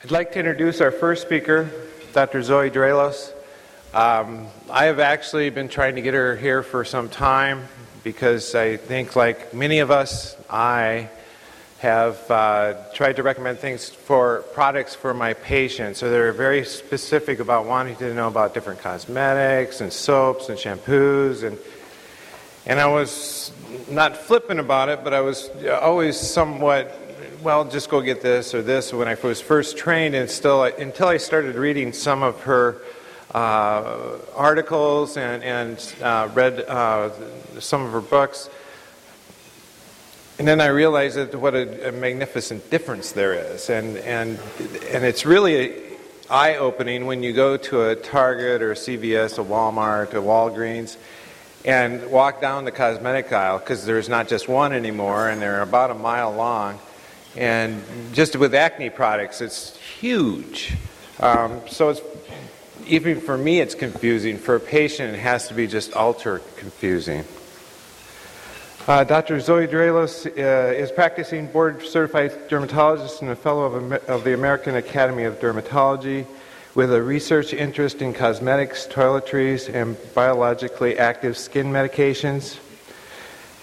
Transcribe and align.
I'd 0.00 0.12
like 0.12 0.30
to 0.34 0.38
introduce 0.38 0.80
our 0.80 0.92
first 0.92 1.22
speaker, 1.22 1.68
Dr. 2.12 2.40
Zoe 2.40 2.70
Draelos. 2.70 3.32
Um, 3.92 4.46
I 4.70 4.84
have 4.84 5.00
actually 5.00 5.50
been 5.50 5.68
trying 5.68 5.96
to 5.96 6.00
get 6.00 6.14
her 6.14 6.36
here 6.36 6.62
for 6.62 6.84
some 6.84 7.08
time 7.08 7.66
because 8.04 8.54
I 8.54 8.76
think, 8.76 9.16
like 9.16 9.52
many 9.52 9.80
of 9.80 9.90
us, 9.90 10.36
I 10.48 11.08
have 11.80 12.30
uh, 12.30 12.74
tried 12.94 13.16
to 13.16 13.24
recommend 13.24 13.58
things 13.58 13.90
for 13.90 14.44
products 14.54 14.94
for 14.94 15.12
my 15.14 15.34
patients. 15.34 15.98
So 15.98 16.12
they're 16.12 16.32
very 16.32 16.64
specific 16.64 17.40
about 17.40 17.66
wanting 17.66 17.96
to 17.96 18.14
know 18.14 18.28
about 18.28 18.54
different 18.54 18.78
cosmetics 18.78 19.80
and 19.80 19.92
soaps 19.92 20.48
and 20.48 20.56
shampoos 20.56 21.42
and 21.42 21.58
and 22.66 22.78
I 22.78 22.86
was 22.86 23.50
not 23.90 24.16
flippant 24.16 24.60
about 24.60 24.90
it, 24.90 25.02
but 25.02 25.14
I 25.14 25.22
was 25.22 25.50
always 25.80 26.20
somewhat 26.20 27.07
well, 27.42 27.64
just 27.64 27.88
go 27.88 28.00
get 28.00 28.20
this 28.20 28.54
or 28.54 28.62
this. 28.62 28.92
When 28.92 29.08
I 29.08 29.14
was 29.14 29.40
first 29.40 29.76
trained, 29.76 30.14
and 30.14 30.28
still 30.28 30.64
until 30.64 31.08
I 31.08 31.18
started 31.18 31.54
reading 31.54 31.92
some 31.92 32.22
of 32.22 32.40
her 32.42 32.80
uh, 33.32 34.16
articles 34.34 35.16
and, 35.16 35.42
and 35.44 35.94
uh, 36.02 36.28
read 36.34 36.60
uh, 36.60 37.10
some 37.60 37.84
of 37.84 37.92
her 37.92 38.00
books, 38.00 38.50
and 40.38 40.48
then 40.48 40.60
I 40.60 40.66
realized 40.66 41.16
that 41.16 41.34
what 41.34 41.54
a, 41.54 41.88
a, 41.88 41.92
magnificent 41.92 42.70
difference 42.70 43.12
there 43.12 43.34
is, 43.34 43.70
and 43.70 43.98
and 43.98 44.38
and 44.90 45.04
it's 45.04 45.24
really 45.24 45.74
eye 46.30 46.56
opening 46.56 47.06
when 47.06 47.22
you 47.22 47.32
go 47.32 47.56
to 47.56 47.90
a 47.90 47.96
Target 47.96 48.62
or 48.62 48.72
a 48.72 48.76
CVS, 48.76 49.38
a 49.38 49.44
Walmart, 49.44 50.10
a 50.10 50.16
Walgreens 50.16 50.96
and 51.64 52.08
walk 52.12 52.40
down 52.40 52.64
the 52.64 52.70
cosmetic 52.70 53.32
aisle 53.32 53.58
because 53.58 53.84
there's 53.84 54.08
not 54.08 54.28
just 54.28 54.48
one 54.48 54.72
anymore 54.72 55.28
and 55.28 55.42
they're 55.42 55.60
about 55.60 55.90
a 55.90 55.94
mile 55.94 56.32
long 56.32 56.78
and 57.36 57.82
just 58.12 58.36
with 58.36 58.54
acne 58.54 58.90
products, 58.90 59.40
it's 59.40 59.76
huge. 59.76 60.74
Um, 61.20 61.60
so 61.68 61.90
it's 61.90 62.00
even 62.86 63.20
for 63.20 63.36
me, 63.36 63.60
it's 63.60 63.74
confusing. 63.74 64.38
For 64.38 64.56
a 64.56 64.60
patient, 64.60 65.14
it 65.14 65.18
has 65.18 65.48
to 65.48 65.54
be 65.54 65.66
just 65.66 65.94
ultra 65.94 66.40
confusing. 66.56 67.24
Uh, 68.86 69.04
Dr. 69.04 69.38
Zoe 69.40 69.66
Draelos 69.66 70.26
uh, 70.26 70.72
is 70.72 70.90
practicing 70.90 71.46
board 71.46 71.82
certified 71.82 72.48
dermatologist 72.48 73.20
and 73.20 73.30
a 73.30 73.36
fellow 73.36 73.64
of, 73.64 73.92
of 74.08 74.24
the 74.24 74.32
American 74.32 74.76
Academy 74.76 75.24
of 75.24 75.38
Dermatology 75.40 76.26
with 76.74 76.92
a 76.94 77.02
research 77.02 77.52
interest 77.52 78.00
in 78.00 78.14
cosmetics, 78.14 78.86
toiletries, 78.86 79.68
and 79.72 79.96
biologically 80.14 80.98
active 80.98 81.36
skin 81.36 81.66
medications. 81.66 82.58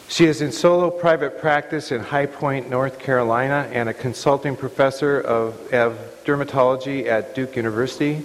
She 0.08 0.26
is 0.26 0.42
in 0.42 0.52
solo 0.52 0.92
private 0.92 1.42
practice 1.42 1.92
in 1.92 2.00
High 2.00 2.28
Point, 2.28 2.70
North 2.70 3.00
Carolina, 3.00 3.68
and 3.74 3.90
a 3.90 3.94
consulting 3.94 4.56
professor 4.56 5.20
of, 5.20 5.74
of 5.74 5.98
dermatology 6.24 7.08
at 7.08 7.34
Duke 7.34 7.56
University. 7.56 8.22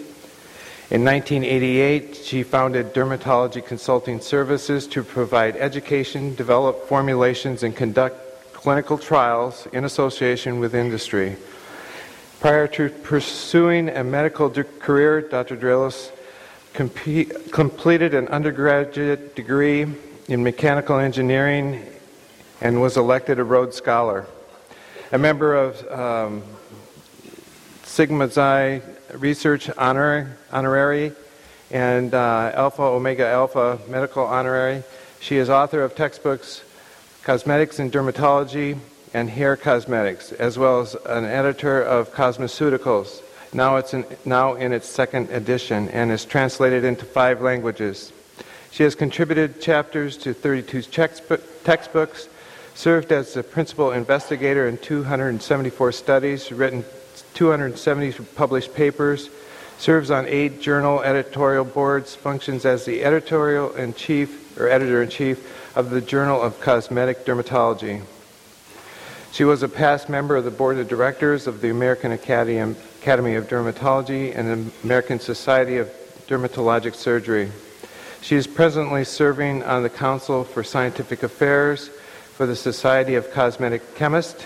In 0.90 1.04
1988, 1.04 2.16
she 2.16 2.42
founded 2.42 2.92
Dermatology 2.92 3.64
Consulting 3.64 4.20
Services 4.20 4.86
to 4.88 5.02
provide 5.02 5.56
education, 5.56 6.34
develop 6.34 6.86
formulations, 6.86 7.62
and 7.62 7.74
conduct 7.74 8.52
clinical 8.52 8.98
trials 8.98 9.66
in 9.72 9.84
association 9.84 10.60
with 10.60 10.74
industry. 10.74 11.36
Prior 12.40 12.68
to 12.68 12.90
pursuing 12.90 13.88
a 13.88 14.04
medical 14.04 14.50
career, 14.50 15.22
Dr. 15.22 15.56
Draelos 15.56 16.10
comp- 16.74 17.52
completed 17.52 18.12
an 18.12 18.28
undergraduate 18.28 19.34
degree 19.34 19.86
in 20.30 20.44
mechanical 20.44 20.96
engineering 20.96 21.84
and 22.60 22.80
was 22.80 22.96
elected 22.96 23.40
a 23.40 23.44
Rhodes 23.44 23.74
Scholar. 23.76 24.26
A 25.10 25.18
member 25.18 25.56
of 25.56 25.84
um, 25.90 26.44
Sigma 27.82 28.30
Xi 28.30 28.80
Research 29.16 29.68
Honorary, 29.76 30.26
honorary 30.52 31.12
and 31.72 32.14
uh, 32.14 32.52
Alpha 32.54 32.82
Omega 32.82 33.26
Alpha 33.26 33.80
Medical 33.88 34.24
Honorary. 34.24 34.84
She 35.18 35.36
is 35.36 35.50
author 35.50 35.82
of 35.82 35.96
textbooks 35.96 36.62
Cosmetics 37.24 37.80
and 37.80 37.92
Dermatology 37.92 38.78
and 39.12 39.28
Hair 39.28 39.56
Cosmetics, 39.56 40.30
as 40.30 40.56
well 40.56 40.80
as 40.80 40.94
an 41.06 41.24
editor 41.24 41.82
of 41.82 42.14
Cosmeceuticals. 42.14 43.20
Now 43.52 43.76
it's 43.76 43.94
in, 43.94 44.04
now 44.24 44.54
in 44.54 44.72
its 44.72 44.88
second 44.88 45.28
edition 45.30 45.88
and 45.88 46.12
is 46.12 46.24
translated 46.24 46.84
into 46.84 47.04
five 47.04 47.42
languages. 47.42 48.12
She 48.70 48.84
has 48.84 48.94
contributed 48.94 49.60
chapters 49.60 50.16
to 50.18 50.32
32 50.32 50.82
textbooks, 51.64 52.28
served 52.74 53.12
as 53.12 53.34
the 53.34 53.42
principal 53.42 53.90
investigator 53.90 54.68
in 54.68 54.78
274 54.78 55.92
studies, 55.92 56.52
written 56.52 56.84
270 57.34 58.12
published 58.36 58.74
papers, 58.74 59.28
serves 59.78 60.10
on 60.10 60.26
eight 60.26 60.60
journal 60.60 61.00
editorial 61.02 61.64
boards, 61.64 62.14
functions 62.14 62.64
as 62.64 62.84
the 62.84 63.02
editorial 63.02 63.72
in 63.74 63.94
chief 63.94 64.58
or 64.58 64.68
editor 64.68 65.02
in 65.02 65.08
chief 65.08 65.76
of 65.76 65.90
the 65.90 66.00
Journal 66.00 66.40
of 66.40 66.60
Cosmetic 66.60 67.24
Dermatology. 67.24 68.02
She 69.32 69.44
was 69.44 69.62
a 69.62 69.68
past 69.68 70.08
member 70.08 70.36
of 70.36 70.44
the 70.44 70.50
board 70.50 70.78
of 70.78 70.88
directors 70.88 71.46
of 71.46 71.60
the 71.60 71.70
American 71.70 72.12
Academy, 72.12 72.76
Academy 73.00 73.34
of 73.34 73.48
Dermatology 73.48 74.36
and 74.36 74.48
the 74.48 74.72
American 74.84 75.18
Society 75.20 75.78
of 75.78 75.88
Dermatologic 76.26 76.94
Surgery. 76.94 77.50
She 78.22 78.36
is 78.36 78.46
presently 78.46 79.04
serving 79.04 79.62
on 79.62 79.82
the 79.82 79.88
Council 79.88 80.44
for 80.44 80.62
Scientific 80.62 81.22
Affairs 81.22 81.88
for 81.88 82.46
the 82.46 82.54
Society 82.54 83.14
of 83.14 83.30
Cosmetic 83.32 83.94
Chemists, 83.94 84.44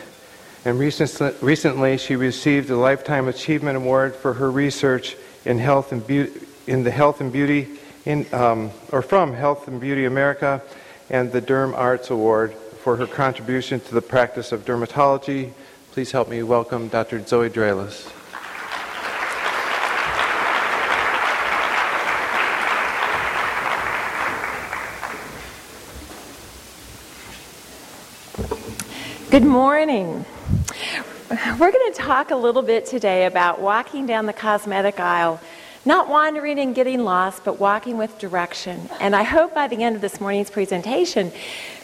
and 0.65 0.79
recently 0.79 1.99
she 1.99 2.17
received 2.17 2.71
a 2.71 2.77
Lifetime 2.77 3.27
Achievement 3.27 3.77
Award 3.77 4.15
for 4.15 4.35
her 4.35 4.51
research 4.51 5.17
in 5.45 5.59
health 5.59 5.91
and 5.91 6.07
beauty, 6.07 6.41
in 6.67 6.85
the 6.85 6.91
health 6.91 7.21
and 7.21 7.33
beauty, 7.33 7.69
in, 8.05 8.27
um, 8.33 8.71
or 8.93 9.03
from 9.03 9.35
Health 9.35 9.67
and 9.67 9.81
Beauty 9.81 10.05
America, 10.05 10.63
and 11.11 11.33
the 11.33 11.43
Derm 11.43 11.77
Arts 11.77 12.11
Award 12.11 12.55
for 12.55 12.97
her 12.97 13.07
contribution 13.07 13.81
to 13.81 13.95
the 13.95 14.03
practice 14.03 14.53
of 14.53 14.65
dermatology. 14.65 15.53
Please 15.93 16.13
help 16.13 16.29
me 16.29 16.43
welcome 16.43 16.89
Dr. 16.89 17.27
Zoe 17.27 17.51
Draelos. 17.51 18.24
Good 29.35 29.43
morning. 29.43 30.25
We're 31.29 31.73
going 31.73 31.93
to 31.93 31.99
talk 31.99 32.31
a 32.31 32.37
little 32.37 32.63
bit 32.63 32.87
today 32.87 33.27
about 33.27 33.61
walking 33.61 34.07
down 34.07 34.27
the 34.27 34.33
cosmetic 34.33 35.01
aisle, 35.01 35.41
not 35.85 36.09
wandering 36.09 36.61
and 36.61 36.73
getting 36.73 37.03
lost, 37.03 37.43
but 37.43 37.59
walking 37.59 37.99
with 37.99 38.17
direction. 38.21 38.89
And 39.01 39.17
I 39.17 39.25
hope 39.25 39.53
by 39.53 39.67
the 39.67 39.83
end 39.83 39.97
of 39.97 40.03
this 40.03 40.21
morning's 40.21 40.51
presentation 40.51 41.33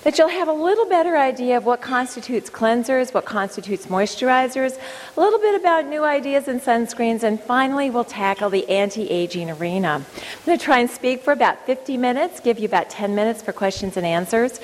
that 0.04 0.16
you'll 0.16 0.28
have 0.28 0.46
a 0.46 0.52
little 0.52 0.86
better 0.86 1.16
idea 1.16 1.56
of 1.56 1.66
what 1.66 1.80
constitutes 1.80 2.48
cleansers, 2.48 3.12
what 3.12 3.24
constitutes 3.24 3.86
moisturizers, 3.86 4.78
a 5.16 5.20
little 5.20 5.40
bit 5.40 5.60
about 5.60 5.86
new 5.86 6.04
ideas 6.04 6.46
in 6.46 6.60
sunscreens, 6.60 7.24
and 7.24 7.40
finally 7.40 7.90
we'll 7.90 8.04
tackle 8.04 8.48
the 8.48 8.68
anti-aging 8.68 9.50
arena. 9.50 10.04
I'm 10.06 10.46
going 10.46 10.56
to 10.56 10.64
try 10.64 10.78
and 10.78 10.88
speak 10.88 11.24
for 11.24 11.32
about 11.32 11.66
50 11.66 11.96
minutes, 11.96 12.38
give 12.38 12.60
you 12.60 12.66
about 12.66 12.90
10 12.90 13.12
minutes 13.16 13.42
for 13.42 13.52
questions 13.52 13.96
and 13.96 14.06
answers. 14.06 14.60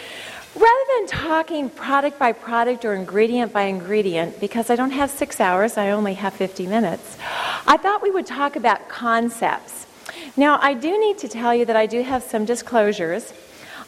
Rather 0.57 0.85
than 0.97 1.07
talking 1.07 1.69
product 1.69 2.19
by 2.19 2.33
product 2.33 2.87
or 2.87 2.95
ingredient 2.95 3.53
by 3.53 3.65
ingredient, 3.65 4.41
because 4.41 4.71
I 4.71 4.77
don't 4.77 4.91
have 4.91 5.11
six 5.11 5.39
hours, 5.39 5.77
I 5.77 5.91
only 5.91 6.15
have 6.15 6.33
50 6.33 6.67
minutes, 6.67 7.19
I 7.67 7.77
thought 7.77 8.01
we 8.01 8.11
would 8.11 8.25
talk 8.25 8.57
about 8.57 8.89
concepts. 8.89 9.87
Now, 10.35 10.59
I 10.63 10.73
do 10.73 10.99
need 10.99 11.19
to 11.19 11.29
tell 11.29 11.55
you 11.55 11.67
that 11.67 11.77
I 11.77 11.85
do 11.85 12.03
have 12.03 12.23
some 12.23 12.47
disclosures. 12.47 13.35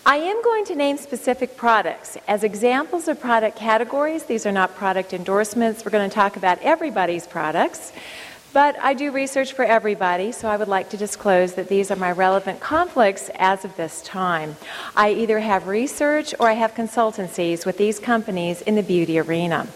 I 0.05 0.17
am 0.17 0.43
going 0.43 0.67
to 0.67 0.75
name 0.75 0.99
specific 0.99 1.56
products. 1.56 2.19
As 2.29 2.45
examples 2.45 3.09
of 3.09 3.19
product 3.19 3.56
categories, 3.56 4.25
these 4.25 4.45
are 4.45 4.53
not 4.53 4.75
product 4.75 5.15
endorsements. 5.15 5.87
We're 5.87 5.91
going 5.91 6.09
to 6.09 6.15
talk 6.15 6.37
about 6.37 6.59
everybody's 6.61 7.27
products. 7.27 7.93
But 8.53 8.79
I 8.81 8.95
do 8.95 9.11
research 9.11 9.53
for 9.53 9.65
everybody, 9.65 10.33
so 10.33 10.49
I 10.49 10.56
would 10.56 10.69
like 10.69 10.89
to 10.91 10.97
disclose 10.97 11.55
that 11.55 11.69
these 11.69 11.91
are 11.91 11.97
my 11.97 12.12
relevant 12.12 12.61
conflicts 12.61 13.31
as 13.35 13.65
of 13.65 13.77
this 13.77 14.00
time. 14.03 14.56
I 14.97 15.12
either 15.12 15.39
have 15.39 15.67
research 15.67 16.35
or 16.41 16.49
I 16.49 16.55
have 16.55 16.75
consultancies 16.75 17.67
with 17.67 17.77
these 17.77 17.99
companies 17.99 18.62
in 18.62 18.75
the 18.75 18.83
beauty 18.83 19.19
arena. 19.19 19.69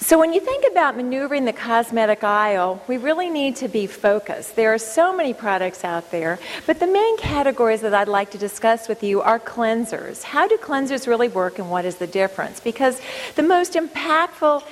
So, 0.00 0.18
when 0.18 0.34
you 0.34 0.40
think 0.40 0.66
about 0.70 0.98
maneuvering 0.98 1.46
the 1.46 1.54
cosmetic 1.54 2.22
aisle, 2.22 2.82
we 2.88 2.98
really 2.98 3.30
need 3.30 3.56
to 3.56 3.68
be 3.68 3.86
focused. 3.86 4.54
There 4.54 4.74
are 4.74 4.78
so 4.78 5.16
many 5.16 5.32
products 5.32 5.82
out 5.82 6.10
there, 6.10 6.38
but 6.66 6.78
the 6.78 6.86
main 6.86 7.16
categories 7.16 7.80
that 7.80 7.94
I'd 7.94 8.06
like 8.06 8.30
to 8.32 8.38
discuss 8.38 8.86
with 8.86 9.02
you 9.02 9.22
are 9.22 9.38
cleansers. 9.38 10.22
How 10.22 10.46
do 10.46 10.58
cleansers 10.58 11.06
really 11.06 11.28
work 11.28 11.58
and 11.58 11.70
what 11.70 11.86
is 11.86 11.96
the 11.96 12.06
difference? 12.06 12.60
Because 12.60 13.00
the 13.36 13.42
most 13.42 13.72
impactful 13.72 14.62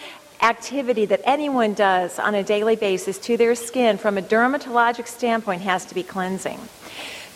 activity 0.42 1.06
that 1.06 1.20
anyone 1.24 1.72
does 1.72 2.18
on 2.18 2.34
a 2.34 2.42
daily 2.42 2.76
basis 2.76 3.16
to 3.18 3.36
their 3.36 3.54
skin 3.54 3.96
from 3.96 4.18
a 4.18 4.22
dermatologic 4.22 5.06
standpoint 5.06 5.62
has 5.62 5.84
to 5.86 5.94
be 5.94 6.02
cleansing. 6.02 6.58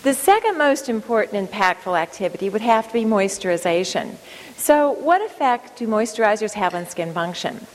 The 0.03 0.13
second 0.13 0.59
most 0.59 0.89
important 0.89 1.51
impactful 1.51 1.99
activity 1.99 2.51
would 2.51 2.61
have 2.61 2.89
to 2.89 2.93
be 2.93 3.05
moisturization. 3.05 4.17
So, 4.57 4.91
what 4.91 5.21
effect 5.23 5.79
do 5.79 5.87
moisturizers 5.87 6.53
have 6.55 6.75
on 6.75 6.87
skin 6.87 7.13
function? 7.13 7.67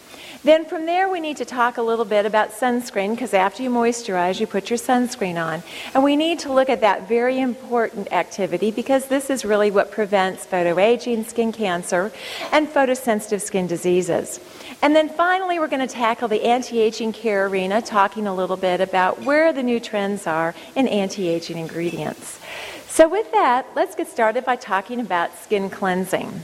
Then 0.44 0.66
from 0.66 0.88
there, 0.88 1.08
we 1.08 1.20
need 1.20 1.38
to 1.38 1.46
talk 1.46 1.78
a 1.78 1.84
little 1.84 2.06
bit 2.06 2.26
about 2.26 2.50
sunscreen 2.50 3.12
because 3.12 3.34
after 3.34 3.62
you 3.62 3.70
moisturize, 3.70 4.40
you 4.40 4.48
put 4.48 4.72
your 4.72 4.80
sunscreen 4.80 5.36
on. 5.36 5.62
And 5.94 6.04
we 6.04 6.16
need 6.16 6.40
to 6.40 6.52
look 6.52 6.68
at 6.68 6.82
that 6.82 7.08
very 7.08 7.40
important 7.40 8.12
activity 8.12 8.72
because 8.72 9.06
this 9.06 9.30
is 9.30 9.46
really 9.46 9.70
what 9.70 9.92
prevents 9.92 10.48
photoaging, 10.48 11.26
skin 11.26 11.52
cancer, 11.52 12.12
and 12.52 12.68
photosensitive 12.68 13.42
skin 13.42 13.68
diseases. 13.68 14.40
And 14.82 14.96
then 14.96 15.10
finally, 15.10 15.60
we're 15.60 15.68
going 15.68 15.88
to 15.88 15.94
tackle 15.94 16.28
the 16.28 16.44
anti 16.44 16.80
aging 16.80 17.14
care 17.14 17.46
arena, 17.46 17.82
talking 17.82 18.26
a 18.26 18.34
little 18.34 18.58
bit 18.58 18.82
about 18.82 19.22
where 19.22 19.54
the 19.54 19.62
new 19.62 19.80
trends 19.80 20.26
are 20.26 20.56
in 20.76 20.88
anti 20.88 21.28
aging 21.28 21.58
ingredients. 21.58 22.40
So, 22.88 23.08
with 23.08 23.32
that, 23.32 23.68
let's 23.76 23.96
get 23.96 24.08
started 24.08 24.44
by 24.44 24.56
talking 24.56 25.00
about 25.00 25.38
skin 25.38 25.70
cleansing. 25.70 26.42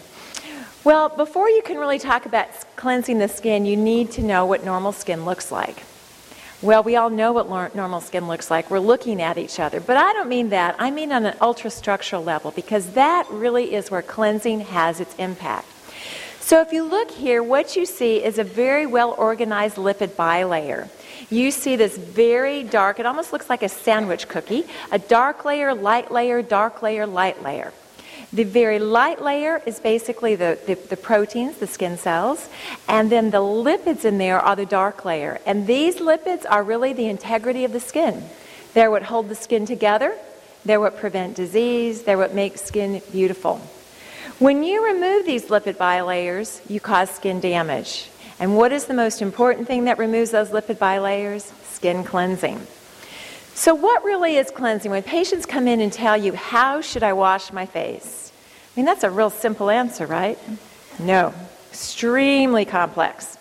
Well, 0.84 1.10
before 1.10 1.50
you 1.50 1.62
can 1.64 1.78
really 1.78 2.00
talk 2.00 2.26
about 2.26 2.48
cleansing 2.76 3.18
the 3.18 3.28
skin, 3.28 3.66
you 3.66 3.76
need 3.76 4.12
to 4.12 4.22
know 4.22 4.46
what 4.46 4.64
normal 4.64 4.92
skin 4.92 5.26
looks 5.26 5.52
like. 5.52 5.84
Well, 6.62 6.82
we 6.82 6.96
all 6.96 7.10
know 7.10 7.34
what 7.34 7.76
normal 7.76 8.02
skin 8.02 8.28
looks 8.28 8.50
like. 8.50 8.72
We're 8.72 8.80
looking 8.80 9.22
at 9.22 9.38
each 9.38 9.60
other. 9.60 9.80
But 9.80 9.98
I 9.98 10.14
don't 10.14 10.30
mean 10.30 10.50
that. 10.50 10.76
I 10.80 10.90
mean 10.90 11.12
on 11.12 11.26
an 11.26 11.38
ultrastructural 11.40 12.26
level 12.26 12.52
because 12.52 12.92
that 12.92 13.28
really 13.30 13.76
is 13.76 13.92
where 13.92 14.02
cleansing 14.02 14.62
has 14.62 15.00
its 15.00 15.16
impact. 15.16 15.68
So 16.48 16.62
if 16.62 16.72
you 16.72 16.84
look 16.84 17.12
here, 17.12 17.44
what 17.44 17.76
you 17.76 17.86
see 17.86 18.24
is 18.24 18.40
a 18.40 18.44
very 18.46 18.86
well 18.86 19.14
organized 19.18 19.76
lipid 19.76 20.12
bilayer. 20.12 20.88
You 21.30 21.52
see 21.52 21.76
this 21.76 21.98
very 21.98 22.64
dark, 22.64 23.02
it 23.02 23.06
almost 23.06 23.34
looks 23.34 23.50
like 23.50 23.64
a 23.64 23.68
sandwich 23.68 24.30
cookie, 24.30 24.64
a 24.90 24.98
dark 24.98 25.44
layer, 25.44 25.74
light 25.74 26.10
layer, 26.10 26.42
dark 26.42 26.82
layer, 26.82 27.06
light 27.06 27.44
layer. 27.44 27.74
The 28.32 28.46
very 28.46 28.80
light 28.80 29.22
layer 29.22 29.62
is 29.66 29.82
basically 29.82 30.36
the, 30.36 30.58
the, 30.66 30.76
the, 30.76 30.96
proteins, 30.96 31.58
the 31.58 31.68
skin 31.68 31.98
cells, 31.98 32.48
and 32.88 33.12
then 33.12 33.32
the 33.32 33.40
lipids 33.40 34.06
in 34.06 34.18
there 34.18 34.40
are 34.40 34.56
the 34.56 34.66
dark 34.66 35.04
layer. 35.04 35.42
And 35.46 35.68
these 35.68 35.98
lipids 35.98 36.46
are 36.50 36.64
really 36.64 36.94
the 36.94 37.08
integrity 37.08 37.66
of 37.66 37.74
the 37.74 37.82
skin. 37.82 38.24
They're 38.74 38.90
what 38.90 39.04
hold 39.04 39.28
the 39.28 39.36
skin 39.36 39.66
together, 39.66 40.16
they're 40.64 40.80
what 40.80 40.96
prevent 40.96 41.36
disease, 41.36 42.04
they're 42.04 42.18
what 42.18 42.34
make 42.34 42.58
skin 42.58 43.02
beautiful. 43.12 43.60
When 44.40 44.64
you 44.64 44.86
remove 44.86 45.26
these 45.26 45.46
lipid 45.46 45.78
bilayers, 45.78 46.62
you 46.70 46.80
cause 46.80 47.10
skin 47.10 47.40
damage. 47.40 48.08
And 48.40 48.56
what 48.56 48.72
is 48.72 48.86
the 48.86 48.94
most 48.94 49.24
important 49.24 49.66
thing 49.66 49.86
that 49.86 49.98
removes 49.98 50.30
those 50.30 50.50
lipid 50.50 50.78
bilayers? 50.78 51.52
Skin 51.64 52.04
cleansing. 52.04 52.62
So, 53.56 53.74
what 53.74 54.04
really 54.04 54.36
is 54.36 54.52
cleansing? 54.52 54.92
When 54.92 55.02
patients 55.02 55.48
come 55.48 55.68
in 55.68 55.82
and 55.82 55.92
tell 55.92 56.16
you, 56.16 56.34
How 56.34 56.82
should 56.82 57.02
I 57.02 57.14
wash 57.14 57.52
my 57.52 57.66
face? 57.66 58.32
I 58.76 58.80
mean, 58.80 58.86
that's 58.86 59.04
a 59.04 59.10
real 59.10 59.32
simple 59.32 59.72
answer, 59.72 60.06
right? 60.06 60.38
No, 61.00 61.34
extremely 61.72 62.64
complex. 62.64 63.37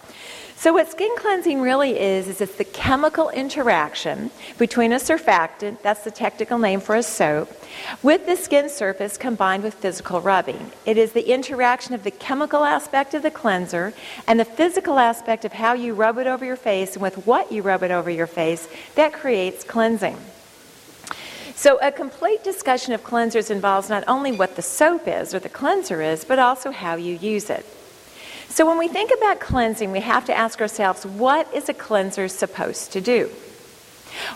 So, 0.59 0.73
what 0.73 0.91
skin 0.91 1.15
cleansing 1.19 1.61
really 1.61 2.01
is, 2.01 2.29
is 2.29 2.41
it's 2.41 2.55
the 2.55 2.65
chemical 2.65 3.29
interaction 3.29 4.31
between 4.57 4.91
a 4.91 4.97
surfactant, 4.97 5.83
that's 5.83 6.03
the 6.03 6.11
technical 6.11 6.59
name 6.59 6.81
for 6.81 6.97
a 6.97 7.03
soap, 7.03 7.53
with 8.03 8.25
the 8.25 8.37
skin 8.37 8.71
surface 8.71 9.19
combined 9.19 9.63
with 9.63 9.75
physical 9.75 10.23
rubbing. 10.23 10.73
It 10.87 10.97
is 10.97 11.13
the 11.13 11.31
interaction 11.31 11.93
of 11.93 12.05
the 12.05 12.11
chemical 12.11 12.65
aspect 12.65 13.13
of 13.13 13.23
the 13.23 13.31
cleanser 13.31 13.93
and 14.27 14.41
the 14.41 14.47
physical 14.47 14.99
aspect 14.99 15.45
of 15.45 15.53
how 15.53 15.75
you 15.75 15.93
rub 15.93 16.17
it 16.17 16.27
over 16.27 16.47
your 16.47 16.57
face 16.57 16.95
and 16.95 17.03
with 17.03 17.27
what 17.27 17.53
you 17.53 17.61
rub 17.61 17.83
it 17.83 17.91
over 17.91 18.09
your 18.09 18.27
face 18.27 18.67
that 18.95 19.13
creates 19.13 19.63
cleansing. 19.63 20.17
So, 21.55 21.79
a 21.83 21.93
complete 21.93 22.43
discussion 22.43 22.95
of 22.95 23.05
cleansers 23.05 23.51
involves 23.51 23.91
not 23.91 24.05
only 24.09 24.33
what 24.33 24.57
the 24.57 24.63
soap 24.63 25.07
is 25.07 25.35
or 25.35 25.39
the 25.39 25.51
cleanser 25.51 26.01
is, 26.01 26.25
but 26.25 26.39
also 26.39 26.71
how 26.71 26.95
you 26.95 27.17
use 27.17 27.51
it. 27.51 27.67
So 28.57 28.65
when 28.65 28.79
we 28.79 28.89
think 28.89 29.11
about 29.15 29.39
cleansing, 29.39 29.93
we 29.93 30.01
have 30.01 30.25
to 30.25 30.35
ask 30.35 30.63
ourselves 30.63 31.05
what 31.05 31.53
is 31.53 31.69
a 31.69 31.75
cleanser 31.75 32.27
supposed 32.27 32.91
to 32.93 33.03
do? 33.03 33.29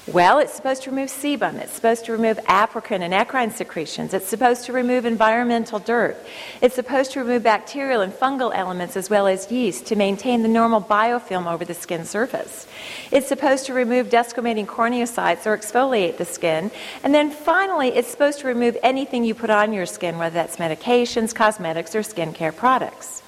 Well, 0.06 0.40
it's 0.40 0.52
supposed 0.52 0.82
to 0.82 0.90
remove 0.90 1.08
sebum. 1.08 1.54
It's 1.54 1.72
supposed 1.72 2.04
to 2.04 2.12
remove 2.12 2.36
apocrine 2.46 3.00
and 3.00 3.14
eccrine 3.14 3.50
secretions. 3.50 4.12
It's 4.12 4.28
supposed 4.28 4.66
to 4.66 4.74
remove 4.74 5.06
environmental 5.06 5.78
dirt. 5.78 6.18
It's 6.60 6.74
supposed 6.74 7.12
to 7.12 7.20
remove 7.20 7.44
bacterial 7.44 8.02
and 8.02 8.12
fungal 8.12 8.54
elements 8.54 8.94
as 8.94 9.08
well 9.08 9.26
as 9.26 9.50
yeast 9.50 9.86
to 9.86 9.96
maintain 9.96 10.42
the 10.42 10.48
normal 10.48 10.82
biofilm 10.82 11.50
over 11.50 11.64
the 11.64 11.72
skin 11.72 12.04
surface. 12.04 12.66
It's 13.10 13.26
supposed 13.26 13.64
to 13.68 13.72
remove 13.72 14.10
desquamating 14.10 14.66
corneocytes 14.66 15.46
or 15.46 15.56
exfoliate 15.56 16.18
the 16.18 16.26
skin. 16.26 16.70
And 17.02 17.14
then 17.14 17.30
finally, 17.30 17.88
it's 17.88 18.10
supposed 18.10 18.40
to 18.40 18.48
remove 18.48 18.76
anything 18.82 19.24
you 19.24 19.34
put 19.34 19.48
on 19.48 19.72
your 19.72 19.86
skin, 19.86 20.18
whether 20.18 20.34
that's 20.34 20.58
medications, 20.58 21.34
cosmetics, 21.34 21.94
or 21.94 22.00
skincare 22.00 22.54
products. 22.54 23.22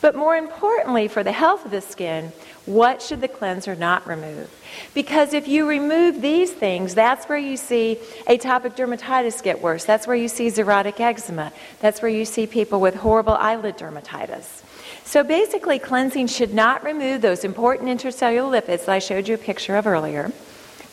But 0.00 0.14
more 0.14 0.36
importantly, 0.36 1.08
for 1.08 1.22
the 1.24 1.32
health 1.32 1.64
of 1.64 1.70
the 1.70 1.80
skin, 1.80 2.32
what 2.66 3.00
should 3.00 3.20
the 3.20 3.28
cleanser 3.28 3.74
not 3.74 4.06
remove? 4.06 4.50
Because 4.92 5.32
if 5.32 5.46
you 5.48 5.68
remove 5.68 6.20
these 6.20 6.52
things, 6.52 6.94
that's 6.94 7.26
where 7.26 7.38
you 7.38 7.56
see 7.56 7.98
atopic 8.26 8.76
dermatitis 8.76 9.42
get 9.42 9.62
worse. 9.62 9.84
That's 9.84 10.06
where 10.06 10.16
you 10.16 10.28
see 10.28 10.48
xerotic 10.48 11.00
eczema. 11.00 11.52
That's 11.80 12.02
where 12.02 12.10
you 12.10 12.24
see 12.24 12.46
people 12.46 12.80
with 12.80 12.96
horrible 12.96 13.34
eyelid 13.34 13.78
dermatitis. 13.78 14.62
So 15.04 15.22
basically, 15.22 15.78
cleansing 15.78 16.26
should 16.26 16.52
not 16.52 16.82
remove 16.84 17.22
those 17.22 17.44
important 17.44 17.88
intercellular 17.88 18.60
lipids 18.60 18.86
that 18.86 18.88
I 18.88 18.98
showed 18.98 19.28
you 19.28 19.36
a 19.36 19.38
picture 19.38 19.76
of 19.76 19.86
earlier. 19.86 20.32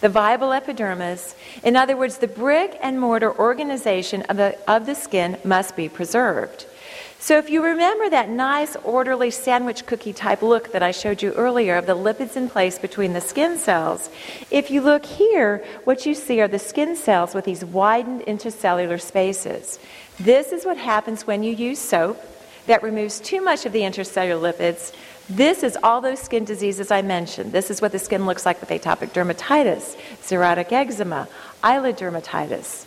The 0.01 0.09
viable 0.09 0.53
epidermis, 0.53 1.35
in 1.63 1.75
other 1.75 1.97
words, 1.97 2.17
the 2.19 2.27
brick 2.27 2.77
and 2.81 2.99
mortar 2.99 3.35
organization 3.35 4.21
of 4.23 4.37
the, 4.37 4.57
of 4.69 4.85
the 4.85 4.95
skin 4.95 5.37
must 5.43 5.75
be 5.75 5.89
preserved. 5.89 6.67
So, 7.23 7.37
if 7.37 7.49
you 7.49 7.63
remember 7.63 8.09
that 8.09 8.27
nice, 8.27 8.75
orderly 8.83 9.31
sandwich 9.31 9.85
cookie 9.85 10.11
type 10.11 10.41
look 10.41 10.73
that 10.73 10.83
I 10.83 10.91
showed 10.91 11.21
you 11.21 11.31
earlier 11.31 11.77
of 11.77 11.85
the 11.85 11.95
lipids 11.95 12.35
in 12.35 12.49
place 12.49 12.77
between 12.77 13.13
the 13.13 13.21
skin 13.21 13.57
cells, 13.57 14.09
if 14.51 14.69
you 14.69 14.81
look 14.81 15.05
here, 15.05 15.63
what 15.85 16.05
you 16.05 16.15
see 16.15 16.41
are 16.41 16.49
the 16.49 16.59
skin 16.59 16.97
cells 16.97 17.33
with 17.33 17.45
these 17.45 17.63
widened 17.63 18.23
intercellular 18.23 18.99
spaces. 18.99 19.79
This 20.19 20.51
is 20.51 20.65
what 20.65 20.75
happens 20.75 21.25
when 21.25 21.43
you 21.43 21.53
use 21.53 21.79
soap 21.79 22.21
that 22.65 22.83
removes 22.83 23.21
too 23.21 23.41
much 23.41 23.65
of 23.65 23.71
the 23.71 23.83
intercellular 23.83 24.41
lipids. 24.41 24.93
This 25.29 25.63
is 25.63 25.77
all 25.81 26.01
those 26.01 26.19
skin 26.19 26.43
diseases 26.43 26.91
I 26.91 27.03
mentioned. 27.03 27.53
This 27.53 27.71
is 27.71 27.81
what 27.81 27.93
the 27.93 27.99
skin 27.99 28.25
looks 28.25 28.45
like 28.45 28.59
with 28.59 28.69
atopic 28.69 29.11
dermatitis, 29.11 29.95
xerotic 30.21 30.73
eczema, 30.73 31.29
eyelid 31.63 31.95
dermatitis. 31.97 32.85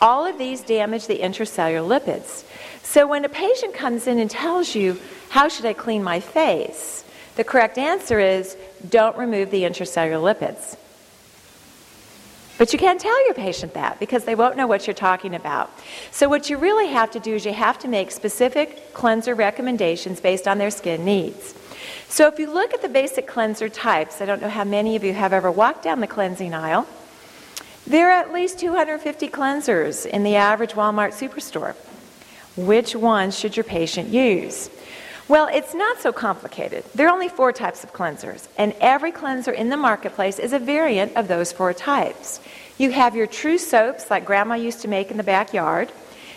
All 0.00 0.26
of 0.26 0.38
these 0.38 0.62
damage 0.62 1.06
the 1.06 1.18
intracellular 1.18 1.86
lipids. 1.86 2.44
So 2.82 3.06
when 3.06 3.24
a 3.24 3.28
patient 3.28 3.74
comes 3.74 4.06
in 4.06 4.18
and 4.18 4.30
tells 4.30 4.74
you, 4.74 4.98
How 5.28 5.48
should 5.48 5.66
I 5.66 5.72
clean 5.72 6.02
my 6.02 6.20
face? 6.20 7.04
the 7.36 7.44
correct 7.44 7.78
answer 7.78 8.18
is, 8.18 8.56
Don't 8.88 9.16
remove 9.16 9.50
the 9.50 9.62
intracellular 9.62 10.34
lipids. 10.34 10.76
But 12.60 12.74
you 12.74 12.78
can't 12.78 13.00
tell 13.00 13.24
your 13.24 13.32
patient 13.32 13.72
that 13.72 13.98
because 13.98 14.24
they 14.24 14.34
won't 14.34 14.58
know 14.58 14.66
what 14.66 14.86
you're 14.86 14.92
talking 14.92 15.34
about. 15.34 15.70
So, 16.10 16.28
what 16.28 16.50
you 16.50 16.58
really 16.58 16.88
have 16.88 17.10
to 17.12 17.18
do 17.18 17.34
is 17.34 17.46
you 17.46 17.54
have 17.54 17.78
to 17.78 17.88
make 17.88 18.10
specific 18.10 18.92
cleanser 18.92 19.34
recommendations 19.34 20.20
based 20.20 20.46
on 20.46 20.58
their 20.58 20.70
skin 20.70 21.02
needs. 21.02 21.54
So, 22.08 22.26
if 22.26 22.38
you 22.38 22.52
look 22.52 22.74
at 22.74 22.82
the 22.82 22.88
basic 22.90 23.26
cleanser 23.26 23.70
types, 23.70 24.20
I 24.20 24.26
don't 24.26 24.42
know 24.42 24.50
how 24.50 24.64
many 24.64 24.94
of 24.94 25.04
you 25.04 25.14
have 25.14 25.32
ever 25.32 25.50
walked 25.50 25.84
down 25.84 26.00
the 26.00 26.06
cleansing 26.06 26.52
aisle, 26.52 26.86
there 27.90 28.08
are 28.08 28.20
at 28.20 28.32
least 28.32 28.60
250 28.60 29.28
cleansers 29.30 30.06
in 30.06 30.22
the 30.22 30.36
average 30.36 30.74
Walmart 30.74 31.10
superstore. 31.10 31.74
Which 32.56 32.94
one 32.94 33.32
should 33.32 33.56
your 33.56 33.64
patient 33.64 34.10
use? 34.10 34.70
Well, 35.26 35.48
it's 35.52 35.74
not 35.74 35.98
so 35.98 36.12
complicated. 36.12 36.84
There 36.94 37.08
are 37.08 37.12
only 37.12 37.28
four 37.28 37.52
types 37.52 37.82
of 37.82 37.92
cleansers, 37.92 38.46
and 38.56 38.74
every 38.80 39.10
cleanser 39.10 39.50
in 39.50 39.70
the 39.70 39.76
marketplace 39.76 40.38
is 40.38 40.52
a 40.52 40.58
variant 40.60 41.16
of 41.16 41.26
those 41.26 41.50
four 41.50 41.72
types. 41.74 42.40
You 42.78 42.92
have 42.92 43.16
your 43.16 43.26
true 43.26 43.58
soaps 43.58 44.08
like 44.08 44.24
grandma 44.24 44.54
used 44.54 44.82
to 44.82 44.88
make 44.88 45.10
in 45.10 45.16
the 45.16 45.24
backyard. 45.24 45.90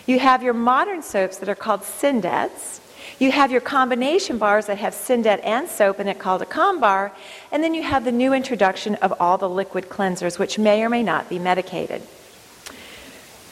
You 0.07 0.17
have 0.17 0.41
your 0.41 0.55
modern 0.55 1.03
soaps 1.03 1.37
that 1.37 1.49
are 1.49 1.55
called 1.55 1.81
Syndets. 1.81 2.79
You 3.23 3.31
have 3.31 3.53
your 3.53 3.61
combination 3.61 4.37
bars 4.37 4.65
that 4.65 4.79
have 4.79 4.93
Syndet 4.93 5.39
and 5.45 5.69
soap 5.69 6.01
in 6.01 6.09
it 6.09 6.19
called 6.19 6.41
a 6.41 6.45
ComBar. 6.45 7.09
And 7.53 7.63
then 7.63 7.73
you 7.73 7.81
have 7.81 8.03
the 8.03 8.11
new 8.11 8.33
introduction 8.33 8.95
of 8.95 9.13
all 9.17 9.37
the 9.37 9.47
liquid 9.47 9.85
cleansers, 9.85 10.37
which 10.37 10.59
may 10.59 10.83
or 10.83 10.89
may 10.89 11.03
not 11.03 11.29
be 11.29 11.39
medicated. 11.39 12.01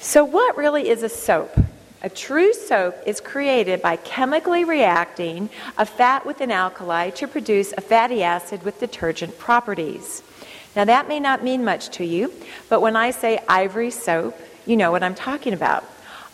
So, 0.01 0.25
what 0.25 0.57
really 0.57 0.89
is 0.89 1.03
a 1.03 1.07
soap? 1.07 1.57
A 2.01 2.09
true 2.09 2.51
soap 2.51 2.97
is 3.05 3.21
created 3.21 3.81
by 3.81 3.95
chemically 3.95 4.65
reacting 4.65 5.49
a 5.77 5.85
fat 5.85 6.25
with 6.25 6.41
an 6.41 6.51
alkali 6.51 7.11
to 7.11 7.25
produce 7.25 7.73
a 7.77 7.79
fatty 7.79 8.23
acid 8.23 8.63
with 8.63 8.77
detergent 8.81 9.39
properties. 9.39 10.21
Now, 10.75 10.83
that 10.83 11.07
may 11.07 11.21
not 11.21 11.45
mean 11.45 11.63
much 11.63 11.87
to 11.91 12.03
you, 12.03 12.33
but 12.67 12.81
when 12.81 12.97
I 12.97 13.11
say 13.11 13.39
ivory 13.47 13.91
soap, 13.91 14.37
you 14.65 14.75
know 14.75 14.91
what 14.91 15.01
I'm 15.01 15.15
talking 15.15 15.53
about. 15.53 15.85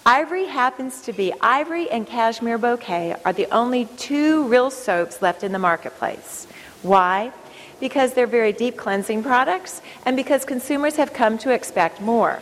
Ivory 0.07 0.45
happens 0.45 1.01
to 1.01 1.11
be 1.11 1.33
ivory 1.41 1.91
and 1.91 2.07
cashmere 2.07 2.57
bouquet 2.57 3.17
are 3.25 3.33
the 3.33 3.53
only 3.53 3.89
two 3.97 4.47
real 4.47 4.71
soaps 4.71 5.21
left 5.21 5.43
in 5.43 5.51
the 5.51 5.59
marketplace. 5.59 6.47
Why? 6.81 7.33
Because 7.81 8.13
they're 8.13 8.25
very 8.25 8.53
deep 8.53 8.77
cleansing 8.77 9.21
products 9.21 9.81
and 10.05 10.15
because 10.15 10.45
consumers 10.45 10.95
have 10.95 11.11
come 11.11 11.37
to 11.39 11.51
expect 11.51 11.99
more. 11.99 12.39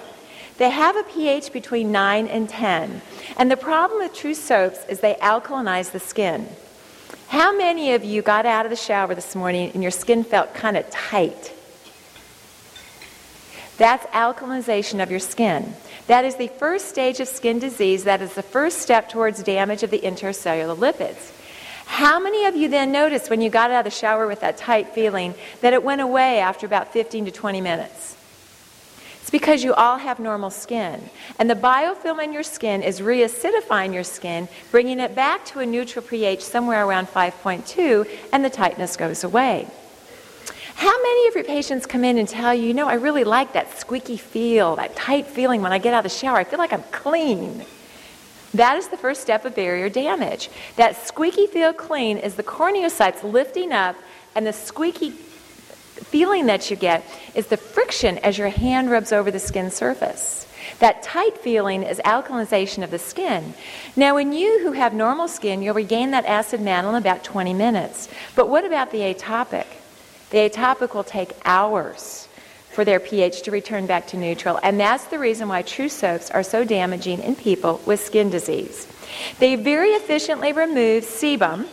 They 0.59 0.69
have 0.69 0.95
a 0.95 1.01
pH 1.05 1.51
between 1.51 1.91
9 1.91 2.27
and 2.27 2.47
10. 2.47 3.01
And 3.35 3.49
the 3.49 3.57
problem 3.57 3.99
with 3.99 4.13
true 4.13 4.35
soaps 4.35 4.85
is 4.87 4.99
they 4.99 5.15
alkalinize 5.15 5.89
the 5.89 5.99
skin. 5.99 6.47
How 7.29 7.51
many 7.51 7.93
of 7.93 8.03
you 8.03 8.21
got 8.21 8.45
out 8.45 8.67
of 8.67 8.69
the 8.69 8.75
shower 8.75 9.15
this 9.15 9.33
morning 9.33 9.71
and 9.73 9.81
your 9.81 9.91
skin 9.91 10.23
felt 10.23 10.53
kind 10.53 10.77
of 10.77 10.87
tight? 10.91 11.54
That's 13.77 14.05
alkalization 14.07 15.03
of 15.03 15.11
your 15.11 15.19
skin. 15.19 15.75
That 16.07 16.23
is 16.23 16.35
the 16.35 16.47
first 16.47 16.87
stage 16.87 17.19
of 17.19 17.27
skin 17.27 17.59
disease. 17.59 18.05
That 18.05 18.21
is 18.21 18.33
the 18.33 18.43
first 18.43 18.79
step 18.79 19.09
towards 19.09 19.43
damage 19.43 19.83
of 19.83 19.91
the 19.91 19.99
intercellular 19.99 20.77
lipids. 20.77 21.31
How 21.85 22.19
many 22.19 22.45
of 22.45 22.55
you 22.55 22.67
then 22.67 22.91
noticed 22.91 23.29
when 23.29 23.41
you 23.41 23.49
got 23.49 23.71
out 23.71 23.79
of 23.79 23.85
the 23.85 23.91
shower 23.91 24.27
with 24.27 24.39
that 24.41 24.57
tight 24.57 24.89
feeling 24.89 25.35
that 25.61 25.73
it 25.73 25.83
went 25.83 26.01
away 26.01 26.39
after 26.39 26.65
about 26.65 26.93
15 26.93 27.25
to 27.25 27.31
20 27.31 27.61
minutes? 27.61 28.15
It's 29.21 29.29
because 29.29 29.63
you 29.63 29.73
all 29.73 29.97
have 29.97 30.19
normal 30.19 30.51
skin. 30.51 31.09
And 31.39 31.49
the 31.49 31.55
biofilm 31.55 32.23
in 32.23 32.31
your 32.31 32.43
skin 32.43 32.83
is 32.83 33.01
reacidifying 33.01 33.93
your 33.93 34.03
skin, 34.03 34.47
bringing 34.71 34.99
it 34.99 35.15
back 35.15 35.45
to 35.47 35.59
a 35.59 35.65
neutral 35.65 36.05
pH 36.05 36.43
somewhere 36.43 36.85
around 36.85 37.07
5.2, 37.07 38.07
and 38.31 38.45
the 38.45 38.49
tightness 38.49 38.95
goes 38.95 39.23
away. 39.23 39.67
How 40.75 41.01
many 41.01 41.27
of 41.29 41.35
your 41.35 41.45
patients 41.45 41.85
come 41.85 42.03
in 42.03 42.17
and 42.17 42.27
tell 42.27 42.53
you, 42.53 42.67
you 42.67 42.73
know, 42.73 42.87
I 42.87 42.95
really 42.95 43.23
like 43.23 43.53
that 43.53 43.77
squeaky 43.79 44.17
feel, 44.17 44.75
that 44.75 44.95
tight 44.95 45.25
feeling 45.25 45.61
when 45.61 45.71
I 45.71 45.77
get 45.77 45.93
out 45.93 46.05
of 46.05 46.11
the 46.11 46.17
shower? 46.17 46.37
I 46.37 46.43
feel 46.43 46.59
like 46.59 46.73
I'm 46.73 46.83
clean. 46.91 47.65
That 48.53 48.77
is 48.77 48.89
the 48.89 48.97
first 48.97 49.21
step 49.21 49.45
of 49.45 49.55
barrier 49.55 49.89
damage. 49.89 50.49
That 50.75 50.95
squeaky 51.07 51.47
feel 51.47 51.73
clean 51.73 52.17
is 52.17 52.35
the 52.35 52.43
corneocytes 52.43 53.23
lifting 53.23 53.71
up, 53.71 53.95
and 54.35 54.45
the 54.45 54.53
squeaky 54.53 55.11
feeling 55.11 56.45
that 56.47 56.69
you 56.69 56.75
get 56.75 57.05
is 57.33 57.47
the 57.47 57.57
friction 57.57 58.17
as 58.17 58.37
your 58.37 58.49
hand 58.49 58.91
rubs 58.91 59.13
over 59.13 59.31
the 59.31 59.39
skin 59.39 59.71
surface. 59.71 60.45
That 60.79 61.03
tight 61.03 61.37
feeling 61.37 61.83
is 61.83 61.99
alkalization 62.03 62.83
of 62.83 62.91
the 62.91 62.99
skin. 62.99 63.53
Now, 63.95 64.17
in 64.17 64.33
you 64.33 64.59
who 64.61 64.73
have 64.73 64.93
normal 64.93 65.29
skin, 65.29 65.61
you'll 65.61 65.73
regain 65.73 66.11
that 66.11 66.25
acid 66.25 66.59
mantle 66.59 66.95
in 66.95 67.01
about 67.01 67.23
20 67.23 67.53
minutes. 67.53 68.09
But 68.35 68.49
what 68.49 68.65
about 68.65 68.91
the 68.91 68.99
atopic? 68.99 69.67
The 70.35 70.49
atopic 70.49 70.93
will 70.93 71.05
take 71.05 71.31
hours 71.45 72.27
for 72.71 72.83
their 72.83 72.99
pH 72.99 73.43
to 73.43 73.51
return 73.51 73.85
back 73.85 74.07
to 74.07 74.17
neutral, 74.17 74.59
and 74.61 74.77
that's 74.77 75.05
the 75.05 75.17
reason 75.17 75.47
why 75.47 75.61
true 75.61 75.87
soaps 75.87 76.29
are 76.29 76.43
so 76.43 76.65
damaging 76.65 77.23
in 77.23 77.37
people 77.37 77.79
with 77.85 78.03
skin 78.03 78.29
disease. 78.31 78.85
They 79.39 79.55
very 79.55 79.91
efficiently 79.91 80.51
remove 80.51 81.05
sebum, 81.05 81.69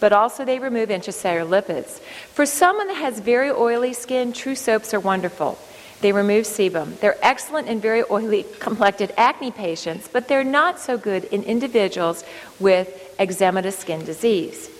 but 0.00 0.14
also 0.14 0.46
they 0.46 0.58
remove 0.58 0.88
intracellular 0.88 1.46
lipids. 1.46 2.00
For 2.32 2.46
someone 2.46 2.86
that 2.86 2.96
has 2.96 3.20
very 3.20 3.50
oily 3.50 3.92
skin, 3.92 4.32
true 4.32 4.54
soaps 4.54 4.94
are 4.94 5.00
wonderful. 5.00 5.58
They 6.00 6.12
remove 6.12 6.46
sebum. 6.46 6.98
They're 7.00 7.18
excellent 7.20 7.68
in 7.68 7.78
very 7.78 8.04
oily 8.10 8.46
complected 8.58 9.12
acne 9.18 9.50
patients, 9.50 10.08
but 10.10 10.28
they're 10.28 10.44
not 10.44 10.80
so 10.80 10.96
good 10.96 11.24
in 11.24 11.42
individuals 11.42 12.24
with 12.58 12.88
eczematous 13.18 13.74
skin 13.74 14.02
disease 14.06 14.70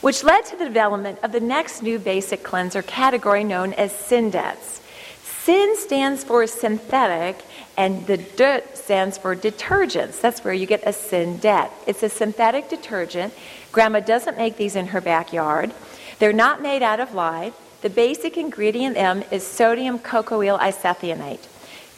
which 0.00 0.22
led 0.24 0.44
to 0.46 0.56
the 0.56 0.64
development 0.64 1.18
of 1.22 1.32
the 1.32 1.40
next 1.40 1.82
new 1.82 1.98
basic 1.98 2.42
cleanser 2.42 2.82
category 2.82 3.44
known 3.44 3.72
as 3.74 3.92
Syndets. 3.92 4.80
Syn 5.22 5.76
stands 5.76 6.24
for 6.24 6.46
synthetic, 6.46 7.42
and 7.76 8.06
the 8.06 8.18
D 8.18 8.60
stands 8.74 9.16
for 9.16 9.34
detergents. 9.34 10.20
That's 10.20 10.44
where 10.44 10.52
you 10.52 10.66
get 10.66 10.82
a 10.82 10.90
Syndet. 10.90 11.70
It's 11.86 12.02
a 12.02 12.08
synthetic 12.08 12.68
detergent. 12.68 13.32
Grandma 13.72 14.00
doesn't 14.00 14.36
make 14.36 14.56
these 14.56 14.76
in 14.76 14.88
her 14.88 15.00
backyard. 15.00 15.72
They're 16.18 16.32
not 16.32 16.60
made 16.60 16.82
out 16.82 17.00
of 17.00 17.14
lye. 17.14 17.52
The 17.80 17.90
basic 17.90 18.36
ingredient 18.36 18.96
in 18.96 19.02
them 19.02 19.24
is 19.30 19.46
sodium 19.46 20.00
cocoyl 20.00 20.58
isethionate. 20.58 21.46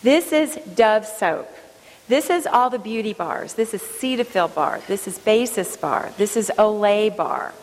This 0.02 0.32
is 0.32 0.56
Dove 0.74 1.06
soap. 1.06 1.48
This 2.06 2.28
is 2.28 2.46
all 2.46 2.70
the 2.70 2.78
beauty 2.78 3.12
bars. 3.12 3.54
This 3.54 3.72
is 3.72 3.82
Cetaphil 3.82 4.54
bar. 4.54 4.80
This 4.88 5.06
is 5.06 5.18
Basis 5.18 5.76
bar. 5.76 6.12
This 6.18 6.36
is 6.36 6.50
Olay 6.58 7.14
bar. 7.16 7.54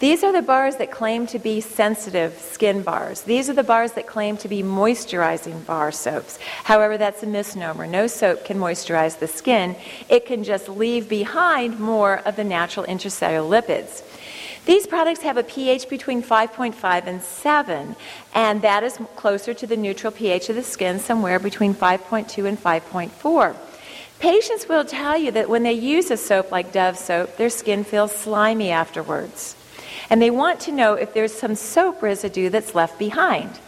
These 0.00 0.24
are 0.24 0.32
the 0.32 0.40
bars 0.40 0.76
that 0.76 0.90
claim 0.90 1.26
to 1.26 1.38
be 1.38 1.60
sensitive 1.60 2.32
skin 2.38 2.80
bars. 2.80 3.20
These 3.20 3.50
are 3.50 3.52
the 3.52 3.62
bars 3.62 3.92
that 3.92 4.06
claim 4.06 4.38
to 4.38 4.48
be 4.48 4.62
moisturizing 4.62 5.66
bar 5.66 5.92
soaps. 5.92 6.38
However, 6.64 6.96
that's 6.96 7.22
a 7.22 7.26
misnomer. 7.26 7.86
No 7.86 8.06
soap 8.06 8.46
can 8.46 8.58
moisturize 8.58 9.18
the 9.18 9.28
skin, 9.28 9.76
it 10.08 10.24
can 10.24 10.42
just 10.42 10.70
leave 10.70 11.06
behind 11.06 11.78
more 11.78 12.20
of 12.20 12.36
the 12.36 12.44
natural 12.44 12.86
intracellular 12.86 13.46
lipids. 13.46 14.02
These 14.64 14.86
products 14.86 15.20
have 15.20 15.36
a 15.36 15.42
pH 15.42 15.90
between 15.90 16.22
5.5 16.22 17.06
and 17.06 17.20
7, 17.20 17.94
and 18.34 18.62
that 18.62 18.82
is 18.82 18.98
closer 19.16 19.52
to 19.52 19.66
the 19.66 19.76
neutral 19.76 20.12
pH 20.12 20.48
of 20.48 20.56
the 20.56 20.62
skin, 20.62 20.98
somewhere 20.98 21.38
between 21.38 21.74
5.2 21.74 22.48
and 22.48 22.58
5.4. 22.58 23.54
Patients 24.18 24.66
will 24.66 24.86
tell 24.86 25.18
you 25.18 25.30
that 25.32 25.50
when 25.50 25.62
they 25.62 25.74
use 25.74 26.10
a 26.10 26.16
soap 26.16 26.50
like 26.50 26.72
Dove 26.72 26.96
soap, 26.96 27.36
their 27.36 27.50
skin 27.50 27.84
feels 27.84 28.12
slimy 28.16 28.70
afterwards 28.70 29.56
and 30.10 30.20
they 30.20 30.30
want 30.30 30.60
to 30.60 30.72
know 30.72 30.94
if 30.94 31.14
there's 31.14 31.32
some 31.32 31.54
soap 31.54 32.02
residue 32.02 32.50
that's 32.50 32.74
left 32.74 32.98
behind. 32.98 33.58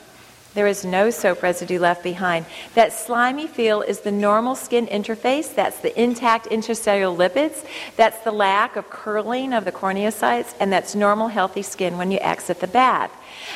There 0.54 0.66
is 0.66 0.84
no 0.84 1.08
soap 1.08 1.42
residue 1.42 1.78
left 1.78 2.02
behind. 2.02 2.44
That 2.75 2.92
slimy 2.92 3.46
feel 3.46 3.80
is 3.80 4.00
the 4.00 4.12
normal 4.12 4.54
skin 4.54 4.87
interface. 4.87 5.54
That's 5.54 5.80
the 5.80 5.99
intact 5.99 6.46
intracellular 6.46 7.16
lipids. 7.16 7.64
That's 7.96 8.18
the 8.18 8.32
lack 8.32 8.76
of 8.76 8.90
curling 8.90 9.54
of 9.54 9.64
the 9.64 9.72
corneocytes. 9.72 10.54
And 10.61 10.70
that's 10.70 10.94
normal, 10.94 11.28
healthy 11.28 11.62
skin 11.62 11.96
when 11.96 12.11
you 12.11 12.18
exit 12.18 12.61
the 12.61 12.66
bath. 12.66 13.11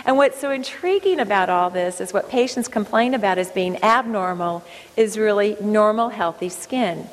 And 0.06 0.16
what's 0.16 0.40
so 0.40 0.50
intriguing 0.50 1.20
about 1.20 1.50
all 1.50 1.68
this 1.68 2.00
is 2.00 2.14
what 2.14 2.30
patients 2.30 2.66
complain 2.66 3.12
about 3.12 3.36
as 3.36 3.50
being 3.50 3.82
abnormal 3.82 4.64
is 4.96 5.18
really 5.18 5.56
normal, 5.60 6.08
healthy 6.08 6.48
skin. 6.48 7.08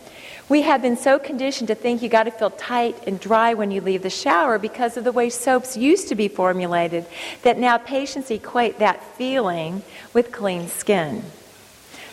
We 0.54 0.62
have 0.62 0.84
been 0.84 0.98
so 0.98 1.18
conditioned 1.18 1.70
to 1.70 1.74
think 1.74 2.04
you 2.04 2.10
got 2.10 2.26
to 2.26 2.32
feel 2.32 2.52
tight 2.52 3.08
and 3.08 3.20
dry 3.20 3.56
when 3.56 3.72
you 3.72 3.82
leave 3.82 4.04
the 4.04 4.12
shower 4.12 4.60
because 4.60 4.98
of 4.98 5.04
the 5.04 5.12
way 5.12 5.32
soaps 5.32 5.76
used 5.76 6.10
to 6.10 6.16
be 6.16 6.28
formulated 6.28 7.08
that 7.42 7.58
now 7.58 7.80
patients 7.80 8.30
equate 8.30 8.78
that 8.78 9.04
feeling 9.16 9.82
with 10.14 10.32
clean 10.32 10.68
skin. 10.68 11.24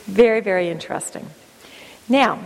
Very, 0.07 0.41
very 0.41 0.71
interesting. 0.71 1.29
Now, 2.09 2.39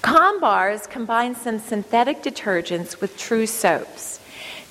Combars 0.00 0.88
combine 0.88 1.34
some 1.34 1.58
synthetic 1.58 2.22
detergents 2.22 3.02
with 3.02 3.18
true 3.18 3.46
soaps. 3.46 4.18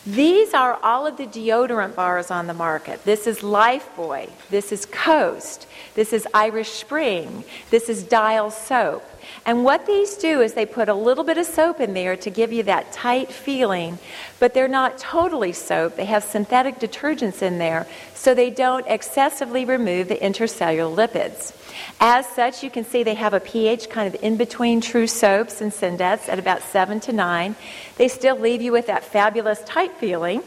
These 0.07 0.55
are 0.55 0.79
all 0.81 1.05
of 1.05 1.17
the 1.17 1.27
deodorant 1.27 1.93
bars 1.93 2.31
on 2.31 2.47
the 2.47 2.53
market. 2.55 3.03
This 3.03 3.27
is 3.27 3.41
Lifebuoy. 3.41 4.31
This 4.49 4.71
is 4.71 4.87
Coast. 4.87 5.67
This 5.93 6.13
is 6.13 6.27
Irish 6.33 6.69
Spring. 6.69 7.43
This 7.69 7.89
is 7.89 8.01
Dial 8.03 8.49
Soap. 8.49 9.03
And 9.47 9.63
what 9.63 9.85
these 9.85 10.17
do 10.17 10.41
is 10.41 10.55
they 10.55 10.65
put 10.65 10.89
a 10.89 10.93
little 10.93 11.23
bit 11.23 11.37
of 11.37 11.45
soap 11.45 11.79
in 11.79 11.93
there 11.93 12.17
to 12.17 12.29
give 12.29 12.51
you 12.51 12.63
that 12.63 12.91
tight 12.91 13.31
feeling, 13.31 13.97
but 14.39 14.53
they're 14.53 14.67
not 14.67 14.97
totally 14.97 15.53
soap. 15.53 15.95
They 15.95 16.03
have 16.03 16.25
synthetic 16.25 16.79
detergents 16.79 17.41
in 17.41 17.57
there, 17.57 17.87
so 18.13 18.33
they 18.33 18.49
don't 18.49 18.85
excessively 18.87 19.63
remove 19.63 20.09
the 20.09 20.17
intercellular 20.17 20.93
lipids. 20.93 21.55
As 22.01 22.27
such, 22.27 22.61
you 22.61 22.69
can 22.69 22.83
see 22.83 23.03
they 23.03 23.13
have 23.13 23.33
a 23.33 23.39
pH 23.39 23.89
kind 23.89 24.13
of 24.13 24.21
in 24.21 24.35
between 24.35 24.81
true 24.81 25.07
soaps 25.07 25.61
and 25.61 25.71
Syndets 25.71 26.27
at 26.27 26.39
about 26.39 26.61
7 26.61 26.99
to 27.01 27.13
9. 27.13 27.55
They 27.95 28.09
still 28.09 28.37
leave 28.37 28.61
you 28.61 28.73
with 28.73 28.87
that 28.87 29.05
fabulous 29.05 29.63
tight 29.63 29.93
feeling. 29.93 30.43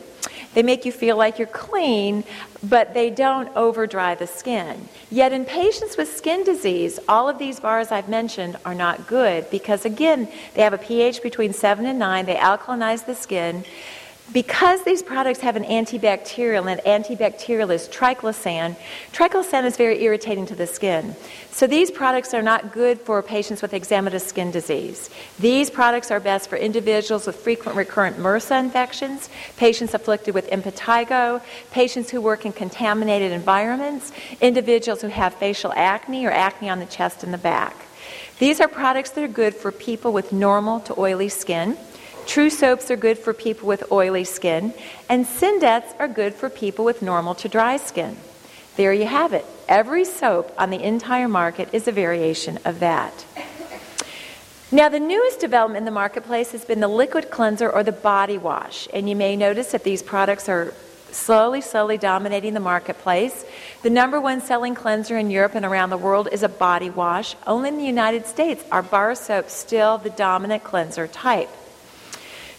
They 0.54 0.62
make 0.62 0.84
you 0.84 0.92
feel 0.92 1.16
like 1.16 1.38
you're 1.38 1.46
clean, 1.46 2.24
but 2.62 2.92
they 2.92 3.08
don't 3.10 3.52
overdry 3.54 4.18
the 4.18 4.26
skin. 4.26 4.88
Yet 5.10 5.32
in 5.32 5.44
patients 5.44 5.96
with 5.96 6.14
skin 6.14 6.44
disease, 6.44 6.98
all 7.08 7.28
of 7.28 7.38
these 7.38 7.60
bars 7.60 7.92
I've 7.92 8.08
mentioned 8.08 8.56
are 8.64 8.74
not 8.74 9.06
good 9.06 9.48
because, 9.50 9.84
again, 9.84 10.28
they 10.54 10.62
have 10.62 10.72
a 10.72 10.78
pH 10.78 11.22
between 11.22 11.52
7 11.52 11.86
and 11.86 11.98
9, 11.98 12.26
they 12.26 12.34
alkalinize 12.34 13.06
the 13.06 13.14
skin. 13.14 13.64
Because 14.32 14.84
these 14.84 15.02
products 15.02 15.40
have 15.40 15.56
an 15.56 15.64
antibacterial, 15.64 16.70
and 16.70 16.80
antibacterial 16.82 17.74
is 17.74 17.88
triclosan, 17.88 18.76
triclosan 19.12 19.64
is 19.64 19.76
very 19.76 20.04
irritating 20.04 20.46
to 20.46 20.54
the 20.54 20.68
skin. 20.68 21.16
So 21.50 21.66
these 21.66 21.90
products 21.90 22.32
are 22.32 22.42
not 22.42 22.72
good 22.72 23.00
for 23.00 23.20
patients 23.22 23.60
with 23.60 23.72
eczematous 23.72 24.20
skin 24.20 24.52
disease. 24.52 25.10
These 25.40 25.68
products 25.70 26.12
are 26.12 26.20
best 26.20 26.48
for 26.48 26.56
individuals 26.56 27.26
with 27.26 27.36
frequent 27.36 27.76
recurrent 27.76 28.18
MRSA 28.18 28.60
infections, 28.60 29.28
patients 29.56 29.94
afflicted 29.94 30.32
with 30.32 30.48
impetigo, 30.50 31.42
patients 31.72 32.10
who 32.10 32.20
work 32.20 32.46
in 32.46 32.52
contaminated 32.52 33.32
environments, 33.32 34.12
individuals 34.40 35.02
who 35.02 35.08
have 35.08 35.34
facial 35.34 35.72
acne 35.74 36.24
or 36.24 36.30
acne 36.30 36.70
on 36.70 36.78
the 36.78 36.86
chest 36.86 37.24
and 37.24 37.34
the 37.34 37.38
back. 37.38 37.74
These 38.38 38.60
are 38.60 38.68
products 38.68 39.10
that 39.10 39.24
are 39.24 39.28
good 39.28 39.54
for 39.56 39.72
people 39.72 40.12
with 40.12 40.32
normal 40.32 40.78
to 40.80 40.98
oily 40.98 41.28
skin. 41.28 41.76
True 42.26 42.50
soaps 42.50 42.90
are 42.90 42.96
good 42.96 43.18
for 43.18 43.34
people 43.34 43.66
with 43.66 43.90
oily 43.90 44.24
skin, 44.24 44.72
and 45.08 45.26
Syndets 45.26 45.98
are 45.98 46.08
good 46.08 46.34
for 46.34 46.48
people 46.48 46.84
with 46.84 47.02
normal 47.02 47.34
to 47.36 47.48
dry 47.48 47.76
skin. 47.76 48.16
There 48.76 48.92
you 48.92 49.06
have 49.06 49.32
it. 49.32 49.44
Every 49.68 50.04
soap 50.04 50.54
on 50.56 50.70
the 50.70 50.82
entire 50.82 51.28
market 51.28 51.68
is 51.72 51.88
a 51.88 51.92
variation 51.92 52.58
of 52.64 52.80
that. 52.80 53.24
Now, 54.72 54.88
the 54.88 55.00
newest 55.00 55.40
development 55.40 55.78
in 55.78 55.84
the 55.84 55.90
marketplace 55.90 56.52
has 56.52 56.64
been 56.64 56.78
the 56.78 56.88
liquid 56.88 57.30
cleanser 57.30 57.68
or 57.68 57.82
the 57.82 57.90
body 57.92 58.38
wash. 58.38 58.86
And 58.94 59.08
you 59.08 59.16
may 59.16 59.34
notice 59.34 59.72
that 59.72 59.82
these 59.82 60.00
products 60.00 60.48
are 60.48 60.72
slowly, 61.10 61.60
slowly 61.60 61.98
dominating 61.98 62.54
the 62.54 62.60
marketplace. 62.60 63.44
The 63.82 63.90
number 63.90 64.20
one 64.20 64.40
selling 64.40 64.76
cleanser 64.76 65.18
in 65.18 65.28
Europe 65.28 65.56
and 65.56 65.64
around 65.64 65.90
the 65.90 65.98
world 65.98 66.28
is 66.30 66.44
a 66.44 66.48
body 66.48 66.88
wash. 66.88 67.34
Only 67.48 67.70
in 67.70 67.78
the 67.78 67.84
United 67.84 68.26
States 68.26 68.64
are 68.70 68.82
bar 68.82 69.16
soaps 69.16 69.52
still 69.52 69.98
the 69.98 70.10
dominant 70.10 70.62
cleanser 70.62 71.08
type. 71.08 71.50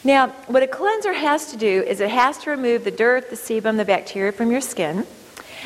Now, 0.03 0.29
what 0.47 0.63
a 0.63 0.67
cleanser 0.67 1.13
has 1.13 1.51
to 1.51 1.57
do 1.57 1.83
is 1.83 1.99
it 1.99 2.09
has 2.09 2.39
to 2.39 2.49
remove 2.49 2.83
the 2.83 2.91
dirt, 2.91 3.29
the 3.29 3.35
sebum, 3.35 3.77
the 3.77 3.85
bacteria 3.85 4.31
from 4.31 4.51
your 4.51 4.61
skin, 4.61 5.05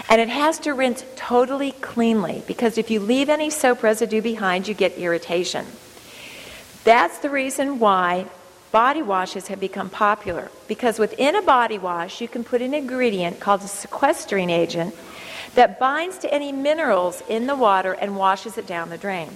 and 0.09 0.19
it 0.19 0.27
has 0.27 0.59
to 0.59 0.73
rinse 0.73 1.05
totally 1.15 1.71
cleanly 1.71 2.43
because 2.45 2.77
if 2.77 2.91
you 2.91 2.99
leave 2.99 3.29
any 3.29 3.49
soap 3.49 3.81
residue 3.81 4.21
behind, 4.21 4.67
you 4.67 4.73
get 4.73 4.97
irritation. 4.97 5.65
That's 6.83 7.19
the 7.19 7.29
reason 7.29 7.79
why 7.79 8.27
body 8.71 9.01
washes 9.01 9.47
have 9.47 9.59
become 9.61 9.89
popular 9.89 10.51
because 10.67 10.99
within 10.99 11.35
a 11.35 11.41
body 11.41 11.77
wash, 11.77 12.19
you 12.19 12.27
can 12.27 12.43
put 12.43 12.61
an 12.61 12.73
ingredient 12.73 13.39
called 13.39 13.61
a 13.61 13.67
sequestering 13.67 14.49
agent 14.49 14.93
that 15.55 15.79
binds 15.79 16.17
to 16.17 16.33
any 16.33 16.51
minerals 16.51 17.23
in 17.29 17.47
the 17.47 17.55
water 17.55 17.93
and 17.93 18.17
washes 18.17 18.57
it 18.57 18.67
down 18.67 18.89
the 18.89 18.97
drain. 18.97 19.29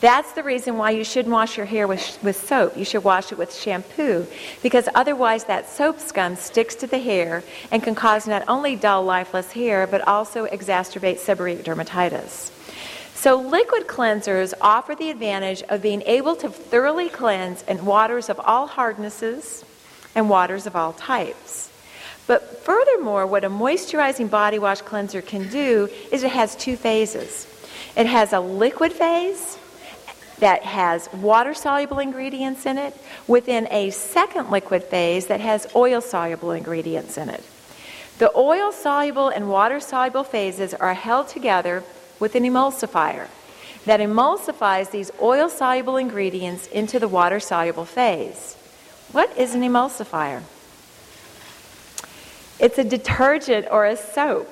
That's 0.00 0.30
the 0.32 0.44
reason 0.44 0.78
why 0.78 0.92
you 0.92 1.02
shouldn't 1.02 1.32
wash 1.32 1.56
your 1.56 1.66
hair 1.66 1.88
with, 1.88 2.22
with 2.22 2.36
soap. 2.36 2.76
You 2.76 2.84
should 2.84 3.02
wash 3.02 3.32
it 3.32 3.38
with 3.38 3.52
shampoo 3.52 4.26
because 4.62 4.88
otherwise 4.94 5.44
that 5.44 5.68
soap 5.68 5.98
scum 5.98 6.36
sticks 6.36 6.76
to 6.76 6.86
the 6.86 7.00
hair 7.00 7.42
and 7.72 7.82
can 7.82 7.96
cause 7.96 8.28
not 8.28 8.44
only 8.46 8.76
dull, 8.76 9.02
lifeless 9.02 9.52
hair 9.52 9.88
but 9.88 10.06
also 10.06 10.46
exacerbate 10.46 11.18
seborrheic 11.18 11.64
dermatitis. 11.64 12.52
So, 13.14 13.34
liquid 13.34 13.88
cleansers 13.88 14.54
offer 14.60 14.94
the 14.94 15.10
advantage 15.10 15.64
of 15.64 15.82
being 15.82 16.02
able 16.02 16.36
to 16.36 16.48
thoroughly 16.48 17.08
cleanse 17.08 17.62
in 17.62 17.84
waters 17.84 18.28
of 18.28 18.38
all 18.38 18.68
hardnesses 18.68 19.64
and 20.14 20.30
waters 20.30 20.68
of 20.68 20.76
all 20.76 20.92
types. 20.92 21.72
But 22.28 22.62
furthermore, 22.64 23.26
what 23.26 23.42
a 23.42 23.50
moisturizing 23.50 24.30
body 24.30 24.60
wash 24.60 24.82
cleanser 24.82 25.20
can 25.20 25.48
do 25.48 25.88
is 26.12 26.22
it 26.22 26.30
has 26.30 26.54
two 26.54 26.76
phases. 26.76 27.48
It 27.96 28.06
has 28.06 28.32
a 28.32 28.38
liquid 28.38 28.92
phase 28.92 29.57
that 30.40 30.62
has 30.62 31.12
water 31.12 31.54
soluble 31.54 31.98
ingredients 31.98 32.66
in 32.66 32.78
it 32.78 32.96
within 33.26 33.66
a 33.70 33.90
second 33.90 34.50
liquid 34.50 34.84
phase 34.84 35.26
that 35.26 35.40
has 35.40 35.66
oil 35.74 36.00
soluble 36.00 36.52
ingredients 36.52 37.18
in 37.18 37.28
it. 37.28 37.42
The 38.18 38.36
oil 38.36 38.72
soluble 38.72 39.28
and 39.28 39.48
water 39.48 39.80
soluble 39.80 40.24
phases 40.24 40.74
are 40.74 40.94
held 40.94 41.28
together 41.28 41.84
with 42.18 42.34
an 42.34 42.42
emulsifier 42.42 43.28
that 43.84 44.00
emulsifies 44.00 44.90
these 44.90 45.10
oil 45.22 45.48
soluble 45.48 45.96
ingredients 45.96 46.66
into 46.66 46.98
the 46.98 47.08
water 47.08 47.40
soluble 47.40 47.84
phase. 47.84 48.54
What 49.12 49.34
is 49.36 49.54
an 49.54 49.62
emulsifier? 49.62 50.42
It's 52.58 52.76
a 52.76 52.84
detergent 52.84 53.66
or 53.70 53.86
a 53.86 53.96
soap 53.96 54.48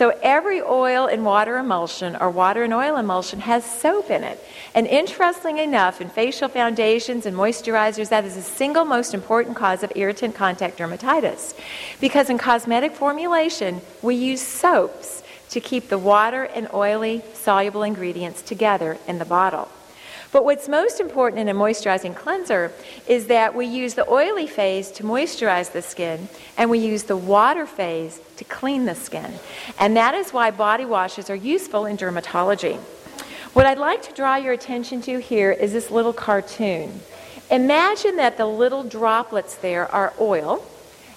so 0.00 0.18
every 0.22 0.62
oil 0.62 1.08
and 1.08 1.26
water 1.26 1.58
emulsion 1.58 2.16
or 2.16 2.30
water 2.30 2.62
and 2.62 2.72
oil 2.72 2.96
emulsion 2.96 3.40
has 3.40 3.62
soap 3.62 4.08
in 4.08 4.24
it. 4.24 4.42
And 4.74 4.86
interestingly 4.86 5.62
enough, 5.62 6.00
in 6.00 6.08
facial 6.08 6.48
foundations 6.48 7.26
and 7.26 7.36
moisturizers, 7.36 8.08
that 8.08 8.24
is 8.24 8.34
the 8.34 8.40
single 8.40 8.86
most 8.86 9.12
important 9.12 9.58
cause 9.58 9.82
of 9.82 9.92
irritant 9.94 10.34
contact 10.34 10.78
dermatitis. 10.78 11.54
Because 12.00 12.30
in 12.30 12.38
cosmetic 12.38 12.92
formulation, 12.92 13.82
we 14.00 14.14
use 14.14 14.40
soaps 14.40 15.22
to 15.50 15.60
keep 15.60 15.90
the 15.90 15.98
water 15.98 16.44
and 16.44 16.66
oily 16.72 17.22
soluble 17.34 17.82
ingredients 17.82 18.40
together 18.40 18.96
in 19.06 19.18
the 19.18 19.26
bottle. 19.26 19.68
But 20.32 20.44
what's 20.44 20.68
most 20.68 21.00
important 21.00 21.40
in 21.40 21.48
a 21.48 21.54
moisturizing 21.54 22.14
cleanser 22.14 22.72
is 23.08 23.26
that 23.26 23.54
we 23.54 23.66
use 23.66 23.94
the 23.94 24.08
oily 24.08 24.46
phase 24.46 24.90
to 24.92 25.02
moisturize 25.02 25.72
the 25.72 25.82
skin 25.82 26.28
and 26.56 26.70
we 26.70 26.78
use 26.78 27.04
the 27.04 27.16
water 27.16 27.66
phase 27.66 28.20
to 28.36 28.44
clean 28.44 28.84
the 28.84 28.94
skin. 28.94 29.32
And 29.78 29.96
that 29.96 30.14
is 30.14 30.32
why 30.32 30.52
body 30.52 30.84
washes 30.84 31.30
are 31.30 31.36
useful 31.36 31.84
in 31.86 31.96
dermatology. 31.96 32.78
What 33.54 33.66
I'd 33.66 33.78
like 33.78 34.02
to 34.02 34.14
draw 34.14 34.36
your 34.36 34.52
attention 34.52 35.02
to 35.02 35.18
here 35.18 35.50
is 35.50 35.72
this 35.72 35.90
little 35.90 36.12
cartoon. 36.12 37.00
Imagine 37.50 38.14
that 38.16 38.36
the 38.36 38.46
little 38.46 38.84
droplets 38.84 39.56
there 39.56 39.90
are 39.90 40.12
oil, 40.20 40.64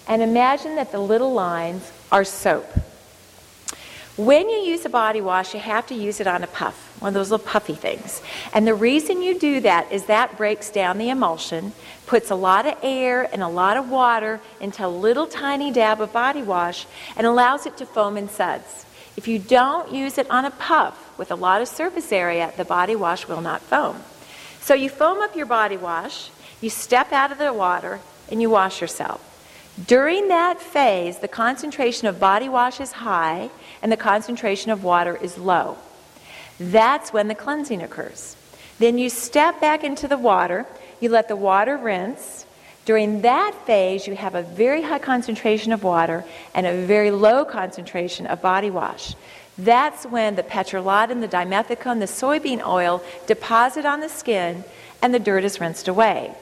and 0.08 0.24
imagine 0.24 0.76
that 0.76 0.92
the 0.92 1.00
little 1.00 1.32
lines 1.32 1.92
are 2.12 2.24
soap. 2.24 2.66
When 4.16 4.48
you 4.48 4.58
use 4.58 4.86
a 4.86 4.90
body 4.90 5.22
wash, 5.22 5.56
you 5.56 5.60
have 5.60 5.88
to 5.88 5.96
use 5.96 6.20
it 6.20 6.28
on 6.28 6.44
a 6.44 6.48
puff, 6.48 7.02
one 7.02 7.10
of 7.10 7.14
those 7.16 7.32
little 7.32 7.48
puffy 7.48 7.74
things. 7.74 8.22
And 8.54 8.68
the 8.68 8.76
reason 8.76 9.24
you 9.24 9.40
do 9.40 9.60
that 9.62 9.92
is 9.92 10.06
that 10.06 10.38
breaks 10.38 10.70
down 10.70 11.00
the 11.00 11.10
emulsion, 11.10 11.72
puts 12.06 12.30
a 12.30 12.36
lot 12.36 12.68
of 12.68 12.78
air 12.84 13.24
and 13.34 13.42
a 13.42 13.48
lot 13.48 13.76
of 13.76 13.90
water 13.90 14.40
into 14.62 14.86
a 14.86 14.88
little 14.88 15.26
tiny 15.26 15.72
dab 15.72 16.00
of 16.00 16.14
body 16.14 16.44
wash, 16.44 16.86
and 17.18 17.26
allows 17.26 17.66
it 17.66 17.76
to 17.78 17.88
foam 17.88 18.16
in 18.16 18.30
suds. 18.30 18.86
If 19.18 19.28
you 19.28 19.40
don't 19.40 19.92
use 19.92 20.20
it 20.20 20.30
on 20.30 20.46
a 20.46 20.52
puff 20.52 21.18
with 21.18 21.32
a 21.32 21.36
lot 21.36 21.64
of 21.64 21.68
surface 21.68 22.12
area, 22.12 22.54
the 22.56 22.66
body 22.66 22.96
wash 22.96 23.28
will 23.28 23.42
not 23.42 23.62
foam. 23.62 24.00
So 24.62 24.76
you 24.76 24.90
foam 24.90 25.22
up 25.22 25.36
your 25.36 25.48
body 25.48 25.78
wash, 25.78 26.30
you 26.62 26.70
step 26.70 27.12
out 27.12 27.32
of 27.32 27.40
the 27.40 27.52
water, 27.52 28.00
and 28.30 28.40
you 28.44 28.52
wash 28.52 28.80
yourself. 28.80 29.30
During 29.88 30.28
that 30.28 30.62
phase, 30.62 31.18
the 31.18 31.28
concentration 31.28 32.08
of 32.08 32.20
body 32.20 32.48
wash 32.48 32.80
is 32.80 32.92
high 32.92 33.50
and 33.84 33.92
the 33.92 33.98
concentration 33.98 34.72
of 34.72 34.84
water 34.84 35.16
is 35.16 35.38
low. 35.38 35.78
That's 36.60 37.12
when 37.12 37.28
the 37.28 37.36
cleansing 37.36 37.84
occurs. 37.84 38.36
Then 38.80 38.98
you 38.98 39.10
step 39.10 39.62
back 39.62 39.84
into 39.84 40.08
the 40.08 40.18
water, 40.18 40.66
you 41.00 41.10
let 41.10 41.28
the 41.28 41.36
water 41.36 41.78
rinse. 41.78 42.46
During 42.86 43.22
that 43.22 43.54
phase, 43.66 44.08
you 44.08 44.16
have 44.16 44.36
a 44.36 44.42
very 44.42 44.82
high 44.82 45.00
concentration 45.00 45.72
of 45.72 45.84
water 45.84 46.26
and 46.56 46.66
a 46.66 46.86
very 46.86 47.12
low 47.12 47.46
concentration 47.46 48.26
of 48.26 48.42
body 48.42 48.70
wash. 48.70 49.16
That's 49.58 50.06
when 50.06 50.36
the 50.36 50.44
petrolatum, 50.44 51.22
the 51.22 51.28
dimethicone, 51.28 52.00
the 52.00 52.06
soybean 52.06 52.66
oil 52.66 53.04
deposit 53.28 53.86
on 53.86 54.00
the 54.00 54.10
skin 54.10 54.64
and 55.02 55.14
the 55.14 55.20
dirt 55.20 55.44
is 55.44 55.60
rinsed 55.60 55.88
away. 55.88 56.34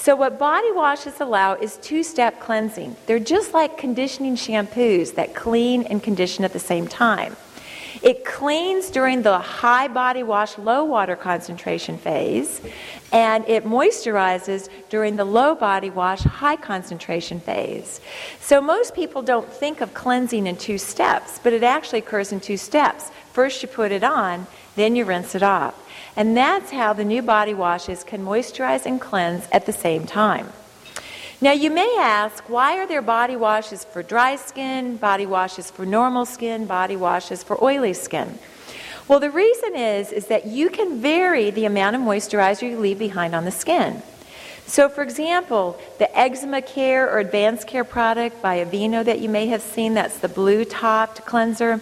So, 0.00 0.16
what 0.16 0.38
body 0.38 0.72
washes 0.72 1.20
allow 1.20 1.56
is 1.56 1.76
two 1.76 2.02
step 2.02 2.40
cleansing. 2.40 2.96
They're 3.04 3.18
just 3.18 3.52
like 3.52 3.76
conditioning 3.76 4.34
shampoos 4.34 5.14
that 5.16 5.34
clean 5.34 5.82
and 5.82 6.02
condition 6.02 6.42
at 6.42 6.54
the 6.54 6.58
same 6.58 6.88
time. 6.88 7.36
It 8.02 8.24
cleans 8.24 8.88
during 8.88 9.20
the 9.20 9.38
high 9.38 9.88
body 9.88 10.22
wash, 10.22 10.56
low 10.56 10.84
water 10.84 11.16
concentration 11.16 11.98
phase, 11.98 12.62
and 13.12 13.46
it 13.46 13.66
moisturizes 13.66 14.70
during 14.88 15.16
the 15.16 15.26
low 15.26 15.54
body 15.54 15.90
wash, 15.90 16.22
high 16.22 16.56
concentration 16.56 17.38
phase. 17.38 18.00
So, 18.40 18.62
most 18.62 18.94
people 18.94 19.20
don't 19.20 19.52
think 19.52 19.82
of 19.82 19.92
cleansing 19.92 20.46
in 20.46 20.56
two 20.56 20.78
steps, 20.78 21.38
but 21.42 21.52
it 21.52 21.62
actually 21.62 21.98
occurs 21.98 22.32
in 22.32 22.40
two 22.40 22.56
steps. 22.56 23.10
First, 23.34 23.62
you 23.62 23.68
put 23.68 23.92
it 23.92 24.02
on, 24.02 24.46
then 24.76 24.96
you 24.96 25.04
rinse 25.04 25.34
it 25.34 25.42
off. 25.42 25.74
And 26.16 26.36
that's 26.36 26.70
how 26.70 26.92
the 26.92 27.04
new 27.04 27.22
body 27.22 27.54
washes 27.54 28.04
can 28.04 28.24
moisturize 28.24 28.86
and 28.86 29.00
cleanse 29.00 29.48
at 29.52 29.66
the 29.66 29.72
same 29.72 30.06
time. 30.06 30.52
Now, 31.42 31.52
you 31.52 31.70
may 31.70 31.96
ask, 31.98 32.50
why 32.50 32.76
are 32.76 32.86
there 32.86 33.00
body 33.00 33.34
washes 33.34 33.84
for 33.84 34.02
dry 34.02 34.36
skin, 34.36 34.96
body 34.96 35.24
washes 35.24 35.70
for 35.70 35.86
normal 35.86 36.26
skin, 36.26 36.66
body 36.66 36.96
washes 36.96 37.42
for 37.42 37.62
oily 37.64 37.94
skin? 37.94 38.38
Well, 39.08 39.20
the 39.20 39.30
reason 39.30 39.74
is 39.74 40.12
is 40.12 40.26
that 40.26 40.46
you 40.46 40.68
can 40.68 41.00
vary 41.00 41.50
the 41.50 41.64
amount 41.64 41.96
of 41.96 42.02
moisturizer 42.02 42.68
you 42.68 42.78
leave 42.78 42.98
behind 42.98 43.34
on 43.34 43.44
the 43.44 43.50
skin. 43.50 44.02
So, 44.66 44.88
for 44.88 45.02
example, 45.02 45.80
the 45.98 46.16
Eczema 46.16 46.62
Care 46.62 47.10
or 47.10 47.18
Advanced 47.18 47.66
Care 47.66 47.82
product 47.82 48.40
by 48.40 48.64
Aveeno 48.64 49.04
that 49.04 49.18
you 49.18 49.28
may 49.28 49.46
have 49.46 49.62
seen, 49.62 49.94
that's 49.94 50.18
the 50.18 50.28
blue 50.28 50.64
topped 50.64 51.26
cleanser. 51.26 51.80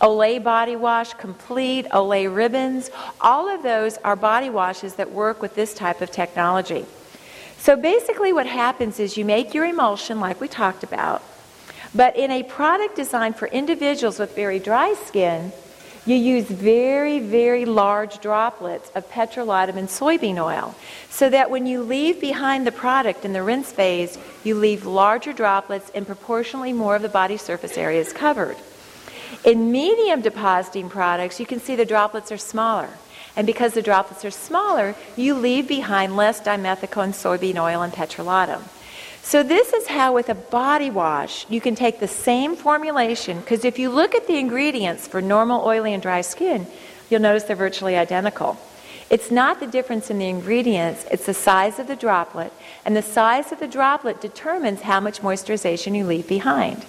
Olay 0.00 0.42
body 0.42 0.76
wash, 0.76 1.14
complete, 1.14 1.86
Olay 1.90 2.34
ribbons, 2.34 2.90
all 3.20 3.48
of 3.48 3.62
those 3.62 3.96
are 3.98 4.16
body 4.16 4.50
washes 4.50 4.94
that 4.96 5.12
work 5.12 5.40
with 5.40 5.54
this 5.54 5.72
type 5.72 6.00
of 6.00 6.10
technology. 6.10 6.84
So 7.58 7.76
basically, 7.76 8.32
what 8.32 8.46
happens 8.46 9.00
is 9.00 9.16
you 9.16 9.24
make 9.24 9.54
your 9.54 9.64
emulsion 9.64 10.20
like 10.20 10.40
we 10.40 10.48
talked 10.48 10.82
about, 10.82 11.22
but 11.94 12.16
in 12.16 12.30
a 12.30 12.42
product 12.42 12.96
designed 12.96 13.36
for 13.36 13.48
individuals 13.48 14.18
with 14.18 14.34
very 14.34 14.58
dry 14.58 14.94
skin, 14.94 15.52
you 16.06 16.16
use 16.16 16.44
very, 16.44 17.18
very 17.18 17.64
large 17.64 18.20
droplets 18.20 18.90
of 18.94 19.10
petrolatum 19.10 19.76
and 19.76 19.88
soybean 19.88 20.36
oil 20.36 20.74
so 21.08 21.30
that 21.30 21.50
when 21.50 21.66
you 21.66 21.82
leave 21.82 22.20
behind 22.20 22.66
the 22.66 22.72
product 22.72 23.24
in 23.24 23.32
the 23.32 23.42
rinse 23.42 23.72
phase, 23.72 24.18
you 24.42 24.54
leave 24.54 24.84
larger 24.84 25.32
droplets 25.32 25.90
and 25.94 26.06
proportionally 26.06 26.74
more 26.74 26.96
of 26.96 27.02
the 27.02 27.08
body 27.08 27.38
surface 27.38 27.78
area 27.78 28.00
is 28.00 28.12
covered. 28.12 28.56
In 29.44 29.70
medium 29.70 30.22
depositing 30.22 30.88
products, 30.88 31.38
you 31.38 31.44
can 31.44 31.60
see 31.60 31.76
the 31.76 31.84
droplets 31.84 32.32
are 32.32 32.38
smaller. 32.38 32.88
And 33.36 33.46
because 33.46 33.74
the 33.74 33.82
droplets 33.82 34.24
are 34.24 34.30
smaller, 34.30 34.94
you 35.16 35.34
leave 35.34 35.68
behind 35.68 36.16
less 36.16 36.40
dimethicone, 36.40 37.10
soybean 37.10 37.60
oil, 37.60 37.82
and 37.82 37.92
petrolatum. 37.92 38.62
So, 39.22 39.42
this 39.42 39.72
is 39.72 39.88
how, 39.88 40.14
with 40.14 40.28
a 40.28 40.34
body 40.34 40.90
wash, 40.90 41.46
you 41.50 41.60
can 41.60 41.74
take 41.74 41.98
the 41.98 42.08
same 42.08 42.56
formulation. 42.56 43.40
Because 43.40 43.64
if 43.64 43.78
you 43.78 43.90
look 43.90 44.14
at 44.14 44.26
the 44.26 44.38
ingredients 44.38 45.08
for 45.08 45.20
normal, 45.20 45.66
oily, 45.66 45.94
and 45.94 46.02
dry 46.02 46.20
skin, 46.20 46.66
you'll 47.10 47.20
notice 47.20 47.44
they're 47.44 47.56
virtually 47.56 47.96
identical. 47.96 48.58
It's 49.10 49.30
not 49.30 49.60
the 49.60 49.66
difference 49.66 50.10
in 50.10 50.18
the 50.18 50.28
ingredients, 50.28 51.06
it's 51.10 51.26
the 51.26 51.34
size 51.34 51.78
of 51.78 51.86
the 51.86 51.96
droplet. 51.96 52.52
And 52.84 52.96
the 52.96 53.02
size 53.02 53.52
of 53.52 53.60
the 53.60 53.68
droplet 53.68 54.20
determines 54.20 54.82
how 54.82 55.00
much 55.00 55.20
moisturization 55.20 55.96
you 55.96 56.04
leave 56.04 56.28
behind. 56.28 56.84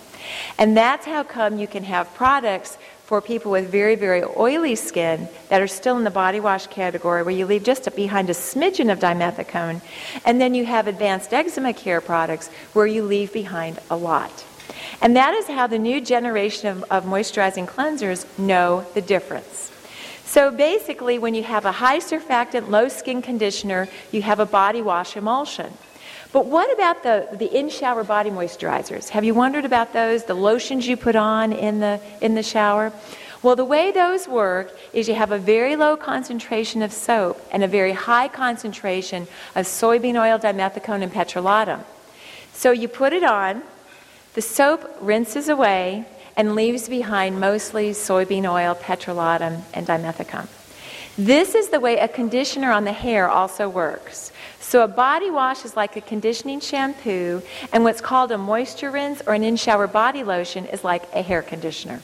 And 0.58 0.76
that's 0.76 1.06
how 1.06 1.24
come 1.24 1.58
you 1.58 1.68
can 1.68 1.84
have 1.84 2.14
products 2.14 2.78
for 3.06 3.22
people 3.22 3.52
with 3.52 3.70
very, 3.70 3.96
very 3.96 4.24
oily 4.24 4.76
skin 4.76 5.30
that 5.50 5.62
are 5.62 5.68
still 5.68 5.98
in 5.98 6.04
the 6.04 6.12
body 6.12 6.40
wash 6.40 6.66
category 6.68 7.22
where 7.22 7.36
you 7.36 7.46
leave 7.46 7.64
just 7.64 7.94
behind 7.96 8.30
a 8.30 8.34
smidgen 8.34 8.92
of 8.92 9.00
dimethicone. 9.00 9.82
And 10.26 10.42
then 10.42 10.56
you 10.56 10.66
have 10.66 10.88
advanced 10.88 11.32
eczema 11.32 11.74
care 11.74 12.02
products 12.02 12.50
where 12.74 12.88
you 12.88 13.04
leave 13.04 13.32
behind 13.32 13.80
a 13.92 13.96
lot. 13.96 14.46
And 15.02 15.16
that 15.16 15.34
is 15.36 15.48
how 15.48 15.68
the 15.68 15.78
new 15.78 16.02
generation 16.02 16.70
of, 16.70 16.84
of 16.90 17.06
moisturizing 17.06 17.68
cleansers 17.68 18.26
know 18.40 18.86
the 18.96 19.02
difference. 19.02 19.72
So 20.26 20.50
basically, 20.50 21.20
when 21.20 21.36
you 21.36 21.44
have 21.44 21.66
a 21.66 21.72
high 21.72 22.00
surfactant, 22.00 22.70
low 22.70 22.88
skin 22.88 23.22
conditioner, 23.22 23.88
you 24.12 24.24
have 24.24 24.40
a 24.40 24.46
body 24.46 24.82
wash 24.82 25.16
emulsion. 25.16 25.72
But 26.36 26.48
what 26.48 26.70
about 26.74 27.02
the, 27.02 27.30
the 27.32 27.58
in 27.58 27.70
shower 27.70 28.04
body 28.04 28.30
moisturizers? 28.30 29.08
Have 29.08 29.24
you 29.24 29.34
wondered 29.34 29.64
about 29.64 29.94
those, 29.94 30.26
the 30.26 30.34
lotions 30.34 30.86
you 30.86 30.98
put 30.98 31.16
on 31.16 31.54
in 31.54 31.80
the, 31.80 32.02
in 32.20 32.36
the 32.36 32.44
shower? 32.44 32.92
Well, 33.42 33.56
the 33.56 33.64
way 33.64 33.94
those 33.94 34.28
work 34.28 34.78
is 34.92 35.08
you 35.08 35.16
have 35.16 35.32
a 35.32 35.38
very 35.38 35.78
low 35.78 35.96
concentration 35.96 36.82
of 36.82 36.92
soap 36.92 37.42
and 37.54 37.64
a 37.64 37.70
very 37.70 37.94
high 37.94 38.28
concentration 38.28 39.30
of 39.56 39.66
soybean 39.66 40.22
oil, 40.22 40.38
dimethicone, 40.38 41.04
and 41.04 41.14
petrolatum. 41.14 41.86
So 42.52 42.72
you 42.72 42.90
put 42.90 43.14
it 43.14 43.24
on, 43.24 43.64
the 44.34 44.42
soap 44.42 44.94
rinses 45.00 45.48
away 45.48 46.04
and 46.36 46.54
leaves 46.54 46.90
behind 46.90 47.40
mostly 47.40 47.92
soybean 47.92 48.44
oil, 48.44 48.76
petrolatum, 48.76 49.62
and 49.74 49.88
dimethicone. 49.88 50.50
This 51.18 51.56
is 51.56 51.70
the 51.70 51.80
way 51.80 51.98
a 51.98 52.10
conditioner 52.10 52.72
on 52.72 52.84
the 52.84 52.92
hair 52.92 53.30
also 53.30 53.70
works. 53.70 54.34
So 54.60 54.84
a 54.84 54.88
body 54.88 55.32
wash 55.32 55.64
is 55.64 55.78
like 55.78 55.96
a 55.96 56.02
conditioning 56.02 56.60
shampoo, 56.60 57.42
and 57.72 57.86
what's 57.86 58.02
called 58.02 58.34
a 58.34 58.38
moisture 58.38 58.92
rinse 58.92 59.22
or 59.26 59.34
an 59.34 59.44
in-shower 59.44 59.88
body 59.88 60.24
lotion 60.24 60.66
is 60.66 60.84
like 60.84 61.04
a 61.14 61.22
hair 61.22 61.42
conditioner. 61.42 62.02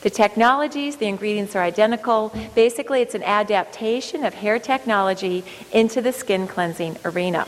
The 0.00 0.10
technologies, 0.10 0.96
the 0.96 1.06
ingredients 1.06 1.56
are 1.56 1.62
identical. 1.62 2.32
Basically, 2.54 3.02
it's 3.02 3.14
an 3.14 3.22
adaptation 3.22 4.24
of 4.24 4.32
hair 4.32 4.58
technology 4.58 5.44
into 5.72 6.00
the 6.00 6.12
skin 6.12 6.46
cleansing 6.46 6.96
arena. 7.04 7.46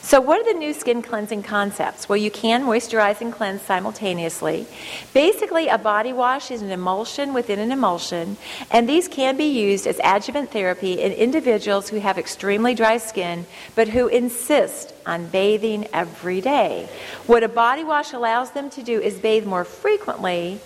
So, 0.00 0.20
what 0.22 0.40
are 0.40 0.52
the 0.52 0.58
new 0.58 0.72
skin 0.72 1.02
cleansing 1.02 1.42
concepts? 1.42 2.08
Well, 2.08 2.16
you 2.16 2.30
can 2.30 2.64
moisturize 2.64 3.20
and 3.20 3.30
cleanse 3.30 3.60
simultaneously. 3.60 4.66
Basically, 5.12 5.68
a 5.68 5.76
body 5.76 6.14
wash 6.14 6.50
is 6.50 6.62
an 6.62 6.70
emulsion 6.70 7.34
within 7.34 7.58
an 7.58 7.70
emulsion, 7.70 8.38
and 8.70 8.88
these 8.88 9.06
can 9.06 9.36
be 9.36 9.44
used 9.44 9.86
as 9.86 10.00
adjuvant 10.02 10.50
therapy 10.50 11.00
in 11.02 11.12
individuals 11.12 11.90
who 11.90 11.98
have 11.98 12.16
extremely 12.16 12.74
dry 12.74 12.96
skin 12.96 13.44
but 13.74 13.88
who 13.88 14.08
insist 14.08 14.94
on 15.04 15.26
bathing 15.26 15.86
every 15.92 16.40
day. 16.40 16.88
What 17.26 17.42
a 17.42 17.48
body 17.48 17.84
wash 17.84 18.14
allows 18.14 18.52
them 18.52 18.70
to 18.70 18.82
do 18.82 19.00
is 19.00 19.18
bathe 19.18 19.44
more 19.44 19.64
frequently 19.64 20.60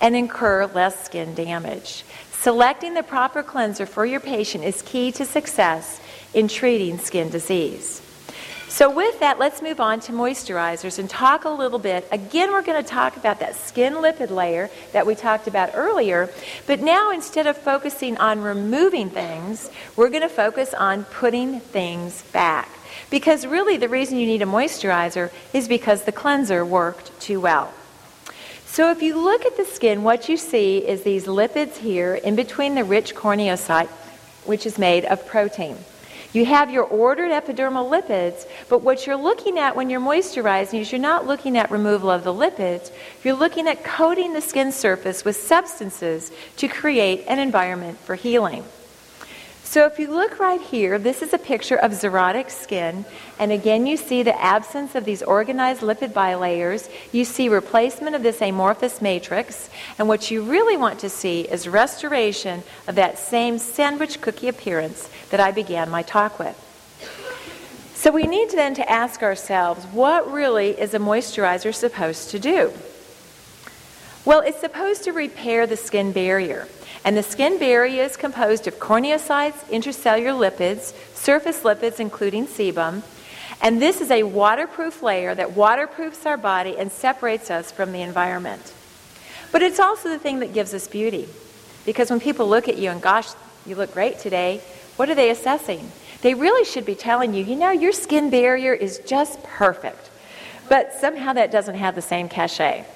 and 0.00 0.16
incur 0.16 0.66
less 0.66 1.04
skin 1.04 1.34
damage. 1.34 2.04
Selecting 2.32 2.94
the 2.94 3.02
proper 3.02 3.42
cleanser 3.42 3.84
for 3.84 4.06
your 4.06 4.20
patient 4.20 4.64
is 4.64 4.80
key 4.82 5.12
to 5.12 5.26
success 5.26 6.00
in 6.32 6.48
treating 6.48 6.98
skin 6.98 7.28
disease. 7.28 8.02
So, 8.76 8.90
with 8.90 9.20
that, 9.20 9.38
let's 9.38 9.62
move 9.62 9.80
on 9.80 10.00
to 10.00 10.12
moisturizers 10.12 10.98
and 10.98 11.08
talk 11.08 11.46
a 11.46 11.48
little 11.48 11.78
bit. 11.78 12.06
Again, 12.12 12.52
we're 12.52 12.60
going 12.60 12.84
to 12.84 12.86
talk 12.86 13.16
about 13.16 13.40
that 13.40 13.54
skin 13.54 13.94
lipid 13.94 14.28
layer 14.28 14.68
that 14.92 15.06
we 15.06 15.14
talked 15.14 15.46
about 15.46 15.70
earlier, 15.72 16.28
but 16.66 16.80
now 16.80 17.10
instead 17.10 17.46
of 17.46 17.56
focusing 17.56 18.18
on 18.18 18.42
removing 18.42 19.08
things, 19.08 19.70
we're 19.96 20.10
going 20.10 20.20
to 20.20 20.28
focus 20.28 20.74
on 20.74 21.04
putting 21.04 21.58
things 21.60 22.20
back. 22.32 22.68
Because 23.08 23.46
really, 23.46 23.78
the 23.78 23.88
reason 23.88 24.18
you 24.18 24.26
need 24.26 24.42
a 24.42 24.44
moisturizer 24.44 25.32
is 25.54 25.68
because 25.68 26.02
the 26.04 26.12
cleanser 26.12 26.62
worked 26.62 27.18
too 27.18 27.40
well. 27.40 27.72
So, 28.66 28.90
if 28.90 29.00
you 29.00 29.18
look 29.18 29.46
at 29.46 29.56
the 29.56 29.64
skin, 29.64 30.02
what 30.02 30.28
you 30.28 30.36
see 30.36 30.86
is 30.86 31.02
these 31.02 31.24
lipids 31.24 31.78
here 31.78 32.14
in 32.14 32.36
between 32.36 32.74
the 32.74 32.84
rich 32.84 33.14
corneocyte, 33.14 33.88
which 34.44 34.66
is 34.66 34.76
made 34.76 35.06
of 35.06 35.26
protein. 35.26 35.78
You 36.36 36.44
have 36.44 36.70
your 36.70 36.84
ordered 36.84 37.30
epidermal 37.30 37.90
lipids, 37.90 38.46
but 38.68 38.82
what 38.82 39.06
you're 39.06 39.16
looking 39.16 39.58
at 39.58 39.74
when 39.74 39.88
you're 39.88 40.02
moisturizing 40.02 40.80
is 40.80 40.92
you're 40.92 41.00
not 41.00 41.26
looking 41.26 41.56
at 41.56 41.70
removal 41.70 42.10
of 42.10 42.24
the 42.24 42.34
lipids, 42.34 42.90
you're 43.24 43.32
looking 43.32 43.66
at 43.66 43.82
coating 43.82 44.34
the 44.34 44.42
skin 44.42 44.70
surface 44.70 45.24
with 45.24 45.36
substances 45.36 46.30
to 46.58 46.68
create 46.68 47.24
an 47.26 47.38
environment 47.38 47.96
for 48.00 48.16
healing. 48.16 48.64
So 49.66 49.84
if 49.84 49.98
you 49.98 50.06
look 50.14 50.38
right 50.38 50.60
here, 50.60 50.96
this 50.96 51.22
is 51.22 51.34
a 51.34 51.38
picture 51.38 51.74
of 51.74 51.90
xerotic 51.90 52.52
skin. 52.52 53.04
And 53.36 53.50
again, 53.50 53.84
you 53.84 53.96
see 53.96 54.22
the 54.22 54.40
absence 54.40 54.94
of 54.94 55.04
these 55.04 55.24
organized 55.24 55.82
lipid 55.82 56.12
bilayers. 56.12 56.88
You 57.10 57.24
see 57.24 57.48
replacement 57.48 58.14
of 58.14 58.22
this 58.22 58.40
amorphous 58.40 59.02
matrix. 59.02 59.68
And 59.98 60.06
what 60.06 60.30
you 60.30 60.42
really 60.42 60.76
want 60.76 61.00
to 61.00 61.10
see 61.10 61.42
is 61.42 61.66
restoration 61.66 62.62
of 62.86 62.94
that 62.94 63.18
same 63.18 63.58
sandwich 63.58 64.20
cookie 64.20 64.46
appearance 64.46 65.10
that 65.30 65.40
I 65.40 65.50
began 65.50 65.90
my 65.90 66.02
talk 66.02 66.38
with. 66.38 66.56
So 67.96 68.12
we 68.12 68.22
need 68.22 68.50
then 68.50 68.74
to 68.74 68.88
ask 68.88 69.20
ourselves, 69.24 69.84
what 69.86 70.32
really 70.32 70.80
is 70.80 70.94
a 70.94 71.00
moisturizer 71.00 71.74
supposed 71.74 72.30
to 72.30 72.38
do? 72.38 72.72
Well, 74.26 74.40
it's 74.40 74.58
supposed 74.58 75.04
to 75.04 75.12
repair 75.12 75.68
the 75.68 75.76
skin 75.76 76.10
barrier. 76.10 76.66
And 77.04 77.16
the 77.16 77.22
skin 77.22 77.60
barrier 77.60 78.02
is 78.02 78.16
composed 78.16 78.66
of 78.66 78.80
corneocytes, 78.80 79.64
intercellular 79.70 80.36
lipids, 80.36 80.92
surface 81.14 81.60
lipids, 81.60 82.00
including 82.00 82.48
sebum. 82.48 83.04
And 83.62 83.80
this 83.80 84.00
is 84.00 84.10
a 84.10 84.24
waterproof 84.24 85.00
layer 85.00 85.32
that 85.36 85.52
waterproofs 85.52 86.26
our 86.26 86.36
body 86.36 86.76
and 86.76 86.90
separates 86.90 87.52
us 87.52 87.70
from 87.70 87.92
the 87.92 88.02
environment. 88.02 88.74
But 89.52 89.62
it's 89.62 89.78
also 89.78 90.08
the 90.08 90.18
thing 90.18 90.40
that 90.40 90.52
gives 90.52 90.74
us 90.74 90.88
beauty. 90.88 91.28
Because 91.84 92.10
when 92.10 92.18
people 92.18 92.48
look 92.48 92.66
at 92.66 92.78
you 92.78 92.90
and, 92.90 93.00
gosh, 93.00 93.28
you 93.64 93.76
look 93.76 93.94
great 93.94 94.18
today, 94.18 94.60
what 94.96 95.08
are 95.08 95.14
they 95.14 95.30
assessing? 95.30 95.92
They 96.22 96.34
really 96.34 96.64
should 96.64 96.84
be 96.84 96.96
telling 96.96 97.32
you, 97.32 97.44
you 97.44 97.54
know, 97.54 97.70
your 97.70 97.92
skin 97.92 98.30
barrier 98.30 98.74
is 98.74 98.98
just 99.06 99.40
perfect. 99.44 100.10
But 100.68 100.94
somehow 100.94 101.32
that 101.34 101.52
doesn't 101.52 101.76
have 101.76 101.94
the 101.94 102.02
same 102.02 102.28
cachet. 102.28 102.86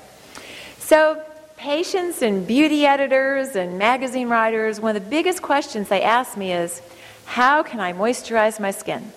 So 0.91 1.23
patients 1.57 2.21
and 2.21 2.45
beauty 2.45 2.85
editors 2.85 3.55
and 3.55 3.79
magazine 3.79 4.29
writers, 4.29 4.81
one 4.81 4.97
of 4.97 5.05
the 5.05 5.09
biggest 5.09 5.41
questions 5.41 5.89
they 5.89 6.03
ask 6.03 6.37
me 6.37 6.53
is, 6.53 6.83
how 7.27 7.63
can 7.63 7.79
I 7.79 7.93
moisturize 7.93 8.59
my 8.59 8.73
skin? 8.73 9.13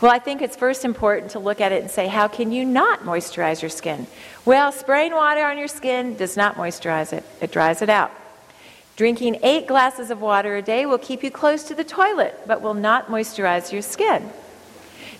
Well, 0.00 0.10
I 0.10 0.18
think 0.18 0.42
it's 0.42 0.56
first 0.56 0.84
important 0.84 1.30
to 1.30 1.38
look 1.38 1.60
at 1.60 1.70
it 1.70 1.82
and 1.82 1.88
say, 1.88 2.08
how 2.08 2.26
can 2.26 2.50
you 2.50 2.64
not 2.64 3.04
moisturize 3.04 3.62
your 3.62 3.68
skin? 3.68 4.08
Well, 4.44 4.72
spraying 4.72 5.12
water 5.12 5.44
on 5.44 5.56
your 5.56 5.68
skin 5.68 6.16
does 6.16 6.36
not 6.36 6.56
moisturize 6.56 7.12
it, 7.12 7.22
it 7.40 7.52
dries 7.52 7.80
it 7.80 7.88
out. 7.88 8.10
Drinking 8.96 9.38
eight 9.44 9.68
glasses 9.68 10.10
of 10.10 10.20
water 10.20 10.56
a 10.56 10.62
day 10.62 10.84
will 10.84 10.98
keep 10.98 11.22
you 11.22 11.30
close 11.30 11.62
to 11.68 11.76
the 11.76 11.84
toilet, 11.84 12.40
but 12.44 12.60
will 12.60 12.74
not 12.74 13.06
moisturize 13.06 13.70
your 13.70 13.82
skin. 13.82 14.30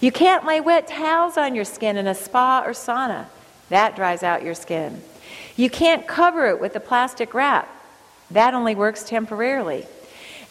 You 0.00 0.10
can't 0.10 0.44
lay 0.44 0.60
wet 0.60 0.88
towels 0.88 1.36
on 1.36 1.54
your 1.54 1.64
skin 1.64 1.96
in 1.96 2.08
a 2.08 2.16
spa 2.16 2.64
or 2.66 2.72
sauna. 2.72 3.26
That 3.68 3.94
dries 3.94 4.24
out 4.24 4.42
your 4.42 4.56
skin. 4.56 5.00
You 5.56 5.70
can't 5.70 6.06
cover 6.06 6.46
it 6.46 6.60
with 6.60 6.74
a 6.76 6.80
plastic 6.80 7.34
wrap. 7.34 7.68
That 8.30 8.54
only 8.54 8.74
works 8.74 9.04
temporarily. 9.04 9.86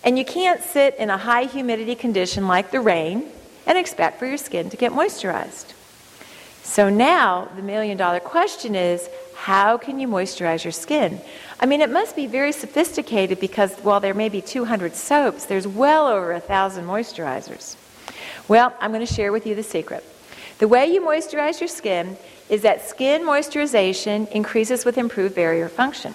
And 0.03 0.17
you 0.17 0.25
can't 0.25 0.61
sit 0.61 0.95
in 0.97 1.09
a 1.09 1.17
high 1.17 1.45
humidity 1.45 1.95
condition 1.95 2.47
like 2.47 2.71
the 2.71 2.79
rain 2.79 3.25
and 3.65 3.77
expect 3.77 4.19
for 4.19 4.25
your 4.25 4.37
skin 4.37 4.69
to 4.69 4.77
get 4.77 4.91
moisturized. 4.91 5.73
So 6.63 6.89
now 6.89 7.49
the 7.55 7.61
million 7.61 7.97
dollar 7.97 8.19
question 8.19 8.75
is 8.75 9.09
how 9.35 9.77
can 9.77 9.99
you 9.99 10.07
moisturize 10.07 10.63
your 10.63 10.71
skin? 10.71 11.19
I 11.59 11.65
mean, 11.65 11.81
it 11.81 11.89
must 11.89 12.15
be 12.15 12.27
very 12.27 12.51
sophisticated 12.51 13.39
because 13.39 13.75
while 13.79 13.99
there 13.99 14.13
may 14.13 14.29
be 14.29 14.41
200 14.41 14.95
soaps, 14.95 15.45
there's 15.45 15.67
well 15.67 16.07
over 16.07 16.31
a 16.31 16.39
thousand 16.39 16.85
moisturizers. 16.85 17.75
Well, 18.47 18.75
I'm 18.79 18.91
going 18.91 19.05
to 19.05 19.11
share 19.11 19.31
with 19.31 19.47
you 19.47 19.55
the 19.55 19.63
secret. 19.63 20.03
The 20.59 20.67
way 20.67 20.87
you 20.87 21.01
moisturize 21.01 21.59
your 21.59 21.67
skin 21.67 22.17
is 22.51 22.63
that 22.63 22.87
skin 22.87 23.21
moisturization 23.21 24.29
increases 24.29 24.83
with 24.83 24.97
improved 24.97 25.33
barrier 25.33 25.69
function. 25.69 26.13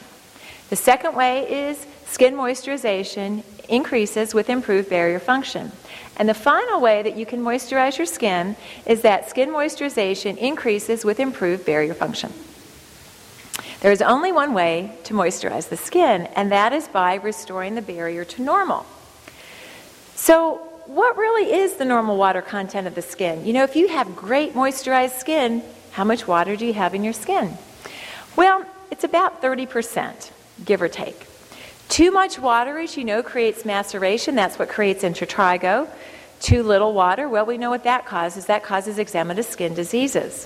The 0.68 0.76
second 0.76 1.16
way 1.16 1.50
is 1.50 1.86
skin 2.04 2.34
moisturization 2.34 3.42
increases 3.70 4.34
with 4.34 4.50
improved 4.50 4.90
barrier 4.90 5.18
function. 5.18 5.72
And 6.18 6.28
the 6.28 6.34
final 6.34 6.80
way 6.80 7.02
that 7.02 7.16
you 7.16 7.24
can 7.24 7.40
moisturize 7.40 7.96
your 7.96 8.06
skin 8.06 8.54
is 8.84 9.00
that 9.00 9.30
skin 9.30 9.48
moisturization 9.48 10.36
increases 10.36 11.06
with 11.06 11.20
improved 11.20 11.64
barrier 11.64 11.94
function. 11.94 12.32
There 13.80 13.92
is 13.92 14.02
only 14.02 14.30
one 14.30 14.52
way 14.52 14.92
to 15.04 15.14
moisturize 15.14 15.70
the 15.70 15.76
skin, 15.78 16.26
and 16.36 16.52
that 16.52 16.74
is 16.74 16.86
by 16.86 17.14
restoring 17.14 17.76
the 17.76 17.82
barrier 17.82 18.26
to 18.26 18.42
normal. 18.42 18.84
So, 20.14 20.56
what 20.84 21.16
really 21.16 21.52
is 21.52 21.76
the 21.76 21.84
normal 21.84 22.16
water 22.16 22.42
content 22.42 22.86
of 22.86 22.94
the 22.94 23.02
skin? 23.02 23.44
You 23.44 23.54
know, 23.54 23.64
if 23.64 23.74
you 23.74 23.88
have 23.88 24.14
great 24.14 24.54
moisturized 24.54 25.18
skin, 25.18 25.62
how 25.96 26.04
much 26.04 26.28
water 26.28 26.56
do 26.56 26.66
you 26.66 26.74
have 26.74 26.94
in 26.94 27.02
your 27.02 27.14
skin? 27.14 27.56
Well, 28.36 28.66
it's 28.90 29.02
about 29.02 29.40
30%, 29.40 30.30
give 30.62 30.82
or 30.82 30.88
take. 30.88 31.26
Too 31.88 32.10
much 32.10 32.38
water, 32.38 32.78
as 32.78 32.98
you 32.98 33.04
know, 33.04 33.22
creates 33.22 33.64
maceration. 33.64 34.34
That's 34.34 34.58
what 34.58 34.68
creates 34.68 35.04
intertrigo. 35.04 35.88
Too 36.40 36.62
little 36.62 36.92
water, 36.92 37.30
well, 37.30 37.46
we 37.46 37.56
know 37.56 37.70
what 37.70 37.84
that 37.84 38.04
causes. 38.04 38.44
That 38.44 38.62
causes 38.62 38.98
eczematous 38.98 39.46
skin 39.46 39.72
diseases. 39.72 40.44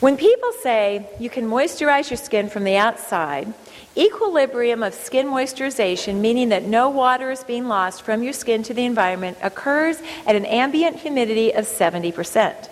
When 0.00 0.18
people 0.18 0.52
say 0.60 1.08
you 1.18 1.30
can 1.30 1.46
moisturize 1.46 2.10
your 2.10 2.18
skin 2.18 2.50
from 2.50 2.64
the 2.64 2.76
outside, 2.76 3.54
equilibrium 3.96 4.82
of 4.82 4.92
skin 4.92 5.28
moisturization, 5.28 6.16
meaning 6.16 6.50
that 6.50 6.64
no 6.64 6.90
water 6.90 7.30
is 7.30 7.44
being 7.44 7.66
lost 7.66 8.02
from 8.02 8.22
your 8.22 8.34
skin 8.34 8.62
to 8.64 8.74
the 8.74 8.84
environment, 8.84 9.38
occurs 9.42 10.02
at 10.26 10.36
an 10.36 10.44
ambient 10.44 10.96
humidity 10.96 11.54
of 11.54 11.64
70%. 11.64 12.68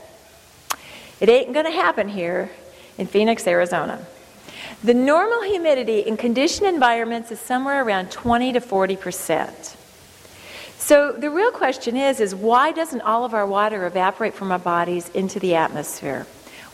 It 1.20 1.28
ain't 1.28 1.52
going 1.52 1.66
to 1.66 1.72
happen 1.72 2.08
here 2.08 2.50
in 2.98 3.06
Phoenix, 3.06 3.46
Arizona. 3.46 4.04
The 4.82 4.94
normal 4.94 5.42
humidity 5.42 6.00
in 6.00 6.16
conditioned 6.16 6.66
environments 6.66 7.30
is 7.30 7.38
somewhere 7.38 7.84
around 7.84 8.10
20 8.10 8.54
to 8.54 8.60
40 8.60 8.96
percent. 8.96 9.76
So 10.78 11.12
the 11.12 11.28
real 11.28 11.50
question 11.50 11.96
is 11.96 12.20
is 12.20 12.34
why 12.34 12.72
doesn't 12.72 13.02
all 13.02 13.24
of 13.24 13.34
our 13.34 13.46
water 13.46 13.86
evaporate 13.86 14.34
from 14.34 14.50
our 14.50 14.58
bodies 14.58 15.10
into 15.10 15.38
the 15.38 15.54
atmosphere? 15.54 16.26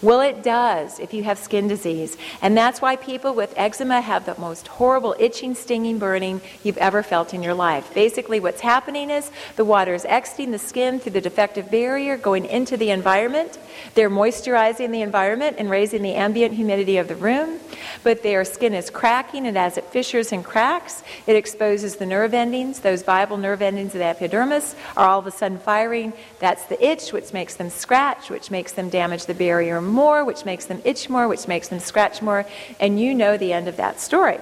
Well, 0.03 0.21
it 0.21 0.43
does 0.43 1.01
if 1.01 1.15
you 1.15 1.23
have 1.23 1.39
skin 1.39 1.69
disease. 1.69 2.19
And 2.43 2.55
that's 2.55 2.83
why 2.83 2.97
people 2.97 3.33
with 3.33 3.55
eczema 3.57 4.03
have 4.03 4.27
the 4.27 4.39
most 4.39 4.69
horrible 4.69 5.17
itching, 5.19 5.55
stinging, 5.55 5.99
burning 5.99 6.43
you've 6.63 6.77
ever 6.77 7.03
felt 7.03 7.33
in 7.33 7.43
your 7.43 7.55
life. 7.55 7.95
Basically, 7.95 8.39
what's 8.39 8.61
happening 8.61 9.09
is 9.09 9.31
the 9.57 9.65
water 9.65 9.95
is 9.95 10.05
exiting 10.05 10.51
the 10.51 10.59
skin 10.59 11.01
through 11.01 11.13
the 11.13 11.23
defective 11.23 11.71
barrier, 11.71 12.19
going 12.19 12.45
into 12.45 12.77
the 12.77 12.91
environment. 12.91 13.59
They're 13.95 14.11
moisturizing 14.11 14.91
the 14.93 15.01
environment 15.01 15.57
and 15.59 15.71
raising 15.71 16.03
the 16.03 16.15
ambient 16.15 16.53
humidity 16.53 16.99
of 16.99 17.09
the 17.09 17.17
room. 17.17 17.59
But 18.05 18.23
their 18.23 18.45
skin 18.45 18.75
is 18.75 18.91
cracking, 18.91 19.47
and 19.47 19.57
as 19.57 19.79
it 19.79 19.85
fissures 19.85 20.31
and 20.31 20.45
cracks, 20.45 21.03
it 21.27 21.37
exposes 21.37 21.97
the 21.97 22.07
nerve 22.07 22.35
endings. 22.35 22.81
Those 22.81 23.03
viable 23.03 23.39
nerve 23.39 23.63
endings 23.63 23.95
of 23.95 24.01
the 24.01 24.05
epidermis 24.05 24.75
are 24.95 25.09
all 25.09 25.21
of 25.21 25.27
a 25.27 25.31
sudden 25.31 25.59
firing. 25.59 26.13
That's 26.39 26.67
the 26.67 26.85
itch, 26.85 27.13
which 27.13 27.33
makes 27.33 27.55
them 27.55 27.71
scratch, 27.71 28.29
which 28.29 28.51
makes 28.51 28.73
them 28.73 28.91
damage 28.91 29.25
the 29.25 29.35
barrier 29.35 29.81
more, 29.87 30.25
which 30.25 30.45
makes 30.45 30.67
them 30.67 30.83
itch 30.85 31.09
more, 31.09 31.29
which 31.29 31.49
makes 31.49 31.69
them 31.69 31.81
scratch 31.81 32.23
more, 32.23 32.47
and 32.81 33.01
you 33.01 33.15
know 33.15 33.37
the 33.37 33.53
end 33.53 33.69
of 33.69 33.77
that 33.77 34.01
story. 34.01 34.39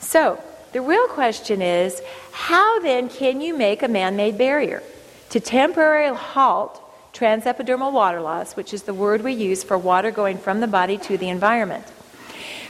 So, 0.00 0.42
the 0.72 0.80
real 0.80 1.08
question 1.08 1.62
is 1.62 2.02
how 2.32 2.80
then 2.80 3.08
can 3.08 3.40
you 3.40 3.56
make 3.56 3.82
a 3.82 3.88
man 3.88 4.16
made 4.16 4.36
barrier 4.36 4.82
to 5.30 5.40
temporarily 5.40 6.16
halt 6.16 6.80
transepidermal 7.12 7.92
water 7.92 8.20
loss, 8.20 8.54
which 8.54 8.74
is 8.74 8.82
the 8.82 8.94
word 8.94 9.22
we 9.22 9.32
use 9.32 9.64
for 9.64 9.78
water 9.78 10.10
going 10.10 10.38
from 10.38 10.60
the 10.60 10.66
body 10.66 10.98
to 10.98 11.16
the 11.16 11.28
environment? 11.28 11.84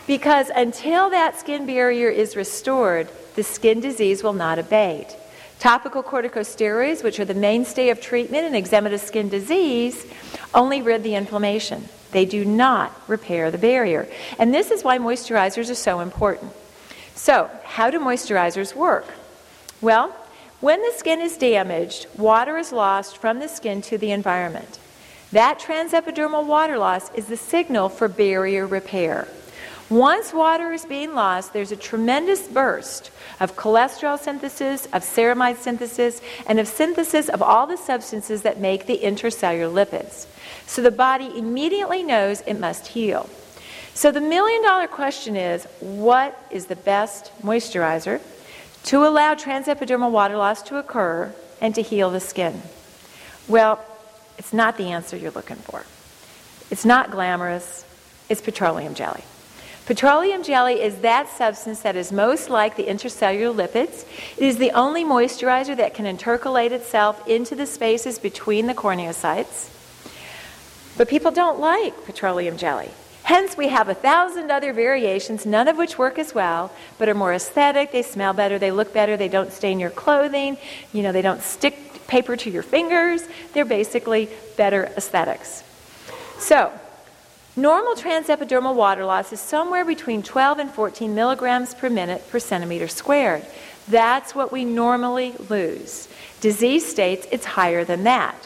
Because 0.07 0.49
until 0.49 1.11
that 1.11 1.38
skin 1.38 1.66
barrier 1.66 2.09
is 2.09 2.35
restored, 2.35 3.09
the 3.35 3.42
skin 3.42 3.81
disease 3.81 4.23
will 4.23 4.33
not 4.33 4.59
abate. 4.59 5.14
Topical 5.59 6.03
corticosteroids, 6.03 7.03
which 7.03 7.21
are 7.21 7.25
the 7.25 7.35
mainstay 7.35 7.90
of 7.90 8.01
treatment 8.01 8.47
in 8.47 8.62
eczematous 8.62 9.01
skin 9.01 9.29
disease, 9.29 10.07
only 10.55 10.81
rid 10.81 11.03
the 11.03 11.14
inflammation. 11.14 11.88
They 12.12 12.25
do 12.25 12.44
not 12.44 12.92
repair 13.09 13.51
the 13.51 13.59
barrier. 13.59 14.09
And 14.38 14.53
this 14.53 14.71
is 14.71 14.83
why 14.83 14.99
moisturizers 14.99 15.71
are 15.71 15.75
so 15.75 16.01
important. 16.01 16.53
So, 17.14 17.51
how 17.64 17.90
do 17.90 17.99
moisturizers 17.99 18.75
work? 18.75 19.07
Well, 19.81 20.14
when 20.61 20.83
the 20.83 20.92
skin 20.97 21.21
is 21.21 21.37
damaged, 21.37 22.07
water 22.16 22.57
is 22.57 22.73
lost 22.73 23.18
from 23.18 23.38
the 23.38 23.49
skin 23.49 23.83
to 23.83 23.99
the 23.99 24.11
environment. 24.11 24.79
That 25.33 25.61
transepidermal 25.61 26.47
water 26.47 26.79
loss 26.79 27.12
is 27.14 27.27
the 27.27 27.37
signal 27.37 27.88
for 27.90 28.09
barrier 28.09 28.66
repair. 28.66 29.29
Once 29.90 30.33
water 30.33 30.73
is 30.73 30.85
being 30.85 31.14
lost, 31.14 31.53
there's 31.53 31.73
a 31.73 31.77
tremendous 31.77 32.47
burst 32.49 33.11
of 33.40 33.57
cholesterol 33.57 34.18
synthesis, 34.18 34.87
of 34.87 35.03
ceramide 35.03 35.57
synthesis, 35.57 36.20
and 36.46 36.59
of 36.59 36.66
synthesis 36.66 37.29
of 37.29 37.42
all 37.42 37.66
the 37.66 37.77
substances 37.77 38.42
that 38.42 38.59
make 38.61 38.87
the 38.87 38.98
intercellular 38.98 39.72
lipids. 39.72 40.27
So 40.66 40.83
the 40.83 40.90
body 40.90 41.31
immediately 41.37 42.03
knows 42.03 42.42
it 42.42 42.59
must 42.59 42.88
heal. 42.88 43.29
So 43.94 44.12
the 44.12 44.20
million 44.20 44.62
dollar 44.62 44.87
question 44.87 45.37
is 45.37 45.64
what 45.81 46.40
is 46.51 46.66
the 46.66 46.77
best 46.77 47.33
moisturizer 47.42 48.20
to 48.85 49.05
allow 49.05 49.35
transepidermal 49.35 50.11
water 50.11 50.37
loss 50.37 50.62
to 50.62 50.77
occur 50.77 51.35
and 51.61 51.74
to 51.74 51.83
heal 51.83 52.11
the 52.11 52.20
skin? 52.20 52.62
Well, 53.48 53.85
it's 54.37 54.53
not 54.53 54.77
the 54.77 54.92
answer 54.92 55.16
you're 55.16 55.33
looking 55.33 55.57
for. 55.57 55.85
It's 56.70 56.85
not 56.85 57.11
glamorous, 57.11 57.85
it's 58.29 58.40
petroleum 58.40 58.94
jelly. 58.94 59.24
Petroleum 59.88 60.42
jelly 60.42 60.83
is 60.83 60.96
that 60.96 61.31
substance 61.31 61.81
that 61.81 61.96
is 61.96 62.12
most 62.12 62.51
like 62.51 62.77
the 62.77 62.85
intercellular 62.85 63.57
lipids. 63.57 64.05
It 64.37 64.44
is 64.44 64.59
the 64.59 64.70
only 64.72 65.03
moisturizer 65.03 65.74
that 65.79 65.94
can 65.94 66.05
intercalate 66.05 66.72
itself 66.72 67.27
into 67.27 67.55
the 67.55 67.64
spaces 67.64 68.18
between 68.18 68.66
the 68.66 68.74
corneocytes. 68.74 69.70
But 70.98 71.09
people 71.09 71.31
don't 71.31 71.59
like 71.59 72.05
petroleum 72.05 72.59
jelly. 72.59 72.90
Hence, 73.22 73.57
we 73.57 73.68
have 73.68 73.88
a 73.88 73.94
thousand 73.94 74.51
other 74.51 74.74
variations, 74.74 75.46
none 75.46 75.68
of 75.68 75.79
which 75.79 75.96
work 75.96 76.18
as 76.18 76.35
well, 76.35 76.70
but 76.98 77.09
are 77.09 77.14
more 77.14 77.33
aesthetic. 77.33 77.90
They 77.90 78.03
smell 78.03 78.35
better, 78.35 78.59
they 78.59 78.70
look 78.70 78.92
better, 78.92 79.16
they 79.16 79.29
don't 79.29 79.55
stain 79.55 79.81
your 79.81 79.88
clothing, 79.88 80.59
you 80.92 81.03
know, 81.03 81.12
they 81.12 81.22
don't 81.22 81.40
stick 81.40 82.07
paper 82.07 82.37
to 82.37 82.51
your 82.51 82.62
fingers. 82.62 83.22
They're 83.55 83.64
basically 83.64 84.29
better 84.59 84.85
aesthetics. 84.98 85.64
So, 86.38 86.79
Normal 87.59 87.97
transepidermal 87.97 88.77
water 88.77 89.05
loss 89.05 89.33
is 89.33 89.40
somewhere 89.40 89.85
between 89.85 90.23
12 90.23 90.61
and 90.61 90.71
14 90.71 91.12
milligrams 91.12 91.75
per 91.75 91.90
minute 91.90 92.23
per 92.31 92.38
centimeter 92.38 92.87
squared. 92.87 93.44
That's 93.88 94.33
what 94.33 94.53
we 94.53 94.64
normally 94.64 95.35
lose. 95.49 96.07
Disease 96.40 96.88
states 96.88 97.27
it's 97.33 97.44
higher 97.44 97.83
than 97.83 98.05
that. 98.05 98.37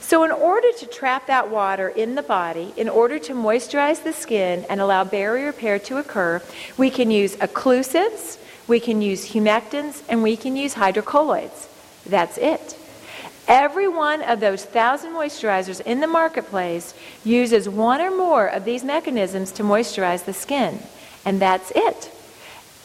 So, 0.00 0.24
in 0.24 0.30
order 0.30 0.72
to 0.78 0.86
trap 0.86 1.26
that 1.26 1.50
water 1.50 1.90
in 1.90 2.14
the 2.14 2.22
body, 2.22 2.72
in 2.78 2.88
order 2.88 3.18
to 3.18 3.34
moisturize 3.34 4.02
the 4.02 4.14
skin 4.14 4.64
and 4.70 4.80
allow 4.80 5.04
barrier 5.04 5.44
repair 5.44 5.78
to 5.80 5.98
occur, 5.98 6.40
we 6.78 6.88
can 6.88 7.10
use 7.10 7.36
occlusives, 7.36 8.38
we 8.66 8.80
can 8.80 9.02
use 9.02 9.28
humectants, 9.28 10.02
and 10.08 10.22
we 10.22 10.38
can 10.38 10.56
use 10.56 10.74
hydrocolloids. 10.74 11.68
That's 12.06 12.38
it. 12.38 12.78
Every 13.48 13.88
one 13.88 14.20
of 14.22 14.40
those 14.40 14.62
thousand 14.64 15.12
moisturizers 15.12 15.80
in 15.80 16.00
the 16.00 16.06
marketplace 16.06 16.92
uses 17.24 17.66
one 17.66 18.00
or 18.00 18.10
more 18.10 18.46
of 18.46 18.66
these 18.66 18.84
mechanisms 18.84 19.50
to 19.52 19.62
moisturize 19.62 20.26
the 20.26 20.34
skin. 20.34 20.78
And 21.24 21.40
that's 21.40 21.72
it. 21.74 22.12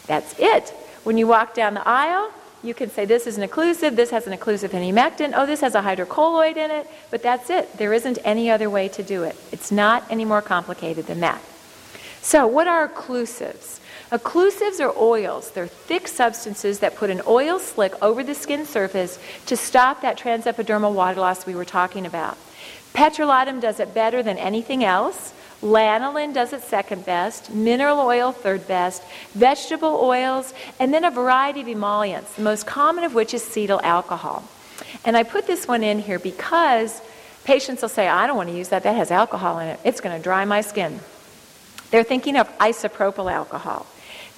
That's 0.06 0.34
it. 0.38 0.70
When 1.04 1.18
you 1.18 1.26
walk 1.26 1.54
down 1.54 1.74
the 1.74 1.86
aisle, 1.86 2.32
you 2.62 2.72
can 2.72 2.88
say 2.88 3.04
this 3.04 3.26
is 3.26 3.36
an 3.36 3.46
occlusive, 3.46 3.94
this 3.94 4.10
has 4.10 4.26
an 4.26 4.36
occlusive 4.36 4.70
humectant, 4.70 5.34
oh, 5.36 5.44
this 5.44 5.60
has 5.60 5.74
a 5.74 5.82
hydrocolloid 5.82 6.56
in 6.56 6.70
it, 6.70 6.88
but 7.10 7.22
that's 7.22 7.50
it. 7.50 7.76
There 7.76 7.92
isn't 7.92 8.18
any 8.24 8.50
other 8.50 8.70
way 8.70 8.88
to 8.88 9.02
do 9.02 9.22
it. 9.22 9.36
It's 9.52 9.70
not 9.70 10.02
any 10.08 10.24
more 10.24 10.40
complicated 10.40 11.06
than 11.06 11.20
that. 11.20 11.42
So, 12.22 12.46
what 12.46 12.66
are 12.66 12.88
occlusives? 12.88 13.80
Occlusives 14.14 14.78
are 14.78 14.96
oils. 14.96 15.50
They're 15.50 15.66
thick 15.66 16.06
substances 16.06 16.78
that 16.78 16.94
put 16.94 17.10
an 17.10 17.20
oil 17.26 17.58
slick 17.58 18.00
over 18.00 18.22
the 18.22 18.36
skin 18.36 18.64
surface 18.64 19.18
to 19.46 19.56
stop 19.56 20.02
that 20.02 20.16
transepidermal 20.16 20.94
water 20.94 21.18
loss 21.20 21.44
we 21.46 21.56
were 21.56 21.64
talking 21.64 22.06
about. 22.06 22.38
Petrolatum 22.94 23.60
does 23.60 23.80
it 23.80 23.92
better 23.92 24.22
than 24.22 24.38
anything 24.38 24.84
else. 24.84 25.34
Lanolin 25.62 26.32
does 26.32 26.52
it 26.52 26.62
second 26.62 27.04
best, 27.04 27.50
mineral 27.50 27.98
oil 27.98 28.30
third 28.30 28.68
best, 28.68 29.02
vegetable 29.32 29.98
oils, 30.00 30.54
and 30.78 30.94
then 30.94 31.02
a 31.02 31.10
variety 31.10 31.62
of 31.62 31.66
emollients, 31.66 32.34
the 32.34 32.42
most 32.42 32.68
common 32.68 33.02
of 33.02 33.14
which 33.14 33.34
is 33.34 33.42
cetyl 33.42 33.82
alcohol. 33.82 34.44
And 35.04 35.16
I 35.16 35.24
put 35.24 35.48
this 35.48 35.66
one 35.66 35.82
in 35.82 35.98
here 35.98 36.20
because 36.20 37.02
patients 37.42 37.82
will 37.82 37.88
say, 37.88 38.06
I 38.06 38.28
don't 38.28 38.36
want 38.36 38.48
to 38.48 38.56
use 38.56 38.68
that, 38.68 38.84
that 38.84 38.94
has 38.94 39.10
alcohol 39.10 39.58
in 39.58 39.66
it, 39.66 39.80
it's 39.82 40.00
going 40.00 40.16
to 40.16 40.22
dry 40.22 40.44
my 40.44 40.60
skin. 40.60 41.00
They're 41.90 42.04
thinking 42.04 42.36
of 42.36 42.48
isopropyl 42.58 43.32
alcohol. 43.32 43.86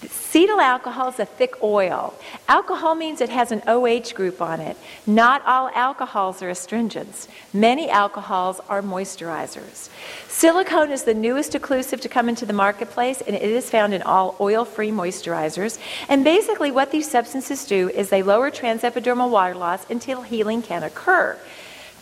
Cetyl 0.03 0.61
alcohol 0.61 1.09
is 1.09 1.19
a 1.19 1.25
thick 1.25 1.55
oil. 1.63 2.15
Alcohol 2.49 2.95
means 2.95 3.23
it 3.23 3.31
has 3.31 3.51
an 3.51 3.63
OH 3.67 4.13
group 4.15 4.43
on 4.43 4.61
it. 4.61 4.77
Not 5.07 5.43
all 5.47 5.71
alcohols 5.75 6.43
are 6.43 6.51
astringents. 6.51 7.29
Many 7.55 7.89
alcohols 7.89 8.61
are 8.69 8.83
moisturizers. 8.83 9.89
Silicone 10.29 10.93
is 10.93 11.05
the 11.05 11.15
newest 11.15 11.53
occlusive 11.53 12.03
to 12.03 12.11
come 12.11 12.29
into 12.29 12.45
the 12.45 12.53
marketplace, 12.53 13.23
and 13.23 13.35
it 13.35 13.43
is 13.43 13.71
found 13.71 13.95
in 13.95 14.03
all 14.03 14.37
oil 14.39 14.67
free 14.67 14.91
moisturizers. 14.91 15.79
And 16.11 16.23
basically, 16.23 16.71
what 16.71 16.91
these 16.91 17.11
substances 17.11 17.65
do 17.65 17.89
is 17.89 18.11
they 18.11 18.23
lower 18.23 18.51
transepidermal 18.51 19.31
water 19.31 19.55
loss 19.55 19.89
until 19.89 20.21
healing 20.21 20.61
can 20.61 20.83
occur. 20.83 21.39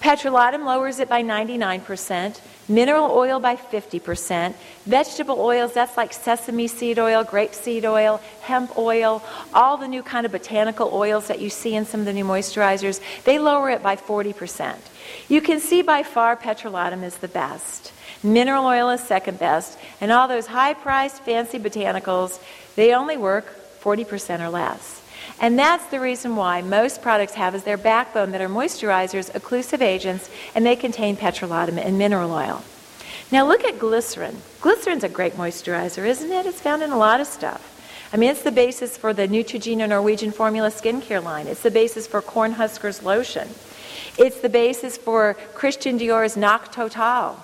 Petrolatum 0.00 0.66
lowers 0.66 0.98
it 0.98 1.08
by 1.08 1.22
99%, 1.22 2.40
mineral 2.68 3.10
oil 3.10 3.40
by 3.40 3.56
50%, 3.56 4.54
vegetable 4.86 5.40
oils, 5.40 5.74
that's 5.74 5.96
like 5.96 6.12
sesame 6.12 6.66
seed 6.66 6.98
oil, 6.98 7.24
grapeseed 7.24 7.84
oil, 7.84 8.20
hemp 8.42 8.76
oil, 8.78 9.22
all 9.52 9.76
the 9.76 9.88
new 9.88 10.02
kind 10.02 10.26
of 10.26 10.32
botanical 10.32 10.90
oils 10.92 11.28
that 11.28 11.40
you 11.40 11.50
see 11.50 11.74
in 11.74 11.84
some 11.84 12.00
of 12.00 12.06
the 12.06 12.12
new 12.12 12.24
moisturizers, 12.24 13.00
they 13.24 13.38
lower 13.38 13.70
it 13.70 13.82
by 13.82 13.96
40%. 13.96 14.76
You 15.28 15.40
can 15.40 15.60
see 15.60 15.82
by 15.82 16.02
far 16.02 16.36
petrolatum 16.36 17.02
is 17.02 17.18
the 17.18 17.28
best. 17.28 17.92
Mineral 18.22 18.64
oil 18.64 18.90
is 18.90 19.02
second 19.02 19.38
best, 19.38 19.78
and 20.00 20.10
all 20.10 20.28
those 20.28 20.46
high 20.46 20.74
priced 20.74 21.22
fancy 21.22 21.58
botanicals, 21.58 22.40
they 22.74 22.94
only 22.94 23.16
work 23.16 23.44
40% 23.80 24.40
or 24.40 24.48
less. 24.48 25.02
And 25.40 25.58
that's 25.58 25.86
the 25.86 26.00
reason 26.00 26.36
why 26.36 26.62
most 26.62 27.02
products 27.02 27.34
have 27.34 27.54
as 27.54 27.64
their 27.64 27.76
backbone 27.76 28.30
that 28.30 28.40
are 28.40 28.48
moisturizers, 28.48 29.30
occlusive 29.32 29.82
agents, 29.82 30.30
and 30.54 30.64
they 30.64 30.76
contain 30.76 31.16
petrolatum 31.16 31.76
and 31.78 31.98
mineral 31.98 32.32
oil. 32.32 32.62
Now 33.32 33.46
look 33.46 33.64
at 33.64 33.78
glycerin. 33.78 34.36
Glycerin's 34.60 35.04
a 35.04 35.08
great 35.08 35.34
moisturizer, 35.34 36.06
isn't 36.06 36.30
it? 36.30 36.46
It's 36.46 36.60
found 36.60 36.82
in 36.82 36.92
a 36.92 36.98
lot 36.98 37.20
of 37.20 37.26
stuff. 37.26 37.70
I 38.12 38.16
mean, 38.16 38.30
it's 38.30 38.42
the 38.42 38.52
basis 38.52 38.96
for 38.96 39.12
the 39.12 39.26
Neutrogena 39.26 39.88
Norwegian 39.88 40.30
Formula 40.30 40.70
skincare 40.70 41.22
line. 41.22 41.48
It's 41.48 41.62
the 41.62 41.70
basis 41.70 42.06
for 42.06 42.22
Cornhusker's 42.22 43.02
lotion. 43.02 43.48
It's 44.16 44.40
the 44.40 44.48
basis 44.48 44.96
for 44.96 45.34
Christian 45.54 45.96
Dior's 45.96 46.36
Nacht 46.36 46.72
Total. 46.72 47.36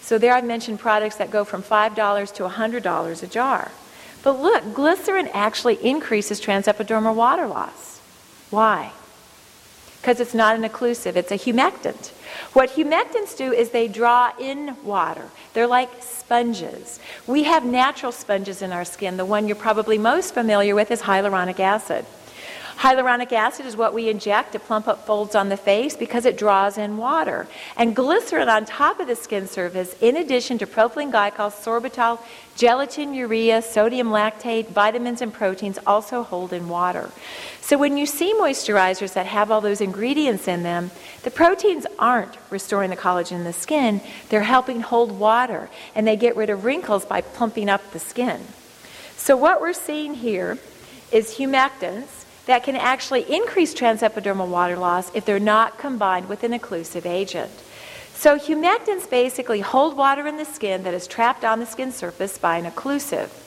So 0.00 0.18
there 0.18 0.34
I've 0.34 0.44
mentioned 0.44 0.80
products 0.80 1.16
that 1.16 1.30
go 1.30 1.44
from 1.44 1.62
$5 1.62 2.34
to 2.34 2.42
$100 2.48 3.22
a 3.22 3.26
jar. 3.28 3.70
But 4.22 4.40
look, 4.40 4.74
glycerin 4.74 5.28
actually 5.32 5.84
increases 5.84 6.40
transepidermal 6.40 7.14
water 7.14 7.46
loss. 7.46 8.00
Why? 8.50 8.92
Because 10.00 10.20
it's 10.20 10.34
not 10.34 10.56
an 10.56 10.62
occlusive, 10.62 11.16
it's 11.16 11.30
a 11.30 11.38
humectant. 11.38 12.10
What 12.54 12.70
humectants 12.70 13.36
do 13.36 13.52
is 13.52 13.70
they 13.70 13.88
draw 13.88 14.32
in 14.38 14.76
water. 14.84 15.28
They're 15.54 15.66
like 15.66 15.90
sponges. 16.00 16.98
We 17.26 17.44
have 17.44 17.64
natural 17.64 18.10
sponges 18.10 18.62
in 18.62 18.72
our 18.72 18.84
skin. 18.84 19.16
The 19.16 19.24
one 19.24 19.46
you're 19.46 19.56
probably 19.56 19.98
most 19.98 20.34
familiar 20.34 20.74
with 20.74 20.90
is 20.90 21.02
hyaluronic 21.02 21.60
acid. 21.60 22.04
Hyaluronic 22.78 23.30
acid 23.30 23.66
is 23.66 23.76
what 23.76 23.94
we 23.94 24.08
inject 24.08 24.52
to 24.52 24.58
plump 24.58 24.88
up 24.88 25.06
folds 25.06 25.36
on 25.36 25.50
the 25.50 25.56
face 25.56 25.96
because 25.96 26.24
it 26.24 26.36
draws 26.36 26.78
in 26.78 26.96
water. 26.96 27.46
And 27.76 27.94
glycerin 27.94 28.48
on 28.48 28.64
top 28.64 28.98
of 28.98 29.06
the 29.06 29.14
skin 29.14 29.46
surface, 29.46 29.94
in 30.00 30.16
addition 30.16 30.58
to 30.58 30.66
propylene 30.66 31.12
glycol, 31.12 31.52
sorbitol, 31.52 32.18
gelatin, 32.56 33.14
urea, 33.14 33.62
sodium 33.62 34.08
lactate, 34.08 34.68
vitamins, 34.68 35.22
and 35.22 35.32
proteins, 35.32 35.78
also 35.86 36.22
hold 36.22 36.52
in 36.52 36.68
water. 36.68 37.10
So 37.60 37.78
when 37.78 37.96
you 37.96 38.06
see 38.06 38.34
moisturizers 38.34 39.14
that 39.14 39.26
have 39.26 39.50
all 39.50 39.60
those 39.60 39.80
ingredients 39.80 40.48
in 40.48 40.62
them, 40.62 40.90
the 41.22 41.30
proteins 41.30 41.86
aren't 41.98 42.36
restoring 42.50 42.90
the 42.90 42.96
collagen 42.96 43.32
in 43.32 43.44
the 43.44 43.52
skin, 43.52 44.00
they're 44.28 44.42
helping 44.42 44.80
hold 44.80 45.18
water, 45.18 45.70
and 45.94 46.06
they 46.06 46.16
get 46.16 46.36
rid 46.36 46.50
of 46.50 46.64
wrinkles 46.64 47.04
by 47.04 47.20
plumping 47.20 47.68
up 47.68 47.92
the 47.92 47.98
skin. 47.98 48.40
So 49.16 49.36
what 49.36 49.60
we're 49.60 49.72
seeing 49.72 50.14
here 50.14 50.58
is 51.12 51.36
humectants 51.36 52.24
that 52.46 52.64
can 52.64 52.74
actually 52.74 53.22
increase 53.32 53.72
transepidermal 53.74 54.48
water 54.48 54.76
loss 54.76 55.14
if 55.14 55.24
they're 55.24 55.38
not 55.38 55.78
combined 55.78 56.28
with 56.28 56.42
an 56.42 56.52
occlusive 56.52 57.06
agent. 57.06 57.50
So 58.14 58.38
humectants 58.38 59.10
basically 59.10 59.60
hold 59.60 59.96
water 59.96 60.26
in 60.26 60.36
the 60.36 60.44
skin 60.44 60.84
that 60.84 60.94
is 60.94 61.06
trapped 61.06 61.44
on 61.44 61.58
the 61.58 61.66
skin 61.66 61.90
surface 61.90 62.38
by 62.38 62.56
an 62.56 62.70
occlusive. 62.70 63.41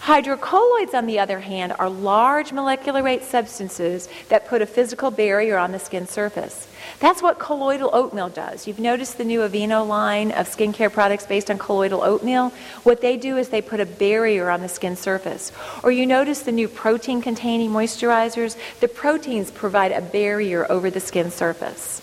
Hydrocolloids, 0.00 0.94
on 0.94 1.04
the 1.04 1.18
other 1.18 1.40
hand, 1.40 1.74
are 1.78 1.90
large 1.90 2.52
molecular 2.52 3.02
weight 3.02 3.22
substances 3.22 4.08
that 4.30 4.48
put 4.48 4.62
a 4.62 4.66
physical 4.66 5.10
barrier 5.10 5.58
on 5.58 5.72
the 5.72 5.78
skin 5.78 6.06
surface. 6.06 6.66
That's 7.00 7.22
what 7.22 7.38
colloidal 7.38 7.90
oatmeal 7.92 8.30
does. 8.30 8.66
You've 8.66 8.78
noticed 8.78 9.18
the 9.18 9.24
new 9.24 9.40
Aveeno 9.40 9.86
line 9.86 10.32
of 10.32 10.48
skincare 10.48 10.90
products 10.90 11.26
based 11.26 11.50
on 11.50 11.58
colloidal 11.58 12.02
oatmeal? 12.02 12.48
What 12.82 13.02
they 13.02 13.18
do 13.18 13.36
is 13.36 13.50
they 13.50 13.60
put 13.60 13.78
a 13.78 13.84
barrier 13.84 14.48
on 14.48 14.62
the 14.62 14.68
skin 14.68 14.96
surface. 14.96 15.52
Or 15.82 15.92
you 15.92 16.06
notice 16.06 16.40
the 16.40 16.52
new 16.52 16.66
protein 16.66 17.20
containing 17.20 17.70
moisturizers? 17.70 18.56
The 18.80 18.88
proteins 18.88 19.50
provide 19.50 19.92
a 19.92 20.00
barrier 20.00 20.66
over 20.72 20.90
the 20.90 21.00
skin 21.00 21.30
surface. 21.30 22.00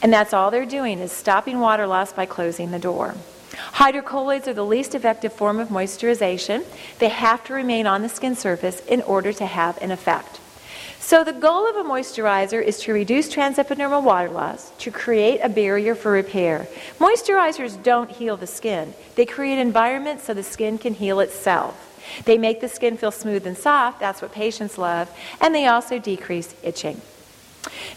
And 0.00 0.10
that's 0.10 0.32
all 0.32 0.50
they're 0.50 0.64
doing 0.64 0.98
is 0.98 1.12
stopping 1.12 1.60
water 1.60 1.86
loss 1.86 2.10
by 2.10 2.24
closing 2.24 2.70
the 2.70 2.78
door. 2.78 3.14
Hydrocolloids 3.54 4.46
are 4.46 4.54
the 4.54 4.64
least 4.64 4.94
effective 4.94 5.32
form 5.32 5.58
of 5.58 5.68
moisturization. 5.68 6.64
They 6.98 7.08
have 7.08 7.44
to 7.44 7.54
remain 7.54 7.86
on 7.86 8.02
the 8.02 8.08
skin 8.08 8.34
surface 8.36 8.80
in 8.86 9.02
order 9.02 9.32
to 9.32 9.46
have 9.46 9.80
an 9.82 9.90
effect. 9.90 10.40
So, 11.00 11.22
the 11.22 11.34
goal 11.34 11.68
of 11.68 11.76
a 11.76 11.86
moisturizer 11.86 12.62
is 12.62 12.80
to 12.80 12.94
reduce 12.94 13.32
transepidermal 13.32 14.02
water 14.02 14.30
loss, 14.30 14.72
to 14.78 14.90
create 14.90 15.40
a 15.42 15.50
barrier 15.50 15.94
for 15.94 16.10
repair. 16.10 16.66
Moisturizers 16.98 17.80
don't 17.82 18.10
heal 18.10 18.38
the 18.38 18.46
skin, 18.46 18.94
they 19.14 19.26
create 19.26 19.58
environments 19.58 20.24
so 20.24 20.32
the 20.32 20.42
skin 20.42 20.78
can 20.78 20.94
heal 20.94 21.20
itself. 21.20 21.90
They 22.24 22.38
make 22.38 22.62
the 22.62 22.68
skin 22.68 22.96
feel 22.96 23.10
smooth 23.10 23.46
and 23.46 23.56
soft, 23.56 24.00
that's 24.00 24.22
what 24.22 24.32
patients 24.32 24.78
love, 24.78 25.10
and 25.42 25.54
they 25.54 25.66
also 25.66 25.98
decrease 25.98 26.54
itching. 26.62 27.02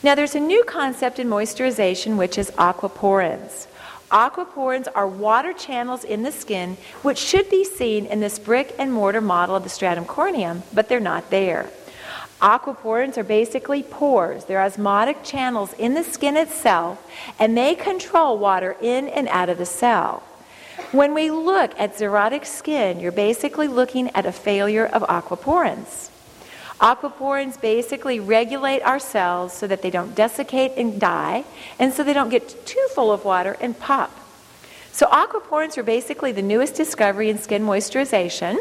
Now, 0.04 0.16
there's 0.16 0.36
a 0.36 0.42
new 0.42 0.66
concept 0.66 1.18
in 1.18 1.28
moisturization 1.28 2.18
which 2.18 2.38
is 2.38 2.52
aquaporins. 2.52 3.68
Aquaporins 4.12 4.88
are 4.96 5.08
water 5.08 5.52
channels 5.52 6.06
in 6.06 6.24
the 6.24 6.32
skin 6.32 6.78
which 7.02 7.18
should 7.18 7.50
be 7.50 7.66
seen 7.66 8.06
in 8.06 8.22
this 8.22 8.40
brick 8.40 8.74
and 8.80 8.94
mortar 8.94 9.20
model 9.20 9.56
of 9.56 9.64
the 9.64 9.70
stratum 9.70 10.06
corneum, 10.06 10.62
but 10.74 10.88
they're 10.88 11.00
not 11.00 11.30
there. 11.30 11.70
Aquaporins 12.42 13.18
are 13.18 13.24
basically 13.24 13.84
pores. 13.84 14.46
They're 14.46 14.62
osmotic 14.62 15.24
channels 15.24 15.74
in 15.74 15.94
the 15.94 16.04
skin 16.04 16.38
itself, 16.38 17.06
and 17.40 17.58
they 17.58 17.76
control 17.76 18.38
water 18.38 18.78
in 18.80 19.08
and 19.10 19.28
out 19.28 19.50
of 19.50 19.58
the 19.58 19.66
cell. 19.66 20.24
When 20.92 21.14
we 21.14 21.32
look 21.32 21.78
at 21.80 21.98
xerotic 21.98 22.46
skin, 22.46 23.00
you're 23.00 23.12
basically 23.12 23.68
looking 23.68 24.10
at 24.16 24.26
a 24.26 24.32
failure 24.32 24.86
of 24.86 25.02
aquaporins. 25.04 26.12
Aquaporins 26.80 27.60
basically 27.60 28.20
regulate 28.20 28.82
our 28.84 29.00
cells 29.00 29.54
so 29.54 29.66
that 29.66 29.82
they 29.82 29.90
don't 29.90 30.14
desiccate 30.14 30.74
and 30.78 31.00
die, 31.00 31.44
and 31.80 31.92
so 31.92 32.04
they 32.04 32.14
don't 32.14 32.30
get 32.30 32.66
too 32.66 32.88
full 32.94 33.12
of 33.12 33.26
water 33.26 33.58
and 33.60 33.80
pop. 33.80 34.12
So, 34.92 35.08
aquaporins 35.08 35.78
are 35.78 35.84
basically 35.84 36.32
the 36.32 36.42
newest 36.42 36.76
discovery 36.76 37.30
in 37.30 37.38
skin 37.38 37.64
moisturization. 37.64 38.58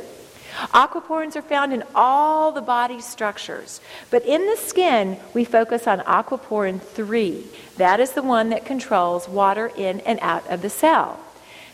Aquaporins 0.72 1.36
are 1.36 1.42
found 1.42 1.74
in 1.74 1.84
all 1.94 2.52
the 2.52 2.62
body 2.62 3.00
structures, 3.00 3.80
but 4.10 4.24
in 4.24 4.46
the 4.46 4.56
skin, 4.56 5.18
we 5.34 5.44
focus 5.44 5.86
on 5.86 6.00
aquaporin 6.00 6.80
3. 6.80 7.44
That 7.76 8.00
is 8.00 8.12
the 8.12 8.22
one 8.22 8.48
that 8.50 8.64
controls 8.64 9.28
water 9.28 9.70
in 9.76 10.00
and 10.00 10.18
out 10.22 10.46
of 10.50 10.62
the 10.62 10.70
cell. 10.70 11.20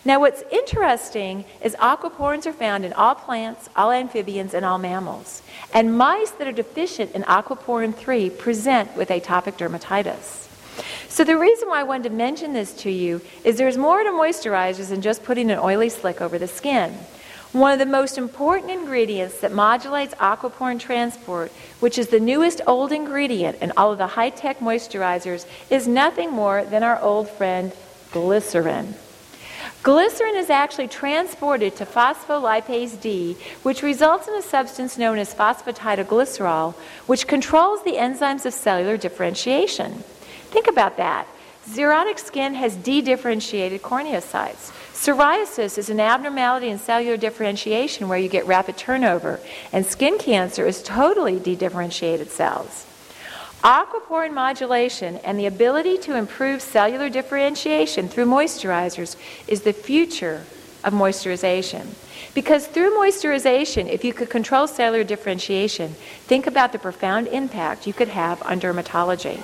Now, 0.05 0.19
what's 0.19 0.43
interesting 0.51 1.45
is 1.61 1.77
aquaporins 1.77 2.45
are 2.47 2.53
found 2.53 2.85
in 2.85 2.93
all 2.93 3.15
plants, 3.15 3.69
all 3.77 3.93
amphibians, 3.93 4.53
and 4.53 4.65
all 4.65 4.79
mammals. 4.79 5.43
And 5.73 5.97
mice 5.97 6.33
that 6.33 6.47
are 6.49 6.53
deficient 6.53 7.13
in 7.13 7.23
aquaporin 7.23 7.95
3 7.95 8.31
present 8.31 8.97
with 8.97 9.11
atopic 9.11 9.59
dermatitis. 9.59 10.49
So, 11.09 11.23
the 11.23 11.39
reason 11.39 11.69
why 11.69 11.81
I 11.81 11.85
wanted 11.85 12.09
to 12.09 12.15
mention 12.15 12.53
this 12.53 12.73
to 12.79 12.91
you 12.91 13.21
is 13.45 13.59
there's 13.59 13.77
more 13.77 14.03
to 14.03 14.11
moisturizers 14.11 14.89
than 14.89 15.03
just 15.03 15.23
putting 15.23 15.53
an 15.53 15.59
oily 15.59 15.89
slick 15.89 16.21
over 16.21 16.37
the 16.37 16.49
skin. 16.49 16.95
One 17.53 17.73
of 17.73 17.79
the 17.79 17.87
most 17.87 18.19
important 18.19 18.73
ingredients 18.73 19.41
that 19.41 19.53
modulates 19.53 20.15
aquaporin 20.15 20.81
transport, 20.81 21.53
which 21.79 21.99
is 21.99 22.09
the 22.09 22.19
newest 22.19 22.61
old 22.67 22.91
ingredient 22.91 23.59
in 23.61 23.73
all 23.77 23.93
of 23.93 23.99
the 23.99 24.07
high 24.07 24.31
tech 24.31 24.59
moisturizers, 24.59 25.47
is 25.71 25.87
nothing 25.87 26.33
more 26.33 26.65
than 26.65 26.83
our 26.83 26.99
old 27.01 27.29
friend 27.29 27.73
glycerin. 28.11 28.95
Glycerin 29.83 30.37
is 30.37 30.49
actually 30.49 30.87
transported 30.87 31.75
to 31.75 31.85
phospholipase 31.85 33.01
D, 33.01 33.37
which 33.65 33.83
results 33.83 34.29
in 34.29 34.35
a 34.35 34.43
substance 34.43 34.97
known 34.97 35.19
as 35.19 35.35
phosphatidylglycerol, 35.35 36.75
which 37.07 37.27
controls 37.27 37.83
the 37.83 37.95
enzymes 37.95 38.47
of 38.47 38.55
cellular 38.55 38.97
differentiation. 38.97 40.05
Think 40.51 40.69
about 40.69 40.99
that. 40.99 41.27
Xerotic 41.69 42.21
skin 42.21 42.55
has 42.55 42.77
de-differentiated 42.77 43.83
corneocytes. 43.83 44.71
Psoriasis 44.93 45.77
is 45.79 45.91
an 45.91 45.99
abnormality 45.99 46.69
in 46.69 46.79
cellular 46.79 47.17
differentiation 47.17 48.09
where 48.09 48.19
you 48.19 48.29
get 48.29 48.47
rapid 48.47 48.77
turnover, 48.77 49.41
and 49.73 49.85
skin 49.85 50.17
cancer 50.17 50.65
is 50.65 50.81
totally 50.81 51.41
de-differentiated 51.41 52.31
cells. 52.31 52.87
Aquaporin 53.63 54.33
modulation 54.33 55.19
and 55.19 55.39
the 55.39 55.47
ability 55.47 55.97
to 55.99 56.17
improve 56.17 56.61
cellular 56.61 57.09
differentiation 57.09 58.09
through 58.09 58.27
moisturizers 58.27 59.15
is 59.47 59.63
the 59.63 59.73
future 59.73 60.45
of 60.83 60.93
moisturization. 60.93 61.87
Because 62.35 62.67
through 62.67 62.91
moisturization, 62.99 63.89
if 63.89 64.05
you 64.05 64.13
could 64.13 64.31
control 64.31 64.67
cellular 64.67 65.05
differentiation, 65.05 65.91
think 66.27 66.49
about 66.49 66.73
the 66.73 66.79
profound 66.81 67.29
impact 67.29 67.87
you 67.87 67.93
could 67.93 68.09
have 68.09 68.43
on 68.43 68.59
dermatology. 68.59 69.41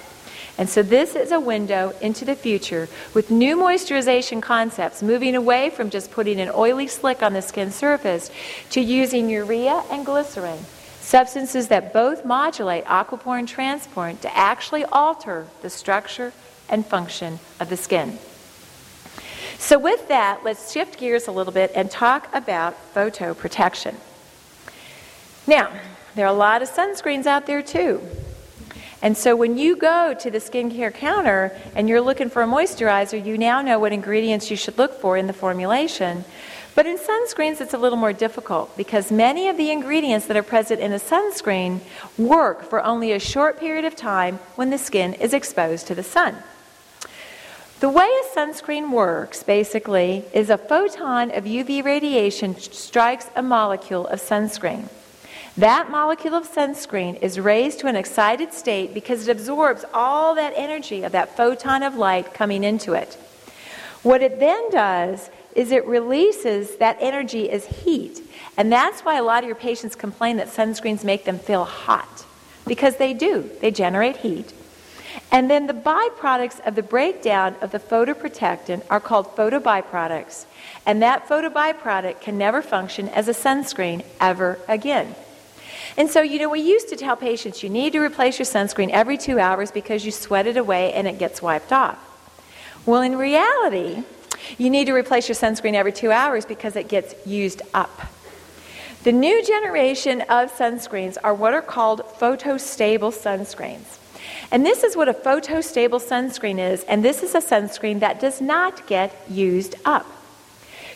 And 0.57 0.69
so, 0.69 0.83
this 0.83 1.15
is 1.15 1.31
a 1.31 1.39
window 1.39 1.95
into 2.01 2.25
the 2.25 2.35
future 2.35 2.89
with 3.15 3.31
new 3.31 3.57
moisturization 3.57 4.43
concepts, 4.43 5.01
moving 5.01 5.37
away 5.37 5.71
from 5.71 5.91
just 5.91 6.11
putting 6.11 6.41
an 6.41 6.51
oily 6.53 6.89
slick 6.89 7.23
on 7.23 7.35
the 7.35 7.43
skin 7.43 7.71
surface 7.71 8.33
to 8.71 8.81
using 8.81 9.31
urea 9.31 9.85
and 9.93 10.05
glycerin 10.05 10.59
substances 11.09 11.69
that 11.69 11.91
both 11.95 12.23
modulate 12.23 12.85
aquaporin 12.85 13.47
transport 13.47 14.21
to 14.21 14.37
actually 14.37 14.85
alter 14.85 15.47
the 15.63 15.71
structure 15.71 16.35
and 16.69 16.85
function 16.85 17.39
of 17.59 17.71
the 17.71 17.77
skin. 17.79 18.19
So, 19.59 19.79
with 19.79 20.07
that, 20.09 20.41
let's 20.45 20.71
shift 20.71 20.99
gears 20.99 21.27
a 21.27 21.33
little 21.33 21.53
bit 21.53 21.73
and 21.75 21.91
talk 21.91 22.29
about 22.35 22.77
photoprotection. 22.95 23.95
Now, 25.47 25.73
there 26.15 26.27
are 26.27 26.35
a 26.35 26.37
lot 26.37 26.61
of 26.61 26.69
sunscreens 26.69 27.25
out 27.25 27.47
there 27.47 27.63
too. 27.63 28.03
And 29.01 29.17
so 29.17 29.35
when 29.35 29.57
you 29.57 29.77
go 29.77 30.13
to 30.13 30.31
the 30.31 30.39
skincare 30.39 30.93
counter 30.93 31.57
and 31.75 31.89
you're 31.89 32.01
looking 32.01 32.29
for 32.29 32.43
a 32.43 32.47
moisturizer, 32.47 33.25
you 33.25 33.39
now 33.39 33.63
know 33.63 33.79
what 33.79 33.93
ingredients 33.93 34.51
you 34.51 34.57
should 34.57 34.77
look 34.77 35.01
for 35.01 35.17
in 35.17 35.27
the 35.27 35.33
formulation. 35.33 36.25
But 36.79 36.87
in 36.87 36.97
sunscreens, 36.97 37.61
it's 37.61 37.75
a 37.75 37.77
little 37.77 37.99
more 37.99 38.13
difficult 38.13 38.77
because 38.77 39.11
many 39.11 39.49
of 39.49 39.57
the 39.57 39.73
ingredients 39.73 40.27
that 40.27 40.37
are 40.37 40.45
present 40.45 40.81
in 40.81 40.93
a 40.93 41.01
sunscreen 41.01 41.81
work 42.17 42.63
for 42.63 42.85
only 42.85 43.11
a 43.11 43.19
short 43.19 43.59
period 43.59 43.85
of 43.85 43.97
time 43.97 44.37
when 44.55 44.71
the 44.71 44.79
skin 44.79 45.15
is 45.15 45.35
exposed 45.35 45.89
to 45.89 45.97
the 45.97 46.05
sun. 46.05 46.37
The 47.81 47.89
way 47.89 48.09
a 48.09 48.39
sunscreen 48.39 48.93
works, 48.93 49.43
basically, 49.43 50.25
is 50.33 50.51
a 50.51 50.57
photon 50.57 51.33
of 51.33 51.43
UV 51.43 51.83
radiation 51.85 52.57
strikes 52.57 53.27
a 53.35 53.43
molecule 53.43 54.07
of 54.07 54.21
sunscreen. 54.21 54.89
That 55.57 55.91
molecule 55.91 56.35
of 56.35 56.49
sunscreen 56.49 57.21
is 57.21 57.41
raised 57.41 57.81
to 57.81 57.89
an 57.89 57.97
excited 57.97 58.53
state 58.53 58.95
because 58.95 59.27
it 59.27 59.33
absorbs 59.33 59.85
all 59.93 60.37
that 60.37 60.53
energy 60.55 61.03
of 61.03 61.11
that 61.11 61.37
photon 61.37 61.83
of 61.83 61.97
light 61.97 62.33
coming 62.35 62.63
into 62.63 62.93
it. 62.93 63.15
What 64.05 64.23
it 64.23 64.39
then 64.39 64.71
does 64.71 65.29
is 65.59 65.73
it 65.73 65.85
releases 65.87 66.77
that 66.77 66.97
energy 67.01 67.51
as 67.51 67.67
heat. 67.67 68.23
And 68.57 68.71
that's 68.71 69.01
why 69.01 69.17
a 69.17 69.25
lot 69.25 69.43
of 69.43 69.49
your 69.49 69.57
patients 69.57 69.97
complain 69.97 70.37
that 70.37 70.47
sunscreens 70.47 71.03
make 71.03 71.25
them 71.25 71.41
feel 71.41 71.65
hot. 71.65 72.25
Because 72.65 72.97
they 72.97 73.13
do, 73.13 73.51
they 73.61 73.73
generate 73.73 74.19
heat. 74.19 74.53
And 75.33 75.51
then 75.51 75.67
the 75.67 75.73
byproducts 75.73 76.65
of 76.65 76.77
the 76.77 76.83
breakdown 76.85 77.57
of 77.61 77.73
the 77.73 77.81
photoprotectant 77.81 78.85
are 78.89 79.01
called 79.01 79.35
photobyproducts. 79.35 80.47
And 80.87 81.03
that 81.03 81.27
photobyproduct 81.27 82.21
can 82.21 82.39
never 82.39 82.63
function 82.63 83.09
as 83.09 83.27
a 83.27 83.33
sunscreen 83.33 84.05
ever 84.21 84.61
again. 84.69 85.17
And 85.97 86.09
so, 86.09 86.23
you 86.23 86.39
know, 86.39 86.49
we 86.49 86.61
used 86.61 86.89
to 86.91 86.97
tell 86.97 87.17
patients 87.17 87.65
you 87.65 87.69
need 87.69 87.95
to 87.95 87.99
replace 87.99 88.39
your 88.39 88.47
sunscreen 88.47 88.91
every 88.91 89.19
two 89.19 89.41
hours 89.41 89.73
because 89.73 90.07
you 90.07 90.13
sweat 90.13 90.47
it 90.47 90.57
away 90.57 90.93
and 90.93 91.09
it 91.09 91.19
gets 91.19 91.43
wiped 91.43 91.73
off. 91.73 91.99
Well, 92.87 93.03
in 93.03 93.17
reality, 93.17 94.05
you 94.57 94.71
need 94.71 94.87
to 94.87 94.93
replace 94.93 95.29
your 95.29 95.37
sunscreen 95.37 95.75
every 95.75 95.93
two 95.93 96.11
hours 96.11 96.45
because 96.45 96.77
it 96.77 96.89
gets 96.89 97.15
used 97.27 97.63
up. 97.75 98.13
The 99.05 99.13
new 99.13 99.45
generation 99.45 100.23
of 100.23 100.53
sunscreens 100.53 101.17
are 101.23 101.33
what 101.33 101.55
are 101.55 101.63
called 101.63 102.01
photostable 102.19 103.13
sunscreens. 103.13 103.99
And 104.51 104.65
this 104.67 104.83
is 104.83 104.97
what 104.97 105.09
a 105.09 105.15
photostable 105.15 106.01
sunscreen 106.01 106.59
is, 106.59 106.83
and 106.85 107.05
this 107.05 107.23
is 107.23 107.35
a 107.35 107.41
sunscreen 107.41 108.01
that 108.01 108.21
does 108.21 108.41
not 108.41 108.87
get 108.87 109.15
used 109.29 109.77
up. 109.85 110.07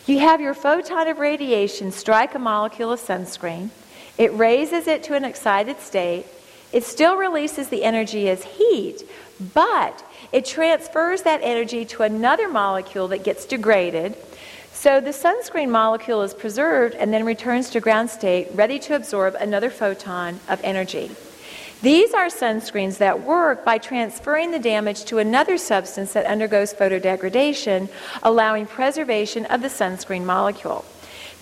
You 0.05 0.19
have 0.19 0.41
your 0.41 0.53
photon 0.53 1.07
of 1.07 1.19
radiation 1.19 1.91
strike 1.91 2.35
a 2.35 2.39
molecule 2.39 2.91
of 2.91 2.99
sunscreen, 2.99 3.69
it 4.17 4.33
raises 4.33 4.87
it 4.87 5.03
to 5.03 5.15
an 5.15 5.23
excited 5.23 5.79
state, 5.79 6.25
it 6.73 6.83
still 6.83 7.15
releases 7.15 7.69
the 7.69 7.83
energy 7.83 8.29
as 8.29 8.43
heat, 8.43 9.03
but 9.53 10.03
it 10.33 10.45
transfers 10.45 11.21
that 11.21 11.39
energy 11.43 11.85
to 11.85 12.03
another 12.03 12.49
molecule 12.49 13.07
that 13.09 13.23
gets 13.23 13.45
degraded. 13.45 14.17
So 14.73 14.99
the 14.99 15.11
sunscreen 15.11 15.69
molecule 15.69 16.23
is 16.23 16.33
preserved 16.33 16.95
and 16.95 17.13
then 17.13 17.23
returns 17.23 17.69
to 17.69 17.79
ground 17.79 18.09
state, 18.09 18.49
ready 18.53 18.79
to 18.79 18.95
absorb 18.95 19.35
another 19.35 19.69
photon 19.69 20.39
of 20.49 20.59
energy. 20.63 21.11
These 21.83 22.13
are 22.13 22.27
sunscreens 22.27 22.97
that 22.97 23.23
work 23.23 23.63
by 23.63 23.77
transferring 23.77 24.51
the 24.51 24.59
damage 24.59 25.05
to 25.05 25.19
another 25.19 25.57
substance 25.57 26.13
that 26.13 26.25
undergoes 26.25 26.73
photodegradation, 26.73 27.89
allowing 28.23 28.65
preservation 28.65 29.45
of 29.45 29.61
the 29.61 29.67
sunscreen 29.67 30.23
molecule. 30.23 30.83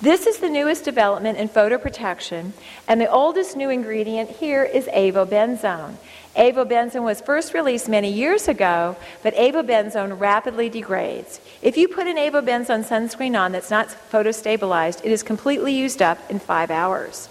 This 0.02 0.26
is 0.26 0.40
the 0.40 0.50
newest 0.50 0.84
development 0.84 1.38
in 1.38 1.48
photoprotection, 1.48 2.54
and 2.88 3.00
the 3.00 3.10
oldest 3.10 3.56
new 3.56 3.70
ingredient 3.70 4.32
here 4.32 4.64
is 4.64 4.88
avobenzone. 4.88 5.96
Avobenzone 6.36 7.04
was 7.04 7.20
first 7.20 7.54
released 7.54 7.90
many 7.90 8.12
years 8.12 8.48
ago, 8.48 8.96
but 9.22 9.36
avobenzone 9.36 10.18
rapidly 10.18 10.70
degrades. 10.70 11.42
If 11.62 11.76
you 11.76 11.90
put 11.90 12.08
an 12.08 12.16
avobenzone 12.16 12.86
sunscreen 12.86 13.38
on 13.38 13.52
that's 13.52 13.70
not 13.70 13.90
photostabilized, 14.12 15.04
it 15.04 15.12
is 15.12 15.24
completely 15.24 15.74
used 15.74 16.02
up 16.02 16.18
in 16.32 16.40
five 16.40 16.72
hours. 16.72 17.28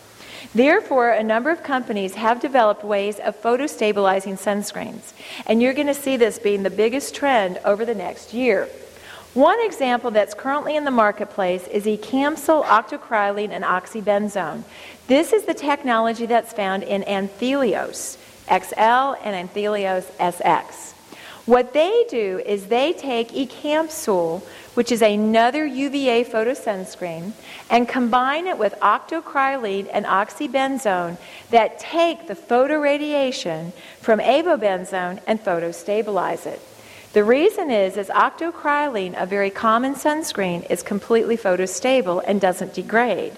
Therefore, 0.54 1.10
a 1.10 1.22
number 1.22 1.50
of 1.50 1.62
companies 1.62 2.14
have 2.16 2.40
developed 2.40 2.84
ways 2.84 3.18
of 3.20 3.40
photostabilizing 3.40 4.38
sunscreens, 4.38 5.12
and 5.46 5.62
you're 5.62 5.74
going 5.74 5.86
to 5.86 5.94
see 5.94 6.18
this 6.18 6.38
being 6.38 6.62
the 6.62 6.70
biggest 6.70 7.14
trend 7.14 7.58
over 7.64 7.86
the 7.86 7.94
next 7.94 8.34
year. 8.34 8.68
One 9.32 9.64
example 9.64 10.10
that's 10.10 10.34
currently 10.34 10.76
in 10.76 10.84
the 10.84 10.90
marketplace 10.90 11.68
is 11.68 11.84
ecamsule 11.84 12.64
octocrylene 12.64 13.50
and 13.50 13.64
oxybenzone. 13.64 14.64
This 15.06 15.32
is 15.32 15.44
the 15.44 15.54
technology 15.54 16.26
that's 16.26 16.52
found 16.52 16.82
in 16.82 17.02
Anthelios 17.02 18.18
XL 18.50 19.14
and 19.22 19.48
Anthelios 19.48 20.04
SX. 20.18 20.94
What 21.46 21.72
they 21.72 22.04
do 22.10 22.40
is 22.44 22.66
they 22.66 22.92
take 22.92 23.30
ecamsule, 23.30 24.42
which 24.74 24.92
is 24.92 25.02
another 25.02 25.64
UVA 25.64 26.24
photosunscreen, 26.24 27.32
and 27.70 27.88
combine 27.88 28.46
it 28.46 28.58
with 28.58 28.74
octocrylene 28.80 29.88
and 29.92 30.04
oxybenzone 30.04 31.16
that 31.50 31.78
take 31.78 32.28
the 32.28 32.34
photoradiation 32.34 33.72
from 34.00 34.20
avobenzone 34.20 35.20
and 35.26 35.42
photostabilize 35.42 36.46
it. 36.46 36.60
The 37.12 37.24
reason 37.24 37.70
is, 37.72 37.96
is 37.96 38.08
octocrylene, 38.08 39.20
a 39.20 39.26
very 39.26 39.50
common 39.50 39.96
sunscreen, 39.96 40.70
is 40.70 40.84
completely 40.84 41.36
photostable 41.36 42.22
and 42.24 42.40
doesn't 42.40 42.74
degrade. 42.74 43.36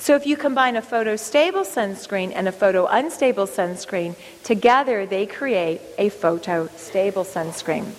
So 0.00 0.16
if 0.16 0.26
you 0.26 0.38
combine 0.38 0.76
a 0.76 0.82
photostable 0.82 1.66
sunscreen 1.66 2.32
and 2.34 2.48
a 2.48 2.52
photo 2.52 2.86
unstable 2.86 3.46
sunscreen, 3.46 4.16
together 4.42 5.04
they 5.04 5.26
create 5.26 5.82
a 5.98 6.08
photostable 6.08 7.26
sunscreen. 7.26 7.92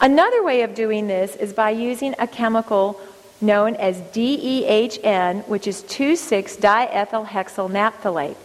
Another 0.00 0.44
way 0.44 0.62
of 0.62 0.76
doing 0.76 1.08
this 1.08 1.34
is 1.34 1.52
by 1.52 1.70
using 1.70 2.14
a 2.20 2.28
chemical 2.28 3.00
known 3.40 3.74
as 3.74 4.00
DEHN, 4.12 5.48
which 5.48 5.66
is 5.66 5.82
2,6-diethylhexyl 5.82 7.70
naphthalate. 7.70 8.36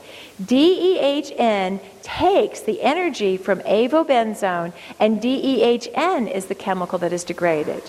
DEHN 0.42 1.80
takes 2.02 2.62
the 2.62 2.82
energy 2.82 3.38
from 3.38 3.60
avobenzone, 3.60 4.74
and 5.00 5.22
DEHN 5.22 6.32
is 6.32 6.48
the 6.48 6.56
chemical 6.56 6.98
that 6.98 7.14
is 7.14 7.24
degraded. 7.24 7.84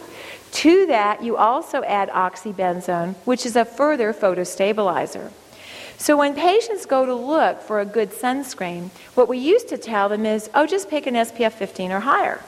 To 0.53 0.86
that, 0.86 1.22
you 1.22 1.36
also 1.36 1.82
add 1.82 2.11
oxybenzone, 2.11 3.14
which 3.24 3.46
is 3.46 3.57
a 3.57 3.64
further 3.64 4.12
photostabilizer. 4.12 5.30
So 5.96 6.16
when 6.16 6.34
patients 6.34 6.84
go 6.84 7.07
to 7.07 7.14
look 7.14 7.62
for 7.62 7.80
a 7.80 7.86
good 7.86 8.11
sunscreen, 8.11 8.90
what 9.14 9.28
we 9.28 9.38
used 9.38 9.68
to 9.68 9.78
tell 9.78 10.09
them 10.09 10.26
is, 10.26 10.50
oh, 10.55 10.66
just 10.66 10.90
pick 10.90 11.07
an 11.07 11.14
SPF 11.14 11.53
15 11.53 11.92
or 11.92 12.00
higher. 12.00 12.40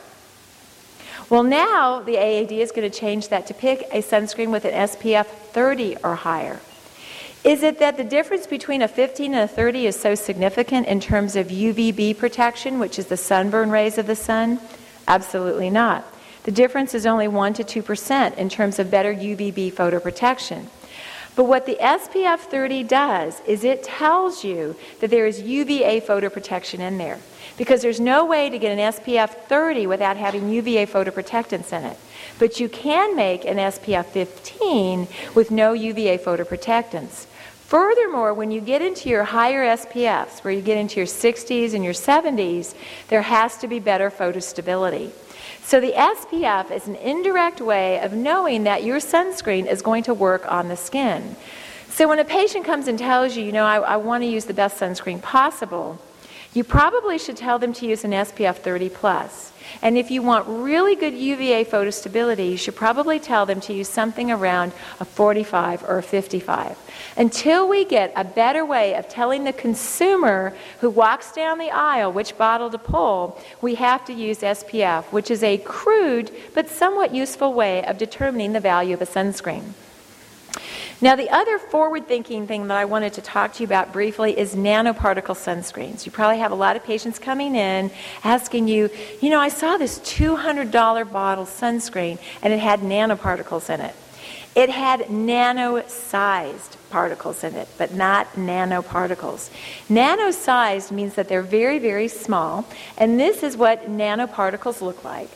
Well, 1.30 1.42
now 1.42 2.00
the 2.00 2.18
AAD 2.18 2.52
is 2.52 2.72
going 2.72 2.90
to 2.90 2.98
change 2.98 3.28
that 3.28 3.46
to 3.46 3.54
pick 3.54 3.82
a 3.92 4.02
sunscreen 4.02 4.50
with 4.50 4.64
an 4.64 4.72
SPF 4.72 5.26
30 5.26 5.96
or 6.04 6.16
higher. 6.16 6.60
Is 7.44 7.62
it 7.62 7.78
that 7.78 7.96
the 7.96 8.04
difference 8.04 8.46
between 8.46 8.82
a 8.82 8.88
15 8.88 9.34
and 9.34 9.44
a 9.44 9.48
30 9.48 9.86
is 9.86 9.98
so 9.98 10.14
significant 10.14 10.86
in 10.86 11.00
terms 11.00 11.36
of 11.36 11.48
UVB 11.48 12.18
protection, 12.18 12.78
which 12.78 12.98
is 12.98 13.06
the 13.06 13.16
sunburn 13.16 13.70
rays 13.70 13.98
of 13.98 14.06
the 14.06 14.16
sun? 14.16 14.60
Absolutely 15.06 15.70
not. 15.70 16.04
The 16.44 16.52
difference 16.52 16.94
is 16.94 17.06
only 17.06 17.26
1 17.26 17.54
to 17.54 17.64
2% 17.64 18.36
in 18.36 18.48
terms 18.48 18.78
of 18.78 18.90
better 18.90 19.12
UVB 19.12 19.72
photoprotection. 19.72 20.66
But 21.36 21.44
what 21.44 21.66
the 21.66 21.76
SPF 21.80 22.40
30 22.40 22.84
does 22.84 23.40
is 23.40 23.64
it 23.64 23.82
tells 23.82 24.44
you 24.44 24.76
that 25.00 25.10
there 25.10 25.26
is 25.26 25.40
UVA 25.40 26.00
photoprotection 26.00 26.78
in 26.78 26.98
there. 26.98 27.18
Because 27.56 27.82
there's 27.82 27.98
no 27.98 28.24
way 28.24 28.50
to 28.50 28.58
get 28.58 28.78
an 28.78 28.92
SPF 28.92 29.30
30 29.30 29.86
without 29.86 30.16
having 30.16 30.48
UVA 30.48 30.86
photoprotectants 30.86 31.72
in 31.72 31.84
it. 31.84 31.96
But 32.38 32.60
you 32.60 32.68
can 32.68 33.16
make 33.16 33.44
an 33.44 33.56
SPF 33.56 34.06
15 34.06 35.08
with 35.34 35.50
no 35.50 35.72
UVA 35.72 36.18
photoprotectants. 36.18 37.26
Furthermore, 37.66 38.34
when 38.34 38.50
you 38.50 38.60
get 38.60 38.82
into 38.82 39.08
your 39.08 39.24
higher 39.24 39.64
SPFs, 39.64 40.44
where 40.44 40.52
you 40.52 40.60
get 40.60 40.78
into 40.78 40.96
your 41.00 41.06
60s 41.06 41.74
and 41.74 41.82
your 41.82 41.94
70s, 41.94 42.74
there 43.08 43.22
has 43.22 43.56
to 43.58 43.66
be 43.66 43.80
better 43.80 44.10
photostability. 44.10 45.10
So 45.66 45.80
the 45.80 45.92
SPF 45.92 46.70
is 46.70 46.86
an 46.88 46.96
indirect 46.96 47.62
way 47.62 47.98
of 48.00 48.12
knowing 48.12 48.64
that 48.64 48.84
your 48.84 48.98
sunscreen 48.98 49.66
is 49.66 49.80
going 49.80 50.02
to 50.04 50.12
work 50.12 50.50
on 50.52 50.68
the 50.68 50.76
skin. 50.76 51.36
So 51.88 52.06
when 52.06 52.18
a 52.18 52.24
patient 52.24 52.66
comes 52.66 52.86
and 52.86 52.98
tells 52.98 53.34
you, 53.34 53.44
you 53.44 53.52
know, 53.52 53.64
I, 53.64 53.76
I 53.76 53.96
want 53.96 54.22
to 54.24 54.26
use 54.26 54.44
the 54.44 54.52
best 54.52 54.78
sunscreen 54.78 55.22
possible, 55.22 55.98
you 56.54 56.64
probably 56.64 57.18
should 57.18 57.36
tell 57.36 57.58
them 57.58 57.72
to 57.74 57.86
use 57.86 58.04
an 58.04 58.12
SPF 58.12 58.56
30 58.56 58.88
plus. 58.88 59.52
And 59.82 59.98
if 59.98 60.10
you 60.10 60.22
want 60.22 60.46
really 60.46 60.94
good 60.94 61.14
UVA 61.14 61.64
photostability, 61.64 62.50
you 62.50 62.56
should 62.56 62.76
probably 62.76 63.18
tell 63.18 63.44
them 63.44 63.60
to 63.62 63.72
use 63.72 63.88
something 63.88 64.30
around 64.30 64.72
a 65.00 65.04
45 65.04 65.82
or 65.84 65.98
a 65.98 66.02
55. 66.02 66.78
Until 67.16 67.68
we 67.68 67.84
get 67.84 68.12
a 68.14 68.24
better 68.24 68.64
way 68.64 68.94
of 68.94 69.08
telling 69.08 69.44
the 69.44 69.52
consumer 69.52 70.54
who 70.80 70.90
walks 70.90 71.32
down 71.32 71.58
the 71.58 71.70
aisle 71.70 72.12
which 72.12 72.38
bottle 72.38 72.70
to 72.70 72.78
pull, 72.78 73.40
we 73.60 73.74
have 73.74 74.04
to 74.04 74.12
use 74.12 74.40
SPF, 74.40 75.04
which 75.06 75.30
is 75.30 75.42
a 75.42 75.58
crude 75.58 76.30
but 76.54 76.68
somewhat 76.68 77.14
useful 77.14 77.52
way 77.52 77.84
of 77.84 77.98
determining 77.98 78.52
the 78.52 78.60
value 78.60 78.94
of 78.94 79.02
a 79.02 79.06
sunscreen. 79.06 79.72
Now, 81.04 81.16
the 81.16 81.28
other 81.28 81.58
forward 81.58 82.08
thinking 82.08 82.46
thing 82.46 82.66
that 82.68 82.78
I 82.78 82.86
wanted 82.86 83.12
to 83.12 83.20
talk 83.20 83.52
to 83.52 83.62
you 83.62 83.66
about 83.66 83.92
briefly 83.92 84.38
is 84.38 84.54
nanoparticle 84.54 85.36
sunscreens. 85.36 86.06
You 86.06 86.12
probably 86.12 86.38
have 86.38 86.50
a 86.50 86.54
lot 86.54 86.76
of 86.76 86.82
patients 86.82 87.18
coming 87.18 87.54
in 87.54 87.90
asking 88.24 88.68
you, 88.68 88.88
you 89.20 89.28
know, 89.28 89.38
I 89.38 89.50
saw 89.50 89.76
this 89.76 89.98
$200 89.98 91.12
bottle 91.12 91.44
sunscreen 91.44 92.18
and 92.40 92.54
it 92.54 92.58
had 92.58 92.80
nanoparticles 92.80 93.68
in 93.68 93.82
it. 93.82 93.94
It 94.54 94.70
had 94.70 95.10
nano 95.10 95.86
sized 95.88 96.78
particles 96.88 97.44
in 97.44 97.54
it, 97.54 97.68
but 97.76 97.92
not 97.92 98.32
nanoparticles. 98.32 99.50
Nano 99.90 100.30
sized 100.30 100.90
means 100.90 101.16
that 101.16 101.28
they're 101.28 101.42
very, 101.42 101.78
very 101.78 102.08
small, 102.08 102.64
and 102.96 103.20
this 103.20 103.42
is 103.42 103.58
what 103.58 103.90
nanoparticles 103.90 104.80
look 104.80 105.04
like. 105.04 105.28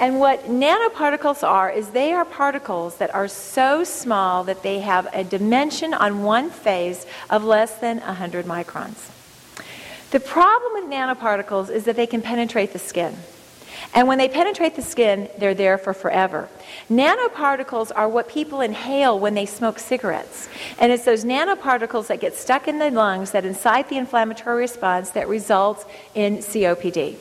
And 0.00 0.18
what 0.18 0.44
nanoparticles 0.46 1.46
are 1.46 1.70
is 1.70 1.90
they 1.90 2.14
are 2.14 2.24
particles 2.24 2.96
that 2.96 3.14
are 3.14 3.28
so 3.28 3.84
small 3.84 4.44
that 4.44 4.62
they 4.62 4.80
have 4.80 5.06
a 5.12 5.22
dimension 5.22 5.92
on 5.92 6.22
one 6.22 6.48
phase 6.48 7.04
of 7.28 7.44
less 7.44 7.76
than 7.76 8.00
100 8.00 8.46
microns. 8.46 9.10
The 10.10 10.20
problem 10.20 10.72
with 10.72 10.90
nanoparticles 10.90 11.70
is 11.70 11.84
that 11.84 11.96
they 11.96 12.06
can 12.06 12.22
penetrate 12.22 12.72
the 12.72 12.78
skin. 12.78 13.14
And 13.94 14.08
when 14.08 14.16
they 14.16 14.28
penetrate 14.28 14.74
the 14.74 14.82
skin, 14.82 15.28
they're 15.38 15.54
there 15.54 15.76
for 15.76 15.92
forever. 15.92 16.48
Nanoparticles 16.88 17.92
are 17.94 18.08
what 18.08 18.28
people 18.28 18.62
inhale 18.62 19.18
when 19.18 19.34
they 19.34 19.46
smoke 19.46 19.78
cigarettes. 19.78 20.48
And 20.78 20.92
it's 20.92 21.04
those 21.04 21.24
nanoparticles 21.24 22.06
that 22.06 22.20
get 22.20 22.34
stuck 22.34 22.68
in 22.68 22.78
the 22.78 22.90
lungs 22.90 23.32
that 23.32 23.44
incite 23.44 23.90
the 23.90 23.98
inflammatory 23.98 24.60
response 24.60 25.10
that 25.10 25.28
results 25.28 25.84
in 26.14 26.38
COPD. 26.38 27.16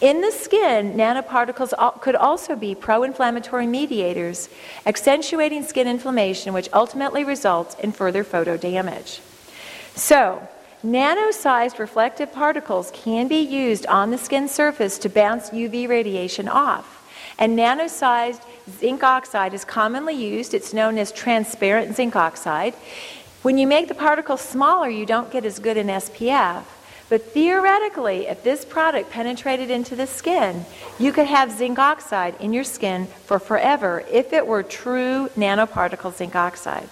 In 0.00 0.20
the 0.20 0.30
skin, 0.30 0.94
nanoparticles 0.94 1.72
could 2.00 2.16
also 2.16 2.56
be 2.56 2.74
pro 2.74 3.02
inflammatory 3.02 3.66
mediators, 3.66 4.48
accentuating 4.86 5.62
skin 5.64 5.86
inflammation, 5.86 6.52
which 6.52 6.68
ultimately 6.72 7.24
results 7.24 7.74
in 7.76 7.92
further 7.92 8.24
photo 8.24 8.56
damage. 8.56 9.20
So, 9.94 10.46
Nano 10.84 11.30
sized 11.30 11.80
reflective 11.80 12.30
particles 12.30 12.90
can 12.92 13.26
be 13.26 13.40
used 13.40 13.86
on 13.86 14.10
the 14.10 14.18
skin 14.18 14.48
surface 14.48 14.98
to 14.98 15.08
bounce 15.08 15.48
UV 15.48 15.88
radiation 15.88 16.46
off. 16.46 16.94
And 17.38 17.56
nano 17.56 17.88
sized 17.88 18.42
zinc 18.68 19.02
oxide 19.02 19.54
is 19.54 19.64
commonly 19.64 20.12
used. 20.12 20.52
It's 20.52 20.74
known 20.74 20.98
as 20.98 21.10
transparent 21.10 21.96
zinc 21.96 22.16
oxide. 22.16 22.74
When 23.40 23.56
you 23.56 23.66
make 23.66 23.88
the 23.88 23.94
particles 23.94 24.42
smaller, 24.42 24.90
you 24.90 25.06
don't 25.06 25.32
get 25.32 25.46
as 25.46 25.58
good 25.58 25.78
an 25.78 25.86
SPF. 25.86 26.64
But 27.08 27.22
theoretically, 27.32 28.26
if 28.26 28.42
this 28.42 28.64
product 28.64 29.10
penetrated 29.10 29.70
into 29.70 29.94
the 29.94 30.06
skin, 30.06 30.64
you 30.98 31.12
could 31.12 31.26
have 31.26 31.52
zinc 31.52 31.78
oxide 31.78 32.34
in 32.40 32.52
your 32.52 32.64
skin 32.64 33.06
for 33.26 33.38
forever 33.38 34.04
if 34.10 34.32
it 34.32 34.46
were 34.46 34.62
true 34.62 35.28
nanoparticle 35.36 36.16
zinc 36.16 36.34
oxide. 36.34 36.88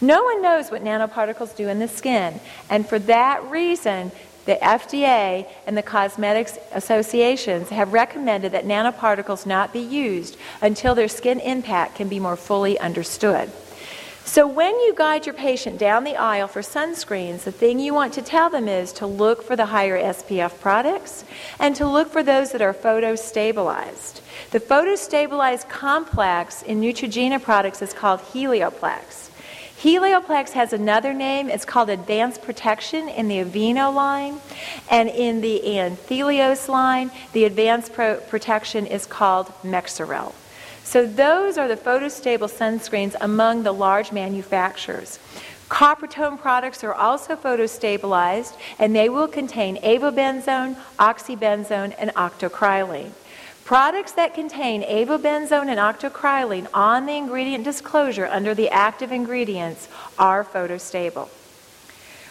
No 0.00 0.22
one 0.24 0.42
knows 0.42 0.70
what 0.70 0.84
nanoparticles 0.84 1.56
do 1.56 1.68
in 1.68 1.78
the 1.78 1.88
skin, 1.88 2.38
and 2.68 2.86
for 2.86 2.98
that 3.00 3.42
reason, 3.44 4.12
the 4.44 4.56
FDA 4.56 5.46
and 5.66 5.76
the 5.76 5.82
cosmetics 5.82 6.58
associations 6.72 7.70
have 7.70 7.92
recommended 7.92 8.52
that 8.52 8.64
nanoparticles 8.64 9.46
not 9.46 9.72
be 9.72 9.80
used 9.80 10.36
until 10.60 10.94
their 10.94 11.08
skin 11.08 11.40
impact 11.40 11.96
can 11.96 12.08
be 12.08 12.20
more 12.20 12.36
fully 12.36 12.78
understood. 12.78 13.50
So, 14.28 14.44
when 14.44 14.74
you 14.80 14.92
guide 14.92 15.24
your 15.24 15.36
patient 15.36 15.78
down 15.78 16.02
the 16.02 16.16
aisle 16.16 16.48
for 16.48 16.60
sunscreens, 16.60 17.44
the 17.44 17.52
thing 17.52 17.78
you 17.78 17.94
want 17.94 18.12
to 18.14 18.22
tell 18.22 18.50
them 18.50 18.66
is 18.66 18.92
to 18.94 19.06
look 19.06 19.40
for 19.44 19.54
the 19.54 19.66
higher 19.66 19.96
SPF 19.96 20.58
products 20.58 21.24
and 21.60 21.76
to 21.76 21.86
look 21.86 22.08
for 22.10 22.24
those 22.24 22.50
that 22.50 22.60
are 22.60 22.74
photostabilized. 22.74 24.20
The 24.50 24.58
photostabilized 24.58 25.68
complex 25.68 26.62
in 26.62 26.80
Neutrogena 26.80 27.40
products 27.40 27.80
is 27.80 27.92
called 27.92 28.18
Helioplex. 28.20 29.30
Helioplex 29.78 30.50
has 30.50 30.72
another 30.72 31.14
name. 31.14 31.48
It's 31.48 31.64
called 31.64 31.88
Advanced 31.88 32.42
Protection 32.42 33.08
in 33.08 33.28
the 33.28 33.44
Aveeno 33.44 33.94
line. 33.94 34.40
And 34.90 35.08
in 35.08 35.40
the 35.40 35.62
Anthelios 35.64 36.68
line, 36.68 37.12
the 37.32 37.44
Advanced 37.44 37.92
Pro- 37.92 38.16
Protection 38.16 38.86
is 38.86 39.06
called 39.06 39.52
Mexoryl. 39.62 40.34
So 40.86 41.04
those 41.04 41.58
are 41.58 41.66
the 41.66 41.76
photostable 41.76 42.48
sunscreens 42.48 43.16
among 43.20 43.64
the 43.64 43.72
large 43.72 44.12
manufacturers. 44.12 45.18
Coppertone 45.68 46.40
products 46.40 46.84
are 46.84 46.94
also 46.94 47.34
photostabilized, 47.34 48.56
and 48.78 48.94
they 48.94 49.08
will 49.08 49.26
contain 49.26 49.78
avobenzone, 49.78 50.76
oxybenzone, 50.96 51.92
and 51.98 52.10
octocrylene. 52.14 53.10
Products 53.64 54.12
that 54.12 54.32
contain 54.32 54.84
avobenzone 54.84 55.66
and 55.66 55.80
octocrylene 55.80 56.68
on 56.72 57.06
the 57.06 57.16
ingredient 57.16 57.64
disclosure 57.64 58.26
under 58.26 58.54
the 58.54 58.70
active 58.70 59.10
ingredients 59.10 59.88
are 60.20 60.44
photostable. 60.44 61.28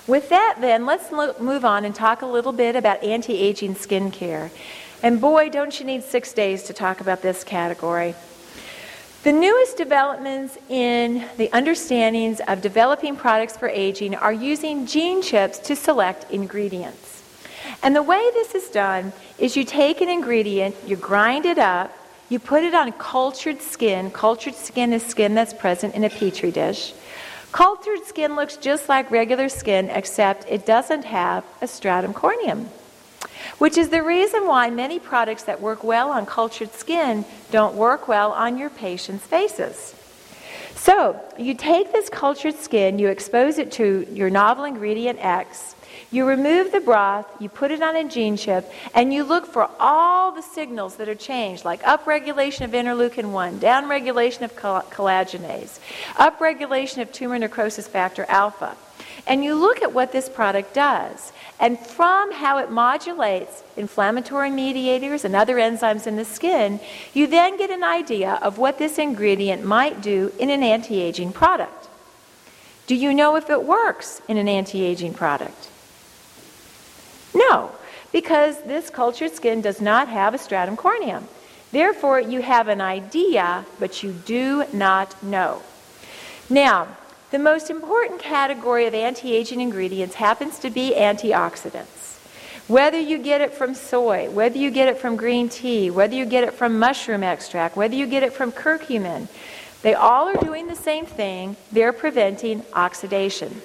With 0.08 0.30
that, 0.30 0.60
then, 0.62 0.86
let's 0.86 1.12
move 1.12 1.66
on 1.66 1.84
and 1.84 1.94
talk 1.94 2.22
a 2.22 2.26
little 2.26 2.54
bit 2.54 2.78
about 2.78 3.04
anti 3.04 3.38
aging 3.38 3.76
skincare. 3.76 4.50
And 5.04 5.20
boy, 5.20 5.50
don't 5.50 5.78
you 5.78 5.86
need 5.86 6.04
six 6.04 6.32
days 6.32 6.64
to 6.64 6.74
talk 6.74 7.02
about 7.02 7.22
this 7.22 7.44
category. 7.44 8.16
The 9.26 9.34
newest 9.34 9.76
developments 9.76 10.56
in 10.70 11.26
the 11.38 11.50
understandings 11.52 12.42
of 12.48 12.62
developing 12.62 13.16
products 13.16 13.58
for 13.58 13.68
aging 13.68 14.14
are 14.14 14.32
using 14.32 14.86
gene 14.86 15.24
chips 15.24 15.58
to 15.66 15.76
select 15.76 16.30
ingredients. 16.30 17.24
And 17.82 17.96
the 17.96 18.04
way 18.04 18.20
this 18.34 18.54
is 18.54 18.70
done 18.70 19.14
is 19.40 19.58
you 19.58 19.64
take 19.64 20.02
an 20.02 20.10
ingredient, 20.10 20.76
you 20.86 20.96
grind 20.96 21.48
it 21.48 21.58
up, 21.58 21.92
you 22.30 22.38
put 22.38 22.62
it 22.62 22.76
on 22.76 22.92
cultured 22.92 23.64
skin. 23.64 24.12
Cultured 24.12 24.54
skin 24.54 24.94
is 24.94 25.04
skin 25.04 25.34
that's 25.34 25.56
present 25.56 25.96
in 25.96 26.04
a 26.04 26.10
petri 26.12 26.52
dish. 26.52 26.94
Cultured 27.52 28.06
skin 28.06 28.36
looks 28.36 28.58
just 28.58 28.88
like 28.90 29.10
regular 29.10 29.50
skin, 29.50 29.90
except 29.90 30.46
it 30.48 30.68
doesn't 30.68 31.04
have 31.04 31.44
a 31.64 31.68
stratum 31.68 32.14
corneum, 32.14 32.68
which 33.58 33.78
is 33.78 33.90
the 33.90 34.04
reason 34.04 34.48
why 34.48 34.70
many 34.70 35.00
products 35.00 35.44
that 35.44 35.62
work 35.62 35.84
well 35.84 36.12
on 36.12 36.26
cultured 36.26 36.74
skin 36.74 37.26
don't 37.52 37.76
work 37.76 38.08
well 38.08 38.32
on 38.32 38.58
your 38.58 38.70
patient's 38.70 39.26
faces. 39.26 39.96
So, 40.76 41.20
you 41.38 41.56
take 41.56 41.92
this 41.92 42.10
cultured 42.10 42.56
skin, 42.56 43.00
you 43.00 43.08
expose 43.08 43.58
it 43.58 43.72
to 43.74 44.06
your 44.12 44.30
novel 44.30 44.66
ingredient 44.66 45.18
X, 45.20 45.76
you 46.12 46.26
remove 46.26 46.72
the 46.72 46.80
broth, 46.80 47.26
you 47.40 47.50
put 47.50 47.72
it 47.72 47.82
on 47.82 47.96
a 47.96 48.04
gene 48.08 48.38
chip, 48.38 48.72
and 48.94 49.14
you 49.14 49.24
look 49.24 49.46
for 49.46 49.70
all 49.80 50.32
the 50.32 50.42
signals 50.42 50.98
that 50.98 51.10
are 51.10 51.16
changed, 51.16 51.66
like 51.66 51.82
upregulation 51.84 52.62
of 52.62 52.72
interleukin 52.72 53.32
1, 53.32 53.60
downregulation 53.60 54.42
of 54.44 54.56
collagenase, 54.56 55.80
upregulation 56.16 57.02
of 57.02 57.12
tumor 57.12 57.40
necrosis 57.40 57.88
factor 57.88 58.26
alpha. 58.30 58.78
And 59.28 59.44
you 59.44 59.56
look 59.56 59.82
at 59.82 59.94
what 59.94 60.12
this 60.12 60.30
product 60.30 60.74
does. 60.74 61.32
And 61.60 61.80
from 61.80 62.32
how 62.32 62.58
it 62.60 62.70
modulates 62.70 63.64
inflammatory 63.76 64.52
mediators 64.52 65.26
and 65.26 65.36
other 65.36 65.56
enzymes 65.56 66.06
in 66.06 66.16
the 66.16 66.26
skin, 66.26 66.80
you 67.14 67.26
then 67.28 67.58
get 67.58 67.70
an 67.70 67.84
idea 67.84 68.40
of 68.42 68.58
what 68.58 68.78
this 68.78 69.00
ingredient 69.00 69.64
might 69.64 70.02
do 70.02 70.32
in 70.38 70.50
an 70.50 70.62
anti 70.62 71.02
aging 71.02 71.32
product. 71.32 71.88
Do 72.88 72.96
you 72.96 73.14
know 73.14 73.36
if 73.36 73.50
it 73.50 73.64
works 73.64 74.22
in 74.28 74.38
an 74.38 74.48
anti 74.48 74.84
aging 74.84 75.14
product? 75.14 75.70
No, 77.34 77.72
because 78.12 78.62
this 78.64 78.90
cultured 78.90 79.34
skin 79.34 79.62
does 79.62 79.82
not 79.82 80.08
have 80.08 80.34
a 80.34 80.38
stratum 80.38 80.78
corneum. 80.78 81.24
Therefore, 81.72 82.20
you 82.20 82.42
have 82.42 82.68
an 82.68 82.80
idea, 82.80 83.66
but 83.80 84.04
you 84.04 84.14
do 84.14 84.66
not 84.72 85.22
know. 85.24 85.62
Now, 86.50 86.88
the 87.32 87.40
most 87.40 87.70
important 87.70 88.20
category 88.20 88.86
of 88.86 88.94
anti 88.94 89.34
aging 89.34 89.62
ingredients 89.62 90.16
happens 90.16 90.60
to 90.60 90.70
be 90.70 90.94
antioxidants. 90.96 92.20
Whether 92.68 93.00
you 93.00 93.20
get 93.20 93.42
it 93.42 93.54
from 93.54 93.76
soy, 93.76 94.30
whether 94.30 94.58
you 94.58 94.72
get 94.72 94.88
it 94.88 94.98
from 94.98 95.16
green 95.16 95.50
tea, 95.50 95.92
whether 95.92 96.16
you 96.16 96.26
get 96.26 96.44
it 96.44 96.54
from 96.54 96.80
mushroom 96.80 97.24
extract, 97.24 97.76
whether 97.76 97.96
you 97.96 98.08
get 98.08 98.24
it 98.24 98.34
from 98.34 98.52
curcumin, 98.52 99.28
they 99.84 99.94
all 99.94 100.28
are 100.28 100.44
doing 100.44 100.68
the 100.68 100.76
same 100.76 101.06
thing. 101.06 101.56
They're 101.72 101.94
preventing 101.94 102.64
oxidation. 102.74 103.62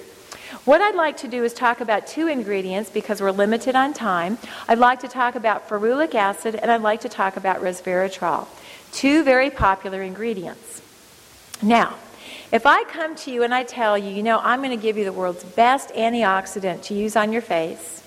What 0.65 0.79
I'd 0.81 0.93
like 0.93 1.17
to 1.17 1.27
do 1.27 1.43
is 1.43 1.53
talk 1.53 1.81
about 1.81 2.05
two 2.05 2.27
ingredients 2.27 2.91
because 2.91 3.21
we're 3.21 3.31
limited 3.31 3.75
on 3.75 3.93
time. 3.93 4.37
I'd 4.67 4.77
like 4.77 4.99
to 4.99 5.07
talk 5.07 5.33
about 5.33 5.67
ferulic 5.67 6.13
acid 6.13 6.53
and 6.53 6.69
I'd 6.69 6.81
like 6.81 7.01
to 7.01 7.09
talk 7.09 7.37
about 7.37 7.61
resveratrol, 7.61 8.47
two 8.91 9.23
very 9.23 9.49
popular 9.49 10.03
ingredients. 10.03 10.83
Now, 11.63 11.95
if 12.51 12.65
I 12.65 12.83
come 12.85 13.15
to 13.15 13.31
you 13.31 13.43
and 13.43 13.53
I 13.53 13.63
tell 13.63 13.97
you, 13.97 14.09
you 14.09 14.23
know, 14.23 14.39
I'm 14.39 14.61
going 14.61 14.77
to 14.77 14.81
give 14.81 14.97
you 14.97 15.05
the 15.05 15.13
world's 15.13 15.43
best 15.43 15.89
antioxidant 15.89 16.83
to 16.83 16.93
use 16.93 17.15
on 17.15 17.31
your 17.31 17.41
face, 17.41 18.03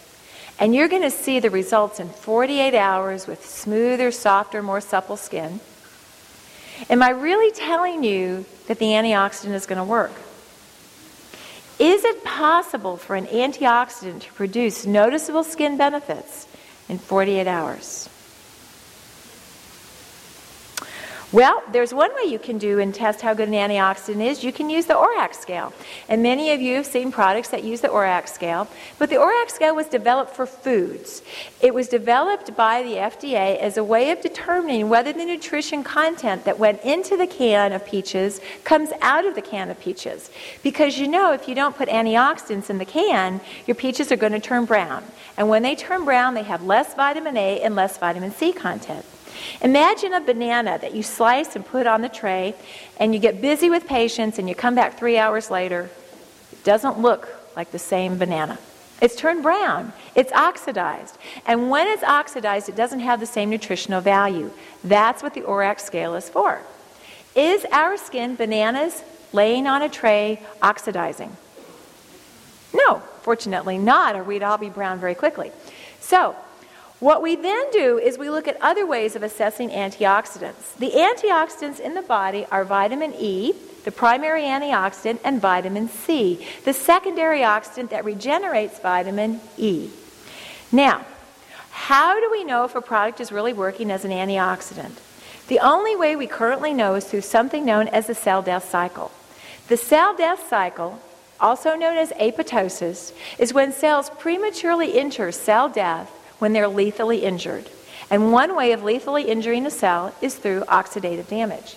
and 0.59 0.74
you're 0.74 0.88
going 0.88 1.03
to 1.03 1.11
see 1.11 1.40
the 1.40 1.51
results 1.51 1.99
in 1.99 2.09
48 2.09 2.74
hours 2.74 3.26
with 3.26 3.45
smoother, 3.45 4.11
softer, 4.11 4.62
more 4.62 4.80
supple 4.80 5.16
skin, 5.16 5.61
am 6.90 7.03
I 7.03 7.11
really 7.11 7.51
telling 7.53 8.05
you 8.05 8.45
that 8.66 8.78
the 8.78 8.86
antioxidant 8.86 9.55
is 9.55 9.66
going 9.66 9.78
to 9.78 9.84
work? 9.84 10.12
Is 11.78 12.05
it 12.05 12.22
possible 12.22 12.97
for 12.97 13.16
an 13.16 13.26
antioxidant 13.26 14.20
to 14.20 14.32
produce 14.32 14.86
noticeable 14.86 15.42
skin 15.42 15.76
benefits 15.76 16.47
in 16.88 16.99
48 16.99 17.49
hours? 17.49 18.09
Well, 21.35 21.64
there's 21.72 21.93
one 21.93 22.14
way 22.14 22.30
you 22.30 22.39
can 22.39 22.59
do 22.59 22.78
and 22.78 22.95
test 22.95 23.20
how 23.20 23.35
good 23.35 23.49
an 23.49 23.55
antioxidant 23.55 24.24
is. 24.24 24.45
You 24.45 24.53
can 24.53 24.70
use 24.70 24.87
the 24.87 24.95
ORAC 24.95 25.35
scale. 25.35 25.72
And 26.09 26.22
many 26.22 26.53
of 26.53 26.61
you 26.61 26.76
have 26.76 26.87
seen 26.87 27.11
products 27.11 27.49
that 27.49 27.64
use 27.64 27.80
the 27.80 27.89
ORAC 27.89 28.28
scale. 28.28 28.68
But 29.01 29.11
the 29.11 29.16
ORAC 29.16 29.51
scale 29.51 29.74
was 29.74 29.89
developed 29.89 30.30
for 30.30 30.47
foods. 30.47 31.22
It 31.61 31.74
was 31.74 31.89
developed 31.89 32.55
by 32.55 32.85
the 32.85 32.93
FDA 32.93 33.59
as 33.59 33.76
a 33.76 33.82
way 33.82 34.12
of 34.12 34.20
determining 34.20 34.89
whether 34.89 35.12
the 35.12 35.24
nutrition 35.24 35.82
content 35.82 36.45
that 36.45 36.61
went 36.61 36.80
into 36.85 37.16
the 37.16 37.26
can 37.26 37.72
of 37.72 37.85
peaches 37.85 38.41
comes 38.62 38.91
out 39.03 39.26
of 39.26 39.35
the 39.35 39.43
can 39.43 39.72
of 39.72 39.80
peaches. 39.80 40.30
Because 40.62 41.01
you 41.01 41.09
know, 41.09 41.32
if 41.32 41.49
you 41.49 41.57
don't 41.57 41.76
put 41.76 41.89
antioxidants 41.89 42.70
in 42.70 42.78
the 42.78 42.85
can, 42.85 43.41
your 43.66 43.74
peaches 43.74 44.12
are 44.12 44.16
going 44.16 44.35
to 44.35 44.39
turn 44.39 44.66
brown. 44.66 45.03
And 45.37 45.49
when 45.49 45.64
they 45.64 45.74
turn 45.74 46.05
brown, 46.05 46.35
they 46.35 46.45
have 46.45 46.62
less 46.62 46.95
vitamin 46.95 47.37
A 47.37 47.61
and 47.61 47.74
less 47.74 47.99
vitamin 47.99 48.30
C 48.30 48.53
content. 48.53 49.05
Imagine 49.62 50.12
a 50.12 50.20
banana 50.20 50.78
that 50.80 50.95
you 50.95 51.03
slice 51.03 51.57
and 51.57 51.64
put 51.64 51.86
on 51.86 52.03
the 52.03 52.09
tray, 52.09 52.55
and 52.99 53.14
you 53.14 53.20
get 53.20 53.40
busy 53.40 53.70
with 53.70 53.86
patients, 53.86 54.38
and 54.38 54.49
you 54.49 54.55
come 54.55 54.74
back 54.74 54.99
three 54.99 55.18
hours 55.18 55.51
later. 55.51 55.90
It 56.53 56.64
doesn't 56.64 57.01
look 57.01 57.28
like 57.57 57.70
the 57.70 57.78
same 57.78 58.18
banana. 58.18 58.59
It's 59.01 59.16
turned 59.16 59.42
brown. 59.42 59.92
It's 60.14 60.32
oxidized. 60.32 61.18
And 61.47 61.68
when 61.68 61.88
it's 61.88 62.03
oxidized, 62.03 62.68
it 62.68 62.76
doesn't 62.76 63.01
have 63.01 63.20
the 63.20 63.26
same 63.26 63.51
nutritional 63.51 64.01
value. 64.01 64.51
That's 64.82 65.22
what 65.22 65.34
the 65.34 65.42
ORAC 65.42 65.80
scale 65.80 66.14
is 66.14 66.28
for. 66.28 66.61
Is 67.34 67.66
our 67.72 67.97
skin 67.97 68.36
bananas 68.36 69.03
laying 69.32 69.66
on 69.66 69.82
a 69.82 69.88
tray 69.88 70.40
oxidizing? 70.62 71.36
No, 72.72 73.01
fortunately 73.22 73.78
not, 73.78 74.14
or 74.14 74.22
we'd 74.22 74.42
all 74.42 74.59
be 74.59 74.68
brown 74.68 75.01
very 75.01 75.14
quickly. 75.14 75.51
So, 76.01 76.36
what 77.01 77.22
we 77.22 77.36
then 77.36 77.70
do 77.70 77.99
is 77.99 78.18
we 78.18 78.30
look 78.30 78.49
at 78.49 78.61
other 78.61 78.86
ways 78.86 79.16
of 79.16 79.22
assessing 79.22 79.70
antioxidants. 79.70 80.76
The 80.78 80.90
antioxidants 80.90 81.80
in 81.80 81.95
the 81.95 82.03
body 82.03 82.47
are 82.51 82.64
vitamin 82.64 83.14
E, 83.18 83.53
the 83.84 83.90
primary 83.90 84.42
antioxidant, 84.42 85.18
and 85.24 85.40
vitamin 85.40 85.88
C, 85.88 86.47
the 86.64 86.72
secondary 86.72 87.40
oxidant 87.40 87.90
that 87.90 88.05
regenerates 88.05 88.78
vitamin 88.78 89.40
E. 89.57 89.90
Now, 90.72 91.05
how 91.70 92.18
do 92.18 92.30
we 92.30 92.45
know 92.45 92.64
if 92.64 92.74
a 92.74 92.80
product 92.80 93.20
is 93.20 93.32
really 93.32 93.53
working 93.53 93.90
as 93.90 94.05
an 94.05 94.11
antioxidant? 94.11 94.99
The 95.49 95.59
only 95.59 95.95
way 95.95 96.16
we 96.16 96.26
currently 96.26 96.72
know 96.72 96.95
is 96.95 97.05
through 97.05 97.20
something 97.22 97.66
known 97.66 97.88
as 97.88 98.07
the 98.07 98.14
cell 98.14 98.40
death 98.40 98.70
cycle. 98.70 99.11
The 99.68 99.76
cell 99.76 100.16
death 100.16 100.49
cycle, 100.49 101.01
also 101.38 101.74
known 101.74 101.99
as 101.99 102.12
apoptosis, 102.12 103.12
is 103.38 103.53
when 103.53 103.72
cells 103.72 104.09
prematurely 104.18 104.99
enter 104.99 105.30
cell 105.32 105.68
death 105.68 106.11
when 106.39 106.53
they're 106.53 106.68
lethally 106.68 107.24
injured. 107.24 107.68
And 108.11 108.32
one 108.32 108.55
way 108.57 108.72
of 108.72 108.82
lethally 108.82 109.24
injuring 109.24 109.66
a 109.66 109.70
cell 109.70 110.14
is 110.20 110.35
through 110.37 110.62
oxidative 110.62 111.28
damage. 111.28 111.76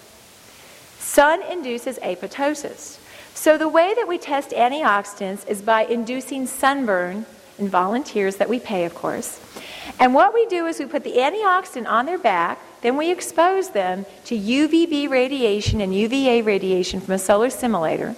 Sun 0.99 1.41
induces 1.43 1.97
apoptosis. 1.99 2.99
So 3.33 3.57
the 3.57 3.69
way 3.69 3.93
that 3.95 4.07
we 4.07 4.17
test 4.17 4.49
antioxidants 4.49 5.47
is 5.47 5.61
by 5.61 5.85
inducing 5.85 6.47
sunburn 6.47 7.25
in 7.57 7.69
volunteers 7.69 8.37
that 8.37 8.49
we 8.49 8.59
pay, 8.59 8.85
of 8.85 8.93
course. 8.93 9.39
And 9.99 10.13
what 10.13 10.33
we 10.33 10.45
do 10.47 10.65
is 10.65 10.79
we 10.79 10.85
put 10.85 11.03
the 11.03 11.17
antioxidant 11.17 11.87
on 11.87 12.05
their 12.05 12.17
back, 12.17 12.59
then 12.81 12.97
we 12.97 13.11
expose 13.11 13.69
them 13.69 14.05
to 14.25 14.37
UVB 14.37 15.09
radiation 15.09 15.81
and 15.81 15.95
UVA 15.95 16.41
radiation 16.41 16.99
from 16.99 17.13
a 17.13 17.19
solar 17.19 17.49
simulator. 17.49 18.15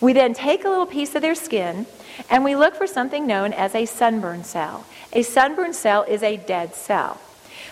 We 0.00 0.12
then 0.12 0.32
take 0.32 0.64
a 0.64 0.68
little 0.68 0.86
piece 0.86 1.14
of 1.14 1.22
their 1.22 1.34
skin 1.34 1.86
and 2.30 2.44
we 2.44 2.56
look 2.56 2.74
for 2.74 2.86
something 2.86 3.26
known 3.26 3.52
as 3.52 3.74
a 3.74 3.86
sunburn 3.86 4.44
cell. 4.44 4.86
A 5.12 5.22
sunburn 5.22 5.72
cell 5.72 6.02
is 6.02 6.22
a 6.22 6.36
dead 6.36 6.74
cell. 6.74 7.20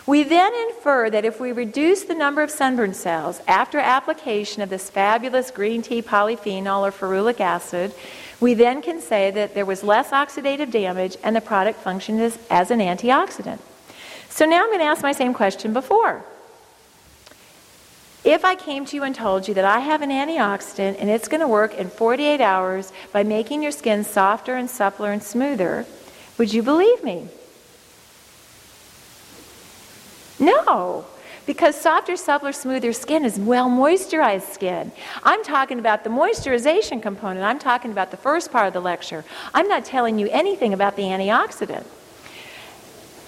We 0.07 0.23
then 0.23 0.53
infer 0.69 1.11
that 1.11 1.25
if 1.25 1.41
we 1.41 1.53
reduce 1.53 2.05
the 2.05 2.15
number 2.15 2.43
of 2.43 2.51
sunburn 2.51 2.95
cells 2.95 3.41
after 3.49 3.79
application 3.79 4.63
of 4.63 4.71
this 4.71 4.89
fabulous 4.89 5.51
green 5.51 5.83
tea 5.83 6.01
polyphenol 6.01 6.83
or 6.83 6.93
ferulic 6.93 7.41
acid, 7.41 7.93
we 8.41 8.55
then 8.55 8.83
can 8.83 9.01
say 9.01 9.31
that 9.33 9.55
there 9.55 9.67
was 9.67 9.83
less 9.83 10.11
oxidative 10.11 10.71
damage 10.71 11.17
and 11.23 11.35
the 11.35 11.41
product 11.41 11.81
functioned 11.81 12.21
as, 12.21 12.39
as 12.51 12.71
an 12.71 12.79
antioxidant. 12.79 13.59
So 14.29 14.45
now 14.45 14.63
I'm 14.63 14.69
going 14.69 14.81
to 14.81 14.85
ask 14.85 15.03
my 15.03 15.13
same 15.13 15.35
question 15.35 15.73
before. 15.73 16.25
If 18.23 18.45
I 18.45 18.55
came 18.55 18.85
to 18.87 18.97
you 18.97 19.03
and 19.03 19.15
told 19.15 19.49
you 19.49 19.55
that 19.55 19.65
I 19.65 19.81
have 19.81 20.03
an 20.03 20.11
antioxidant 20.11 20.97
and 20.99 21.09
it's 21.09 21.29
going 21.29 21.41
to 21.41 21.49
work 21.49 21.75
in 21.75 21.91
48 21.91 22.41
hours 22.41 22.93
by 23.13 23.23
making 23.23 23.63
your 23.63 23.73
skin 23.73 24.05
softer 24.05 24.57
and 24.57 24.69
suppler 24.69 25.13
and 25.13 25.23
smoother, 25.23 25.87
would 26.39 26.53
you 26.53 26.63
believe 26.63 27.03
me? 27.03 27.29
No, 30.39 31.07
because 31.47 31.81
softer, 31.81 32.15
suppler, 32.15 32.55
smoother 32.55 32.93
skin 32.93 33.25
is 33.25 33.39
well 33.39 33.71
moisturized 33.71 34.53
skin. 34.53 34.93
I'm 35.23 35.43
talking 35.45 35.79
about 35.79 36.05
the 36.05 36.11
moisturization 36.11 37.01
component. 37.01 37.45
I'm 37.45 37.59
talking 37.59 37.91
about 37.91 38.11
the 38.11 38.17
first 38.17 38.53
part 38.53 38.67
of 38.67 38.73
the 38.75 38.81
lecture. 38.81 39.25
I'm 39.55 39.69
not 39.69 39.85
telling 39.85 40.19
you 40.19 40.29
anything 40.31 40.75
about 40.75 40.97
the 40.97 41.05
antioxidant. 41.05 41.87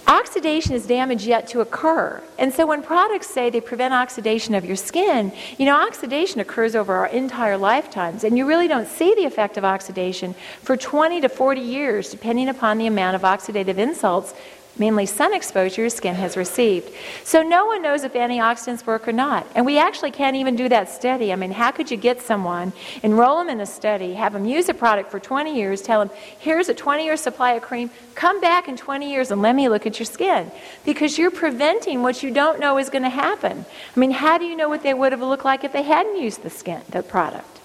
Oxidation 0.09 0.73
is 0.73 0.87
damage 0.87 1.27
yet 1.27 1.47
to 1.49 1.61
occur. 1.61 2.23
And 2.39 2.51
so 2.51 2.67
when 2.67 2.83
products 2.83 3.27
say 3.27 3.51
they 3.51 3.61
prevent 3.61 3.93
oxidation 3.93 4.55
of 4.55 4.65
your 4.65 4.75
skin, 4.75 5.33
you 5.59 5.67
know, 5.67 5.77
oxidation 5.87 6.41
occurs 6.41 6.75
over 6.75 6.95
our 6.95 7.09
entire 7.09 7.59
lifetimes. 7.59 8.25
And 8.25 8.39
you 8.39 8.47
really 8.47 8.69
don't 8.69 8.89
see 8.89 9.15
the 9.15 9.27
effect 9.27 9.59
of 9.59 9.67
oxidation 9.67 10.35
for 10.63 10.79
20 10.79 11.21
to 11.21 11.29
40 11.29 11.61
years, 11.61 12.11
depending 12.11 12.49
upon 12.49 12.79
the 12.79 12.87
amount 12.87 13.17
of 13.17 13.23
oxidative 13.23 13.77
insults 13.77 14.33
mainly 14.79 15.07
sun 15.07 15.35
exposure 15.35 15.83
your 15.83 15.91
skin 15.91 16.15
has 16.15 16.37
received. 16.37 16.91
So 17.25 17.43
no 17.43 17.67
one 17.67 17.83
knows 17.83 18.05
if 18.05 18.13
antioxidants 18.15 18.87
work 18.87 19.09
or 19.09 19.13
not. 19.13 19.47
And 19.55 19.67
we 19.67 19.79
actually 19.79 20.11
can't 20.11 20.37
even 20.37 20.57
do 20.57 20.69
that 20.69 20.89
study. 20.89 21.33
I 21.33 21.37
mean, 21.37 21.53
how 21.53 21.71
could 21.71 21.91
you 21.91 21.97
get 21.97 22.21
someone, 22.21 22.73
enroll 23.03 23.39
them 23.39 23.49
in 23.49 23.61
a 23.61 23.67
study, 23.67 24.15
have 24.15 24.33
them 24.33 24.45
use 24.45 24.69
a 24.69 24.75
product 24.75 25.11
for 25.11 25.21
20 25.21 25.57
years, 25.57 25.83
tell 25.83 26.05
them, 26.05 26.17
here's 26.39 26.69
a 26.69 26.75
20 26.75 27.05
year 27.05 27.17
supply 27.17 27.53
of 27.53 27.63
cream, 27.63 27.91
come 28.15 28.41
back 28.41 28.69
in 28.69 28.77
20 28.77 29.11
years 29.11 29.31
and 29.31 29.43
let 29.43 29.55
me 29.55 29.69
look 29.69 29.87
at 29.87 29.99
your 29.99 30.07
skin? 30.07 30.51
Because 30.85 31.19
you're 31.19 31.31
preventing 31.31 32.03
what 32.03 32.23
you 32.23 32.33
don't 32.33 32.61
know 32.61 32.79
is 32.79 32.91
going 32.91 33.03
to 33.03 33.09
happen. 33.09 33.65
I 33.97 34.01
mean, 34.01 34.11
how 34.11 34.39
do 34.39 34.45
you 34.45 34.57
know 34.57 34.69
what 34.69 34.83
they 34.83 34.95
would 34.95 35.13
have 35.13 35.21
looked 35.21 35.45
like 35.45 35.65
if 35.65 35.73
they 35.73 35.83
hadn't 35.83 36.21
used 36.21 36.43
the 36.43 36.51
skin, 36.51 36.83
the 36.91 37.03
product? 37.03 37.59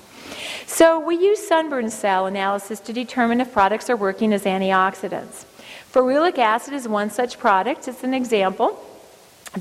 So 0.66 0.99
we 0.99 1.16
use 1.16 1.45
sunburn 1.45 1.89
cell 1.89 2.26
analysis 2.26 2.80
to 2.82 2.93
determine 2.93 3.41
if 3.41 3.51
products 3.51 3.89
are 3.89 3.95
working 3.95 4.34
as 4.34 4.43
antioxidants. 4.43 5.45
Ferulic 5.93 6.39
acid 6.39 6.73
is 6.73 6.87
one 6.87 7.11
such 7.11 7.37
product. 7.37 7.87
It's 7.87 8.03
an 8.03 8.15
example. 8.15 8.83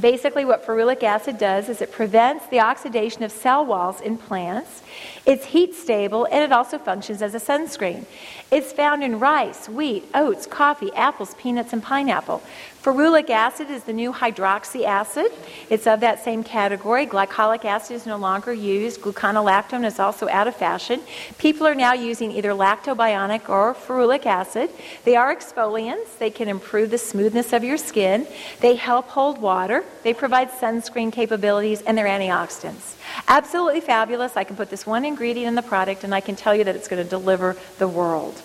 Basically, 0.01 0.47
what 0.47 0.64
ferulic 0.64 1.03
acid 1.03 1.37
does 1.37 1.68
is 1.68 1.83
it 1.83 1.93
prevents 1.93 2.47
the 2.47 2.59
oxidation 2.61 3.22
of 3.22 3.30
cell 3.30 3.66
walls 3.66 4.01
in 4.01 4.16
plants. 4.16 4.83
It's 5.26 5.45
heat 5.45 5.74
stable 5.74 6.26
and 6.33 6.43
it 6.43 6.51
also 6.51 6.78
functions 6.78 7.20
as 7.20 7.35
a 7.35 7.39
sunscreen. 7.39 8.07
It's 8.51 8.72
found 8.72 9.05
in 9.05 9.18
rice, 9.18 9.68
wheat, 9.68 10.09
oats, 10.14 10.47
coffee, 10.47 10.91
apples, 10.95 11.35
peanuts, 11.35 11.74
and 11.74 11.83
pineapple. 11.83 12.43
Ferulic 12.83 13.30
acid 13.30 13.70
is 13.70 13.85
the 13.85 13.93
new 13.93 14.12
hydroxy 14.12 14.85
acid. 14.85 15.30
It's 15.70 15.87
of 15.87 16.01
that 16.01 16.24
same 16.24 16.43
category. 16.43 17.07
Glycolic 17.07 17.64
acid 17.64 17.95
is 17.95 18.07
no 18.07 18.16
longer 18.16 18.53
used. 18.53 19.03
Gluconolactone 19.03 19.87
is 19.87 20.01
also 20.01 20.28
out 20.28 20.49
of 20.49 20.57
fashion. 20.57 21.01
People 21.39 21.64
are 21.64 21.76
now 21.76 21.93
using 21.93 22.33
either 22.33 22.49
lactobionic 22.49 23.49
or 23.49 23.74
ferulic 23.74 24.26
acid. 24.26 24.68
They 25.05 25.14
are 25.14 25.33
exfoliants. 25.33 26.18
They 26.18 26.30
can 26.30 26.49
improve 26.49 26.91
the 26.91 26.99
smoothness 26.99 27.53
of 27.53 27.62
your 27.62 27.76
skin. 27.76 28.26
They 28.59 28.74
help 28.74 29.07
hold 29.07 29.41
water. 29.41 29.85
They 30.03 30.12
provide 30.12 30.51
sunscreen 30.51 31.12
capabilities, 31.12 31.83
and 31.83 31.97
they're 31.97 32.07
antioxidants. 32.07 32.97
Absolutely 33.28 33.80
fabulous. 33.80 34.37
I 34.37 34.43
can 34.43 34.57
put 34.57 34.70
this 34.70 34.85
one 34.85 35.05
ingredient 35.05 35.47
in 35.47 35.55
the 35.55 35.62
product, 35.62 36.03
and 36.03 36.12
I 36.12 36.20
can 36.20 36.35
tell 36.35 36.53
you 36.53 36.64
that 36.64 36.74
it's 36.74 36.89
going 36.89 37.01
to 37.01 37.09
deliver 37.09 37.57
the 37.78 37.87
world. 37.87 38.43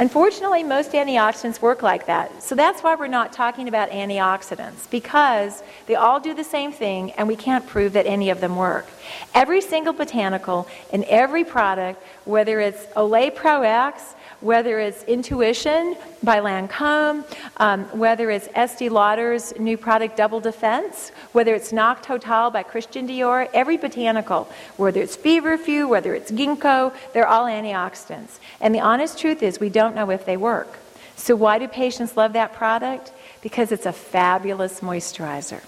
Unfortunately, 0.00 0.62
most 0.62 0.92
antioxidants 0.92 1.60
work 1.60 1.82
like 1.82 2.06
that. 2.06 2.40
So 2.40 2.54
that's 2.54 2.82
why 2.82 2.94
we're 2.94 3.08
not 3.08 3.32
talking 3.32 3.66
about 3.66 3.90
antioxidants, 3.90 4.88
because 4.90 5.62
they 5.86 5.96
all 5.96 6.20
do 6.20 6.34
the 6.34 6.44
same 6.44 6.70
thing 6.70 7.10
and 7.12 7.26
we 7.26 7.34
can't 7.34 7.66
prove 7.66 7.94
that 7.94 8.06
any 8.06 8.30
of 8.30 8.40
them 8.40 8.54
work. 8.54 8.86
Every 9.34 9.60
single 9.60 9.92
botanical 9.92 10.68
in 10.92 11.04
every 11.08 11.44
product, 11.44 12.00
whether 12.24 12.60
it's 12.60 12.86
Olay 12.94 13.34
Pro 13.34 13.62
X, 13.62 14.14
whether 14.40 14.78
it's 14.78 15.02
Intuition 15.04 15.96
by 16.22 16.38
Lancome, 16.38 17.24
um, 17.56 17.84
whether 17.98 18.30
it's 18.30 18.48
Estee 18.54 18.88
Lauder's 18.88 19.58
new 19.58 19.76
product 19.76 20.16
Double 20.16 20.40
Defense, 20.40 21.10
whether 21.32 21.54
it's 21.54 21.72
Nacht 21.72 22.04
Total 22.04 22.50
by 22.50 22.62
Christian 22.62 23.08
Dior, 23.08 23.48
every 23.52 23.76
botanical, 23.76 24.48
whether 24.76 25.02
it's 25.02 25.16
feverfew, 25.16 25.88
whether 25.88 26.14
it's 26.14 26.30
ginkgo, 26.30 26.92
they're 27.12 27.26
all 27.26 27.46
antioxidants. 27.46 28.38
And 28.60 28.74
the 28.74 28.80
honest 28.80 29.18
truth 29.18 29.42
is 29.42 29.58
we 29.58 29.70
don't 29.70 29.94
know 29.94 30.10
if 30.10 30.24
they 30.24 30.36
work. 30.36 30.78
So 31.16 31.34
why 31.34 31.58
do 31.58 31.66
patients 31.66 32.16
love 32.16 32.32
that 32.34 32.52
product? 32.52 33.12
Because 33.42 33.72
it's 33.72 33.86
a 33.86 33.92
fabulous 33.92 34.80
moisturizer. 34.80 35.62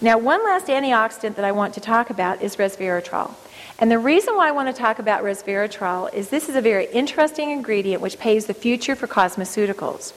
Now, 0.00 0.18
one 0.18 0.42
last 0.42 0.66
antioxidant 0.66 1.36
that 1.36 1.44
I 1.44 1.52
want 1.52 1.74
to 1.74 1.80
talk 1.80 2.10
about 2.10 2.42
is 2.42 2.56
resveratrol. 2.56 3.32
And 3.78 3.90
the 3.90 3.98
reason 3.98 4.36
why 4.36 4.48
I 4.48 4.52
want 4.52 4.68
to 4.68 4.80
talk 4.80 4.98
about 4.98 5.24
resveratrol 5.24 6.12
is 6.14 6.28
this 6.28 6.48
is 6.48 6.56
a 6.56 6.60
very 6.60 6.86
interesting 6.92 7.50
ingredient 7.50 8.02
which 8.02 8.18
paves 8.18 8.46
the 8.46 8.54
future 8.54 8.94
for 8.94 9.06
cosmeceuticals. 9.06 10.12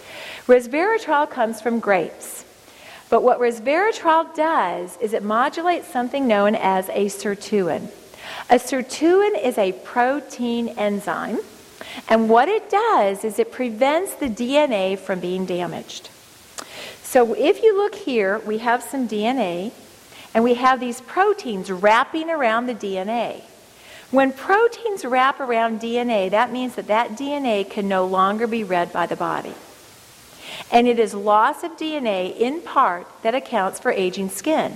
Resveratrol 0.45 1.29
comes 1.29 1.61
from 1.61 1.79
grapes. 1.79 2.45
But 3.09 3.23
what 3.23 3.39
resveratrol 3.39 4.35
does 4.35 4.97
is 4.97 5.13
it 5.13 5.23
modulates 5.23 5.87
something 5.87 6.27
known 6.27 6.55
as 6.55 6.89
a 6.89 7.05
sirtuin. 7.05 7.89
A 8.49 8.55
sirtuin 8.55 9.41
is 9.41 9.57
a 9.57 9.71
protein 9.71 10.69
enzyme, 10.69 11.39
and 12.09 12.29
what 12.29 12.49
it 12.49 12.69
does 12.69 13.23
is 13.23 13.39
it 13.39 13.51
prevents 13.51 14.15
the 14.15 14.29
DNA 14.29 14.97
from 14.97 15.19
being 15.19 15.45
damaged. 15.45 16.09
So 17.03 17.33
if 17.33 17.61
you 17.63 17.77
look 17.77 17.95
here, 17.95 18.39
we 18.39 18.57
have 18.57 18.83
some 18.83 19.07
DNA, 19.07 19.71
and 20.35 20.43
we 20.43 20.55
have 20.55 20.81
these 20.81 20.99
proteins 20.99 21.71
wrapping 21.71 22.29
around 22.29 22.65
the 22.65 22.75
DNA. 22.75 23.41
When 24.11 24.33
proteins 24.33 25.05
wrap 25.05 25.39
around 25.39 25.79
DNA, 25.79 26.29
that 26.29 26.51
means 26.51 26.75
that 26.75 26.87
that 26.87 27.11
DNA 27.11 27.67
can 27.67 27.87
no 27.87 28.05
longer 28.05 28.45
be 28.45 28.65
read 28.65 28.91
by 28.91 29.05
the 29.05 29.15
body. 29.15 29.53
And 30.71 30.87
it 30.87 30.99
is 30.99 31.13
loss 31.13 31.63
of 31.63 31.77
DNA 31.77 32.37
in 32.37 32.61
part 32.61 33.07
that 33.23 33.33
accounts 33.33 33.79
for 33.79 33.91
aging 33.91 34.29
skin. 34.29 34.73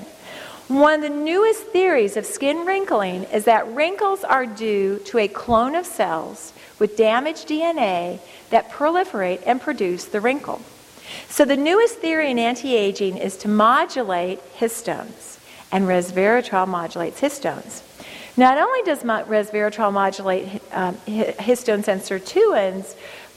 One 0.69 0.93
of 0.93 1.01
the 1.01 1.09
newest 1.09 1.65
theories 1.65 2.15
of 2.15 2.25
skin 2.25 2.65
wrinkling 2.65 3.25
is 3.25 3.43
that 3.43 3.67
wrinkles 3.73 4.23
are 4.23 4.45
due 4.45 4.99
to 5.05 5.17
a 5.17 5.27
clone 5.27 5.75
of 5.75 5.85
cells 5.85 6.53
with 6.79 6.95
damaged 6.95 7.49
DNA 7.49 8.19
that 8.49 8.71
proliferate 8.71 9.43
and 9.45 9.59
produce 9.59 10.05
the 10.05 10.21
wrinkle. 10.21 10.61
So, 11.27 11.43
the 11.43 11.57
newest 11.57 11.95
theory 11.95 12.29
in 12.31 12.37
anti 12.37 12.75
aging 12.75 13.17
is 13.17 13.35
to 13.37 13.47
modulate 13.47 14.39
histones, 14.59 15.38
and 15.71 15.85
resveratrol 15.85 16.67
modulates 16.67 17.21
histones. 17.21 17.83
Not 18.37 18.57
only 18.57 18.81
does 18.83 19.03
resveratrol 19.27 19.91
modulate 19.91 20.61
um, 20.71 20.95
histones 21.05 21.87
and 21.87 22.01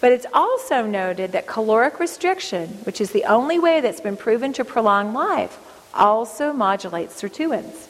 but 0.00 0.12
it's 0.12 0.26
also 0.32 0.86
noted 0.86 1.32
that 1.32 1.46
caloric 1.46 2.00
restriction, 2.00 2.68
which 2.84 3.00
is 3.00 3.12
the 3.12 3.24
only 3.24 3.58
way 3.58 3.80
that's 3.80 4.00
been 4.00 4.16
proven 4.16 4.52
to 4.54 4.64
prolong 4.64 5.12
life, 5.12 5.58
also 5.94 6.52
modulates 6.52 7.20
sirtuins. 7.20 7.88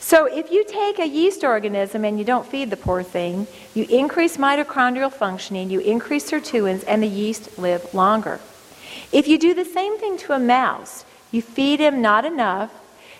So 0.00 0.26
if 0.26 0.50
you 0.50 0.64
take 0.64 0.98
a 0.98 1.06
yeast 1.06 1.44
organism 1.44 2.04
and 2.04 2.18
you 2.18 2.24
don't 2.24 2.46
feed 2.46 2.70
the 2.70 2.76
poor 2.76 3.02
thing, 3.02 3.46
you 3.74 3.84
increase 3.90 4.36
mitochondrial 4.36 5.12
functioning, 5.12 5.70
you 5.70 5.80
increase 5.80 6.30
sirtuins, 6.30 6.82
and 6.86 7.02
the 7.02 7.08
yeast 7.08 7.58
live 7.58 7.92
longer. 7.92 8.40
If 9.12 9.28
you 9.28 9.38
do 9.38 9.54
the 9.54 9.64
same 9.64 9.98
thing 9.98 10.16
to 10.18 10.32
a 10.32 10.38
mouse, 10.38 11.04
you 11.30 11.42
feed 11.42 11.78
him 11.80 12.00
not 12.00 12.24
enough, 12.24 12.72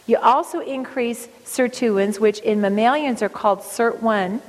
you 0.09 0.17
also 0.17 0.61
increase 0.61 1.29
sirtuins, 1.45 2.19
which 2.19 2.41
in 2.41 2.61
mammalians 2.61 3.23
are 3.23 3.29
called 3.29 3.61
SIRT1, 3.61 4.41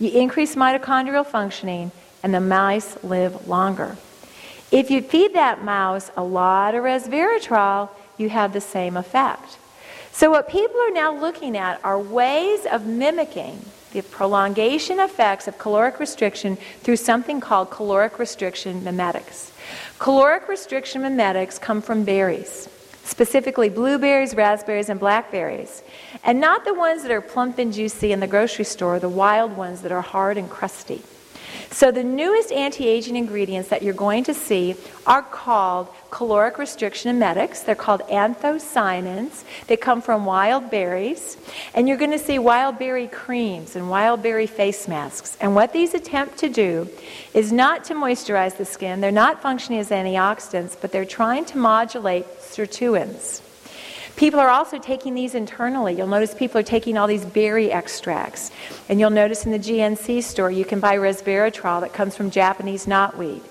you 0.00 0.10
increase 0.10 0.56
mitochondrial 0.56 1.24
functioning, 1.24 1.92
and 2.22 2.34
the 2.34 2.40
mice 2.40 3.02
live 3.04 3.46
longer. 3.46 3.96
If 4.72 4.90
you 4.90 5.00
feed 5.00 5.34
that 5.34 5.62
mouse 5.62 6.10
a 6.16 6.24
lot 6.24 6.74
of 6.74 6.82
resveratrol, 6.82 7.88
you 8.18 8.28
have 8.28 8.52
the 8.52 8.60
same 8.60 8.96
effect. 8.96 9.56
So, 10.10 10.30
what 10.30 10.48
people 10.48 10.80
are 10.80 10.90
now 10.90 11.16
looking 11.16 11.56
at 11.56 11.84
are 11.84 11.98
ways 11.98 12.66
of 12.66 12.86
mimicking 12.86 13.64
the 13.92 14.02
prolongation 14.02 14.98
effects 14.98 15.46
of 15.46 15.58
caloric 15.58 16.00
restriction 16.00 16.56
through 16.80 16.96
something 16.96 17.40
called 17.40 17.70
caloric 17.70 18.18
restriction 18.18 18.82
mimetics. 18.82 19.52
Caloric 20.00 20.48
restriction 20.48 21.02
mimetics 21.02 21.58
come 21.58 21.80
from 21.80 22.04
berries, 22.04 22.68
specifically 23.04 23.68
blueberries, 23.68 24.34
raspberries, 24.34 24.88
and 24.88 24.98
blackberries, 24.98 25.82
and 26.24 26.40
not 26.40 26.64
the 26.64 26.74
ones 26.74 27.02
that 27.02 27.12
are 27.12 27.20
plump 27.20 27.58
and 27.58 27.72
juicy 27.72 28.12
in 28.12 28.20
the 28.20 28.26
grocery 28.26 28.64
store, 28.64 28.98
the 28.98 29.08
wild 29.08 29.56
ones 29.56 29.82
that 29.82 29.92
are 29.92 30.00
hard 30.00 30.36
and 30.36 30.50
crusty. 30.50 31.02
So, 31.74 31.90
the 31.90 32.04
newest 32.04 32.52
anti 32.52 32.86
aging 32.86 33.16
ingredients 33.16 33.68
that 33.70 33.82
you're 33.82 33.94
going 33.94 34.22
to 34.24 34.32
see 34.32 34.76
are 35.08 35.22
called 35.22 35.88
caloric 36.12 36.56
restriction 36.56 37.12
mimetics. 37.12 37.62
They're 37.62 37.74
called 37.74 38.02
anthocyanins. 38.02 39.42
They 39.66 39.76
come 39.76 40.00
from 40.00 40.24
wild 40.24 40.70
berries. 40.70 41.36
And 41.74 41.88
you're 41.88 41.96
going 41.96 42.12
to 42.12 42.18
see 42.20 42.38
wild 42.38 42.78
berry 42.78 43.08
creams 43.08 43.74
and 43.74 43.90
wild 43.90 44.22
berry 44.22 44.46
face 44.46 44.86
masks. 44.86 45.36
And 45.40 45.56
what 45.56 45.72
these 45.72 45.94
attempt 45.94 46.38
to 46.38 46.48
do 46.48 46.88
is 47.34 47.50
not 47.50 47.82
to 47.86 47.94
moisturize 47.94 48.56
the 48.56 48.64
skin, 48.64 49.00
they're 49.00 49.10
not 49.10 49.42
functioning 49.42 49.80
as 49.80 49.90
antioxidants, 49.90 50.76
but 50.80 50.92
they're 50.92 51.04
trying 51.04 51.44
to 51.46 51.58
modulate 51.58 52.24
sirtuins. 52.38 53.43
People 54.16 54.38
are 54.38 54.48
also 54.48 54.78
taking 54.78 55.14
these 55.14 55.34
internally. 55.34 55.94
You'll 55.94 56.06
notice 56.06 56.34
people 56.34 56.60
are 56.60 56.64
taking 56.64 56.96
all 56.96 57.06
these 57.06 57.24
berry 57.24 57.72
extracts. 57.72 58.52
And 58.88 59.00
you'll 59.00 59.10
notice 59.10 59.44
in 59.44 59.52
the 59.52 59.58
GNC 59.58 60.22
store 60.22 60.50
you 60.50 60.64
can 60.64 60.78
buy 60.78 60.96
resveratrol 60.96 61.80
that 61.80 61.92
comes 61.92 62.16
from 62.16 62.30
Japanese 62.30 62.86
knotweed. 62.86 63.42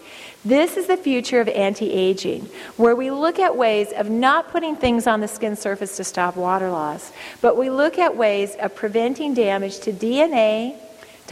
This 0.46 0.76
is 0.76 0.88
the 0.88 0.98
future 0.98 1.40
of 1.40 1.48
anti 1.48 1.90
aging, 1.90 2.50
where 2.76 2.98
we 2.98 3.12
look 3.12 3.40
at 3.40 3.56
ways 3.56 3.94
of 3.94 4.10
not 4.10 4.52
putting 4.52 4.76
things 4.76 5.08
on 5.08 5.22
the 5.22 5.28
skin 5.28 5.56
surface 5.56 5.96
to 5.98 6.04
stop 6.04 6.36
water 6.36 6.70
loss, 6.70 7.14
but 7.40 7.56
we 7.56 7.70
look 7.70 7.98
at 7.98 8.18
ways 8.18 8.56
of 8.56 8.76
preventing 8.76 9.34
damage 9.34 9.80
to 9.80 9.94
DNA, 9.94 10.78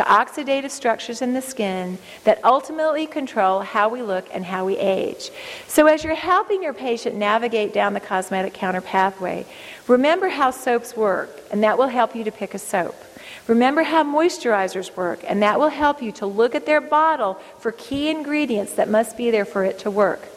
to 0.02 0.10
oxidative 0.10 0.72
structures 0.72 1.22
in 1.22 1.34
the 1.34 1.42
skin 1.42 1.98
that 2.24 2.44
ultimately 2.44 3.06
control 3.06 3.60
how 3.60 3.88
we 3.88 4.02
look 4.02 4.28
and 4.34 4.46
how 4.46 4.66
we 4.66 4.78
age. 4.78 5.30
So, 5.68 5.86
as 5.86 6.04
you're 6.04 6.16
helping 6.16 6.64
your 6.64 6.74
patient 6.74 7.16
navigate 7.16 7.74
down 7.74 7.94
the 7.94 8.00
cosmetic 8.00 8.54
counter 8.54 8.82
pathway, 8.82 9.46
remember 9.88 10.30
how 10.30 10.52
soaps 10.52 10.98
work, 10.98 11.30
and 11.52 11.64
that 11.64 11.78
will 11.78 11.88
help 11.88 12.16
you 12.16 12.24
to 12.24 12.32
pick 12.32 12.54
a 12.54 12.60
soap. 12.60 12.96
Remember 13.48 13.84
how 13.84 14.04
moisturizers 14.04 14.96
work, 14.96 15.24
and 15.28 15.42
that 15.44 15.60
will 15.60 15.70
help 15.70 16.02
you 16.02 16.12
to 16.14 16.26
look 16.26 16.56
at 16.56 16.66
their 16.66 16.82
bottle 16.82 17.36
for 17.60 17.72
key 17.72 18.10
ingredients 18.10 18.74
that 18.74 18.90
must 18.90 19.18
be 19.18 19.30
there 19.30 19.46
for 19.46 19.64
it 19.64 19.78
to 19.80 19.92
work. 19.92 20.28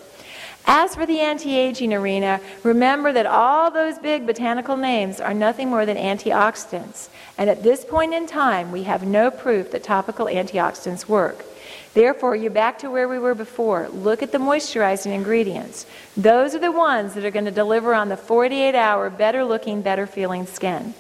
As 0.67 0.95
for 0.95 1.05
the 1.05 1.21
anti 1.21 1.57
aging 1.57 1.93
arena, 1.93 2.41
remember 2.63 3.13
that 3.13 3.27
all 3.27 3.71
those 3.71 3.99
big 3.99 4.27
botanical 4.27 4.77
names 4.77 5.21
are 5.21 5.35
nothing 5.35 5.69
more 5.69 5.85
than 5.85 5.97
antioxidants. 5.97 7.09
And 7.37 7.51
at 7.51 7.63
this 7.63 7.85
point 7.85 8.15
in 8.15 8.27
time, 8.27 8.73
we 8.73 8.85
have 8.85 9.07
no 9.07 9.31
proof 9.31 9.71
that 9.73 9.85
topical 9.85 10.27
antioxidants 10.27 11.07
work. 11.07 11.45
Therefore, 11.93 12.35
you're 12.35 12.51
back 12.51 12.79
to 12.81 12.91
where 12.91 13.09
we 13.09 13.19
were 13.19 13.35
before. 13.35 13.89
Look 13.89 14.23
at 14.23 14.33
the 14.33 14.39
moisturizing 14.39 15.13
ingredients. 15.13 15.87
Those 16.17 16.55
are 16.55 16.59
the 16.59 16.73
ones 16.73 17.15
that 17.15 17.25
are 17.25 17.31
going 17.31 17.45
to 17.45 17.51
deliver 17.51 17.95
on 17.95 18.09
the 18.09 18.17
48 18.17 18.75
hour, 18.75 19.11
better 19.11 19.45
looking, 19.45 19.83
better 19.83 20.07
feeling 20.07 20.47
skin. 20.47 20.95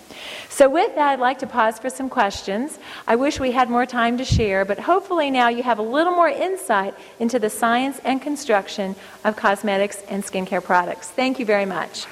So, 0.49 0.69
with 0.69 0.95
that, 0.95 1.13
I'd 1.13 1.21
like 1.21 1.39
to 1.41 1.47
pause 1.47 1.79
for 1.79 1.91
some 1.91 2.09
questions. 2.09 2.79
I 3.07 3.17
wish 3.17 3.41
we 3.41 3.53
had 3.53 3.69
more 3.69 3.87
time 3.87 4.19
to 4.19 4.25
share, 4.25 4.65
but 4.65 4.79
hopefully 4.79 5.31
now 5.31 5.49
you 5.49 5.63
have 5.63 5.79
a 5.79 5.83
little 5.83 6.13
more 6.13 6.29
insight 6.29 6.95
into 7.19 7.39
the 7.39 7.51
science 7.51 8.01
and 8.05 8.21
construction 8.21 8.97
of 9.25 9.37
cosmetics 9.37 10.03
and 10.09 10.25
skincare 10.25 10.63
products. 10.63 11.11
Thank 11.11 11.39
you 11.39 11.47
very 11.47 11.67
much. 11.67 12.07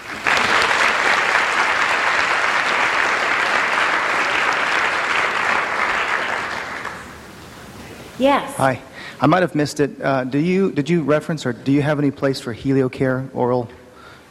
Yes. 8.19 8.55
Hi. 8.57 8.81
I 9.21 9.27
might 9.27 9.43
have 9.43 9.55
missed 9.55 9.79
it. 9.81 10.01
Uh, 10.03 10.25
do 10.25 10.39
you 10.39 10.73
did 10.73 10.91
you 10.91 11.03
reference 11.03 11.47
or 11.47 11.53
do 11.53 11.71
you 11.71 11.81
have 11.83 11.99
any 11.99 12.11
place 12.11 12.41
for 12.41 12.53
HelioCare 12.55 13.33
oral 13.35 13.69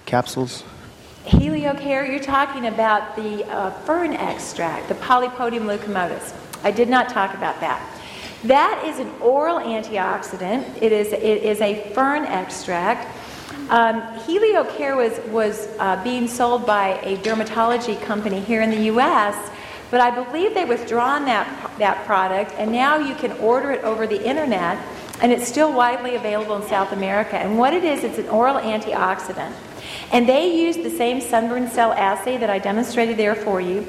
capsules? 0.06 0.64
Heliocare, 1.26 2.10
you're 2.10 2.20
talking 2.20 2.66
about 2.66 3.16
the 3.16 3.46
uh, 3.46 3.70
fern 3.72 4.14
extract, 4.14 4.88
the 4.88 4.96
Polypodium 4.96 5.66
leucotomos. 5.66 6.34
I 6.64 6.72
did 6.72 6.90
not 6.90 7.10
talk 7.10 7.36
about 7.36 7.60
that. 7.60 7.88
That 8.44 8.84
is 8.86 8.98
an 8.98 9.10
oral 9.22 9.60
antioxidant. 9.60 10.82
It 10.82 10.92
is, 10.92 11.14
it 11.14 11.24
is 11.44 11.62
a 11.62 11.92
fern 11.94 12.26
extract. 12.26 13.08
Um, 13.70 14.02
Heliocare 14.26 14.98
was, 14.98 15.20
was 15.32 15.68
uh, 15.78 16.04
being 16.04 16.28
sold 16.28 16.66
by 16.66 17.00
a 17.04 17.18
dermatology 17.18 18.02
company 18.02 18.40
here 18.40 18.64
in 18.64 18.72
the 18.72 18.84
U.S., 18.86 19.52
but 19.92 20.02
I 20.02 20.10
believe 20.10 20.56
they've 20.56 20.68
withdrawn 20.68 21.26
that, 21.26 21.72
that 21.78 22.04
product, 22.08 22.54
and 22.58 22.72
now 22.72 22.98
you 22.98 23.14
can 23.14 23.34
order 23.34 23.72
it 23.72 23.84
over 23.84 24.08
the 24.08 24.26
internet, 24.26 24.80
and 25.22 25.32
it's 25.32 25.48
still 25.48 25.72
widely 25.72 26.16
available 26.16 26.56
in 26.56 26.68
South 26.68 26.92
America. 26.92 27.38
And 27.38 27.58
what 27.58 27.74
it 27.74 27.84
is, 27.84 28.04
it's 28.04 28.18
an 28.18 28.28
oral 28.30 28.56
antioxidant. 28.56 29.54
And 30.12 30.28
they 30.28 30.56
use 30.56 30.78
the 30.78 30.90
same 30.90 31.22
sunburn 31.22 31.70
cell 31.70 31.94
assay 31.94 32.38
that 32.38 32.50
I 32.50 32.60
demonstrated 32.60 33.18
there 33.18 33.36
for 33.36 33.62
you. 33.62 33.88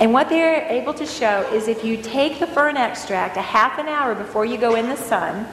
And 0.00 0.12
what 0.12 0.28
they're 0.28 0.66
able 0.68 0.94
to 0.94 1.06
show 1.06 1.42
is 1.52 1.68
if 1.68 1.84
you 1.84 1.96
take 2.00 2.38
the 2.38 2.46
fern 2.46 2.76
extract 2.76 3.36
a 3.36 3.42
half 3.42 3.78
an 3.78 3.88
hour 3.88 4.14
before 4.14 4.44
you 4.44 4.58
go 4.58 4.74
in 4.74 4.88
the 4.88 4.96
sun, 4.96 5.46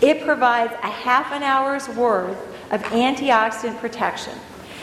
it 0.00 0.24
provides 0.24 0.72
a 0.74 0.90
half 0.90 1.32
an 1.32 1.42
hour's 1.42 1.88
worth 1.88 2.38
of 2.70 2.82
antioxidant 2.84 3.78
protection. 3.78 4.34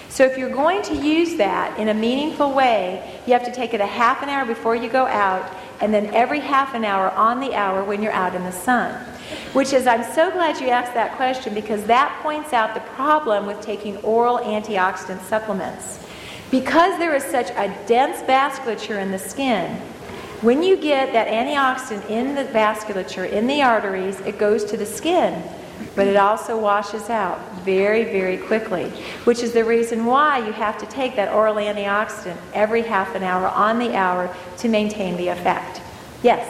So 0.09 0.25
if 0.25 0.37
you're 0.37 0.49
going 0.49 0.81
to 0.83 0.95
use 0.95 1.35
that 1.35 1.77
in 1.77 1.89
a 1.89 1.93
meaningful 1.93 2.53
way, 2.53 3.19
you 3.27 3.33
have 3.33 3.43
to 3.45 3.51
take 3.51 3.73
it 3.73 3.81
a 3.81 3.85
half 3.85 4.23
an 4.23 4.29
hour 4.29 4.45
before 4.45 4.75
you 4.75 4.89
go 4.89 5.05
out 5.05 5.51
and 5.81 5.93
then 5.93 6.13
every 6.13 6.39
half 6.39 6.73
an 6.73 6.85
hour 6.85 7.11
on 7.11 7.39
the 7.39 7.53
hour 7.53 7.83
when 7.83 8.01
you're 8.01 8.11
out 8.11 8.35
in 8.35 8.43
the 8.43 8.51
sun. 8.51 8.93
Which 9.53 9.73
is, 9.73 9.87
I'm 9.87 10.03
so 10.13 10.31
glad 10.31 10.59
you 10.59 10.69
asked 10.69 10.93
that 10.93 11.15
question 11.15 11.53
because 11.53 11.83
that 11.85 12.17
points 12.21 12.53
out 12.53 12.73
the 12.73 12.81
problem 12.81 13.45
with 13.45 13.59
taking 13.61 13.97
oral 13.97 14.39
antioxidant 14.39 15.21
supplements. 15.21 15.99
Because 16.51 16.99
there 16.99 17.15
is 17.15 17.23
such 17.23 17.49
a 17.51 17.75
dense 17.87 18.21
vasculature 18.21 19.01
in 19.01 19.11
the 19.11 19.19
skin, 19.19 19.75
when 20.41 20.61
you 20.61 20.77
get 20.77 21.11
that 21.13 21.27
antioxidant 21.27 22.09
in 22.09 22.35
the 22.35 22.43
vasculature, 22.43 23.29
in 23.29 23.47
the 23.47 23.63
arteries, 23.63 24.19
it 24.21 24.37
goes 24.37 24.63
to 24.65 24.77
the 24.77 24.85
skin, 24.85 25.41
but 25.95 26.07
it 26.07 26.15
also 26.15 26.59
washes 26.59 27.09
out 27.09 27.39
very, 27.63 28.03
very 28.03 28.37
quickly, 28.37 28.89
which 29.25 29.41
is 29.41 29.53
the 29.53 29.63
reason 29.63 30.05
why 30.05 30.45
you 30.45 30.51
have 30.51 30.77
to 30.77 30.85
take 30.87 31.15
that 31.15 31.33
oral 31.33 31.55
antioxidant 31.55 32.37
every 32.53 32.81
half 32.81 33.15
an 33.15 33.23
hour 33.23 33.47
on 33.47 33.79
the 33.79 33.95
hour 33.95 34.33
to 34.57 34.67
maintain 34.67 35.15
the 35.17 35.29
effect. 35.29 35.81
Yes? 36.21 36.45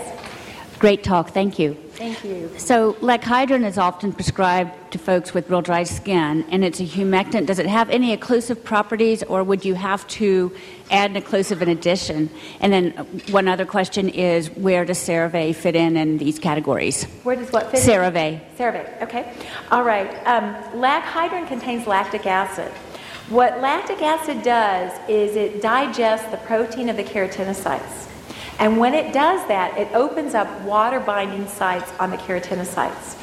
Great 0.80 1.04
talk, 1.04 1.30
thank 1.30 1.60
you. 1.60 1.78
Thank 1.96 2.26
you. 2.26 2.52
So, 2.58 2.98
Lac-Hydrin 3.00 3.66
is 3.66 3.78
often 3.78 4.12
prescribed 4.12 4.92
to 4.92 4.98
folks 4.98 5.34
with 5.34 5.50
real 5.50 5.62
dry 5.62 5.84
skin, 5.84 6.46
and 6.52 6.66
it's 6.66 6.82
a 6.82 6.84
humectant. 6.84 7.46
Does 7.46 7.58
it 7.58 7.68
have 7.68 7.90
any 7.90 8.16
occlusive 8.16 8.66
properties, 8.66 9.24
or 9.24 9.44
would 9.44 9.64
you 9.64 9.76
have 9.76 10.06
to 10.10 10.54
add 10.92 11.12
an 11.16 11.22
occlusive 11.22 11.62
in 11.62 11.70
addition? 11.70 12.30
And 12.60 12.74
then, 12.74 12.94
uh, 12.98 13.04
one 13.32 13.48
other 13.48 13.66
question 13.66 14.10
is 14.10 14.50
where 14.52 14.84
does 14.84 14.98
CeraVe 14.98 15.56
fit 15.56 15.76
in 15.76 15.96
in 15.96 16.18
these 16.18 16.38
categories? 16.38 17.06
Where 17.24 17.38
does 17.38 17.52
what 17.54 17.72
fit? 17.72 17.80
in? 17.80 17.90
CeraVe. 17.90 18.42
CeraVe, 18.58 19.02
okay. 19.04 19.34
All 19.72 19.84
right. 19.84 20.12
Um, 20.28 20.54
Lac-Hydrin 20.80 21.48
contains 21.48 21.88
lactic 21.88 22.26
acid. 22.26 22.72
What 23.30 23.62
lactic 23.62 24.02
acid 24.02 24.44
does 24.44 24.92
is 25.10 25.36
it 25.38 25.62
digests 25.62 26.30
the 26.30 26.38
protein 26.38 26.90
of 26.90 26.98
the 26.98 27.04
keratinocytes. 27.04 28.05
And 28.60 28.78
when 28.78 28.94
it 28.94 29.14
does 29.14 29.46
that, 29.48 29.78
it 29.78 29.90
opens 29.94 30.34
up 30.34 30.62
water 30.62 31.00
binding 31.00 31.48
sites 31.48 31.92
on 32.00 32.10
the 32.12 32.18
keratinocytes. 32.18 33.22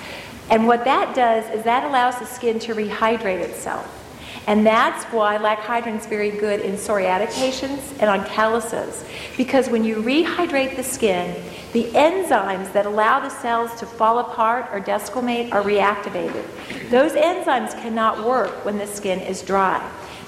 And 0.51 0.67
what 0.67 0.85
that 0.85 1.15
does 1.15 1.49
is 1.55 1.65
that 1.65 1.85
allows 1.85 2.19
the 2.19 2.27
skin 2.27 2.59
to 2.61 2.75
rehydrate 2.75 3.41
itself. 3.41 3.99
And 4.47 4.67
that's 4.67 5.05
why 5.07 5.37
Lac-Hydrin 5.37 5.99
is 5.99 6.07
very 6.07 6.31
good 6.31 6.61
in 6.61 6.75
psoriatic 6.75 7.33
patients 7.33 7.93
and 8.01 8.11
on 8.11 8.25
calluses. 8.27 9.05
Because 9.37 9.69
when 9.69 9.85
you 9.85 10.03
rehydrate 10.03 10.75
the 10.75 10.83
skin, 10.83 11.41
the 11.73 11.85
enzymes 11.93 12.73
that 12.73 12.85
allow 12.85 13.21
the 13.21 13.31
cells 13.31 13.75
to 13.79 13.87
fall 13.87 14.19
apart 14.19 14.67
or 14.73 14.81
desquamate 14.81 15.53
are 15.53 15.63
reactivated. 15.63 16.45
Those 16.91 17.13
enzymes 17.13 17.73
cannot 17.81 18.27
work 18.27 18.65
when 18.65 18.79
the 18.79 18.87
skin 18.87 19.21
is 19.21 19.43
dry. 19.43 19.81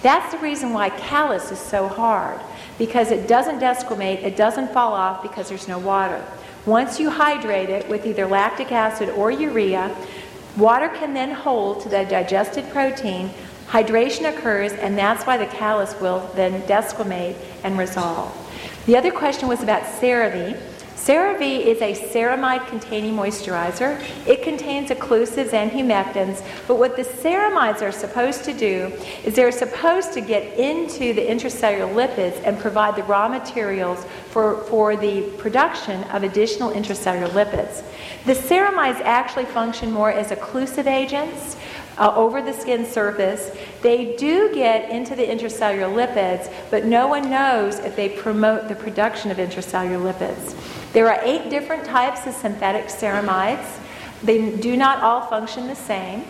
That's 0.02 0.32
the 0.32 0.38
reason 0.38 0.72
why 0.72 0.90
callus 0.90 1.50
is 1.50 1.58
so 1.58 1.88
hard 1.88 2.40
because 2.78 3.10
it 3.10 3.28
doesn't 3.28 3.60
desquamate, 3.60 4.22
it 4.22 4.36
doesn't 4.36 4.72
fall 4.72 4.92
off 4.92 5.22
because 5.22 5.48
there's 5.48 5.68
no 5.68 5.78
water. 5.78 6.24
Once 6.66 6.98
you 6.98 7.10
hydrate 7.10 7.68
it 7.68 7.88
with 7.88 8.06
either 8.06 8.26
lactic 8.26 8.72
acid 8.72 9.10
or 9.10 9.30
urea, 9.30 9.94
water 10.56 10.88
can 10.88 11.12
then 11.12 11.30
hold 11.30 11.82
to 11.82 11.88
the 11.88 12.04
digested 12.04 12.68
protein, 12.70 13.30
hydration 13.68 14.28
occurs, 14.28 14.72
and 14.72 14.96
that's 14.96 15.24
why 15.26 15.36
the 15.36 15.46
callus 15.46 15.98
will 16.00 16.20
then 16.34 16.62
desquamate 16.62 17.36
and 17.64 17.78
resolve. 17.78 18.32
The 18.86 18.96
other 18.96 19.10
question 19.10 19.48
was 19.48 19.62
about 19.62 19.82
CeraVe. 19.82 20.58
CeraVe 21.04 21.60
is 21.60 21.82
a 21.82 21.92
ceramide 21.92 22.66
containing 22.66 23.14
moisturizer. 23.14 24.02
It 24.26 24.42
contains 24.42 24.88
occlusives 24.88 25.52
and 25.52 25.70
humectants, 25.70 26.42
but 26.66 26.78
what 26.78 26.96
the 26.96 27.02
ceramides 27.02 27.82
are 27.82 27.92
supposed 27.92 28.42
to 28.44 28.54
do 28.54 28.90
is 29.22 29.34
they're 29.34 29.52
supposed 29.52 30.14
to 30.14 30.22
get 30.22 30.58
into 30.58 31.12
the 31.12 31.20
intracellular 31.20 31.92
lipids 31.92 32.42
and 32.46 32.58
provide 32.58 32.96
the 32.96 33.02
raw 33.02 33.28
materials 33.28 34.02
for, 34.30 34.62
for 34.64 34.96
the 34.96 35.30
production 35.36 36.04
of 36.04 36.22
additional 36.22 36.70
intracellular 36.70 37.28
lipids. 37.28 37.82
The 38.24 38.32
ceramides 38.32 39.02
actually 39.02 39.44
function 39.44 39.92
more 39.92 40.10
as 40.10 40.30
occlusive 40.30 40.86
agents 40.86 41.58
uh, 41.98 42.14
over 42.16 42.40
the 42.40 42.54
skin 42.54 42.86
surface. 42.86 43.54
They 43.82 44.16
do 44.16 44.54
get 44.54 44.88
into 44.88 45.14
the 45.14 45.26
intracellular 45.26 45.92
lipids, 45.92 46.50
but 46.70 46.86
no 46.86 47.08
one 47.08 47.28
knows 47.28 47.78
if 47.80 47.94
they 47.94 48.08
promote 48.08 48.68
the 48.68 48.74
production 48.74 49.30
of 49.30 49.36
intracellular 49.36 50.00
lipids. 50.00 50.56
There 50.94 51.10
are 51.12 51.18
eight 51.22 51.50
different 51.50 51.84
types 51.84 52.24
of 52.26 52.34
synthetic 52.34 52.86
ceramides. 52.86 53.66
They 54.22 54.56
do 54.56 54.76
not 54.76 55.02
all 55.02 55.26
function 55.26 55.66
the 55.66 55.74
same. 55.74 56.24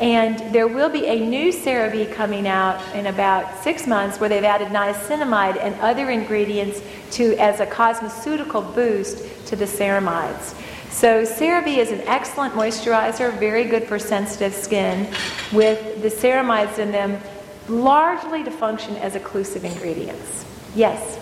And 0.00 0.38
there 0.54 0.66
will 0.68 0.88
be 0.88 1.06
a 1.06 1.18
new 1.18 1.52
CeraVe 1.52 2.12
coming 2.14 2.48
out 2.48 2.80
in 2.94 3.06
about 3.06 3.62
six 3.62 3.86
months 3.86 4.18
where 4.18 4.28
they've 4.28 4.42
added 4.42 4.68
niacinamide 4.68 5.60
and 5.60 5.74
other 5.80 6.10
ingredients 6.10 6.80
to 7.12 7.36
as 7.38 7.58
a 7.58 7.66
cosmeceutical 7.66 8.74
boost 8.74 9.46
to 9.48 9.56
the 9.56 9.66
ceramides. 9.66 10.54
So 10.90 11.24
CeraVe 11.24 11.76
is 11.76 11.90
an 11.90 12.00
excellent 12.02 12.54
moisturizer, 12.54 13.36
very 13.38 13.64
good 13.64 13.84
for 13.84 13.98
sensitive 13.98 14.54
skin, 14.54 15.12
with 15.52 16.02
the 16.02 16.08
ceramides 16.08 16.78
in 16.78 16.92
them 16.92 17.20
largely 17.68 18.44
to 18.44 18.50
function 18.52 18.96
as 18.98 19.14
occlusive 19.14 19.64
ingredients. 19.64 20.44
Yes. 20.76 21.18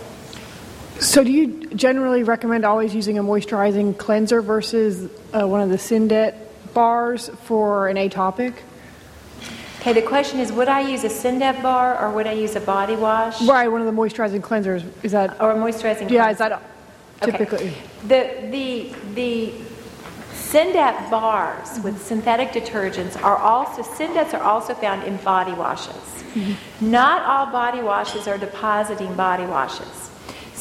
So, 1.02 1.24
do 1.24 1.32
you 1.32 1.66
generally 1.74 2.22
recommend 2.22 2.64
always 2.64 2.94
using 2.94 3.18
a 3.18 3.24
moisturizing 3.24 3.98
cleanser 3.98 4.40
versus 4.40 5.10
uh, 5.32 5.48
one 5.48 5.60
of 5.60 5.68
the 5.68 5.76
Syndet 5.76 6.36
bars 6.74 7.28
for 7.42 7.88
an 7.88 7.96
atopic? 7.96 8.54
Okay, 9.80 9.92
the 9.94 10.02
question 10.02 10.38
is 10.38 10.52
would 10.52 10.68
I 10.68 10.88
use 10.88 11.02
a 11.02 11.08
Syndet 11.08 11.60
bar 11.60 12.00
or 12.00 12.12
would 12.12 12.28
I 12.28 12.34
use 12.34 12.54
a 12.54 12.60
body 12.60 12.94
wash? 12.94 13.42
Right, 13.42 13.66
one 13.66 13.80
of 13.80 13.86
the 13.88 14.00
moisturizing 14.00 14.42
cleansers. 14.42 14.84
Is 15.02 15.10
that 15.10 15.40
Or 15.40 15.50
a 15.50 15.56
moisturizing 15.56 16.08
yeah? 16.08 16.26
cleanser? 16.26 16.30
Is 16.30 16.38
that 16.38 16.62
typically? 17.20 17.70
Okay. 17.70 17.76
The, 18.06 18.50
the, 18.52 18.94
the 19.14 19.52
Syndet 20.34 21.10
bars 21.10 21.80
with 21.80 22.00
synthetic 22.00 22.50
detergents 22.50 23.20
are 23.20 23.38
also, 23.38 23.82
Syndets 23.82 24.34
are 24.34 24.42
also 24.44 24.72
found 24.72 25.02
in 25.02 25.16
body 25.16 25.52
washes. 25.52 25.96
Not 26.80 27.22
all 27.22 27.50
body 27.50 27.82
washes 27.82 28.28
are 28.28 28.38
depositing 28.38 29.12
body 29.16 29.46
washes. 29.46 30.11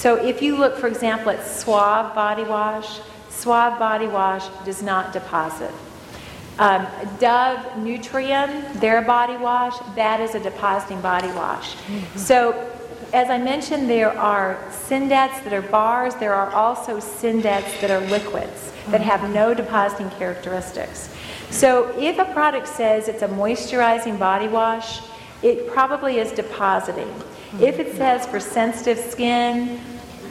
So 0.01 0.15
if 0.15 0.41
you 0.41 0.57
look, 0.57 0.77
for 0.77 0.87
example, 0.87 1.29
at 1.29 1.45
Suave 1.45 2.15
body 2.15 2.43
wash, 2.43 3.01
Suave 3.29 3.77
body 3.77 4.07
wash 4.07 4.47
does 4.65 4.81
not 4.81 5.13
deposit. 5.13 5.71
Um, 6.57 6.87
Dove 7.19 7.59
Nutrium, 7.77 8.79
their 8.79 9.03
body 9.03 9.37
wash, 9.37 9.77
that 9.95 10.19
is 10.19 10.33
a 10.33 10.39
depositing 10.39 10.99
body 11.01 11.27
wash. 11.33 11.75
So, 12.15 12.67
as 13.13 13.29
I 13.29 13.37
mentioned, 13.37 13.87
there 13.91 14.17
are 14.17 14.57
Syndets 14.71 15.43
that 15.43 15.53
are 15.53 15.61
bars. 15.61 16.15
There 16.15 16.33
are 16.33 16.49
also 16.49 16.97
Syndets 16.97 17.79
that 17.81 17.91
are 17.91 18.01
liquids 18.09 18.73
that 18.87 19.01
have 19.01 19.29
no 19.31 19.53
depositing 19.53 20.09
characteristics. 20.17 21.13
So, 21.51 21.95
if 21.99 22.17
a 22.17 22.25
product 22.33 22.67
says 22.67 23.07
it's 23.07 23.21
a 23.21 23.27
moisturizing 23.27 24.17
body 24.17 24.47
wash, 24.47 24.99
it 25.43 25.67
probably 25.71 26.17
is 26.17 26.31
depositing. 26.31 27.13
If 27.59 27.79
it 27.79 27.95
says 27.95 28.25
for 28.25 28.39
sensitive 28.39 28.97
skin, 28.97 29.79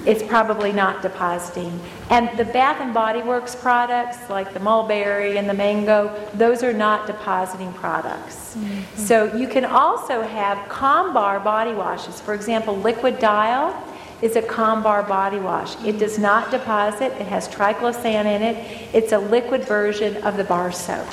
it's 0.07 0.23
probably 0.23 0.73
not 0.73 1.03
depositing. 1.03 1.79
And 2.09 2.31
the 2.39 2.45
Bath 2.47 2.81
and 2.81 2.95
Body 2.95 3.23
Works 3.23 3.55
products, 3.55 4.31
like 4.31 4.55
the 4.55 4.61
mulberry 4.61 5.37
and 5.37 5.49
the 5.49 5.55
mango, 5.55 6.15
those 6.33 6.63
are 6.63 6.73
not 6.73 7.07
depositing 7.07 7.73
products. 7.75 8.57
Mm-hmm. 8.57 8.99
So 8.99 9.35
you 9.37 9.47
can 9.47 9.67
also 9.67 10.23
have 10.23 10.57
Combar 10.69 11.45
body 11.45 11.75
washes. 11.75 12.21
For 12.21 12.33
example, 12.33 12.77
Liquid 12.77 13.19
Dial 13.19 13.77
is 14.23 14.37
a 14.37 14.43
Combar 14.43 15.07
body 15.07 15.39
wash. 15.39 15.77
It 15.85 15.99
does 15.99 16.19
not 16.19 16.51
deposit. 16.51 17.13
It 17.21 17.27
has 17.27 17.49
triclosan 17.49 18.25
in 18.25 18.43
it. 18.43 18.89
It's 18.95 19.13
a 19.13 19.19
liquid 19.19 19.65
version 19.65 20.17
of 20.25 20.37
the 20.37 20.45
bar 20.45 20.73
soap. 20.73 21.07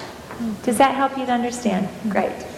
Does 0.64 0.78
that 0.78 0.96
help 0.96 1.18
you 1.18 1.26
to 1.26 1.32
understand? 1.32 1.88
Mm-hmm. 1.88 2.10
Great. 2.10 2.57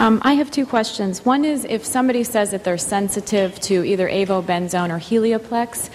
Um, 0.00 0.18
I 0.24 0.32
have 0.32 0.50
two 0.50 0.64
questions. 0.64 1.26
One 1.26 1.44
is 1.44 1.66
if 1.66 1.84
somebody 1.84 2.24
says 2.24 2.52
that 2.52 2.64
they're 2.64 2.78
sensitive 2.78 3.60
to 3.60 3.84
either 3.84 4.08
avobenzone 4.08 4.88
or 4.88 4.98
helioplex, 4.98 5.90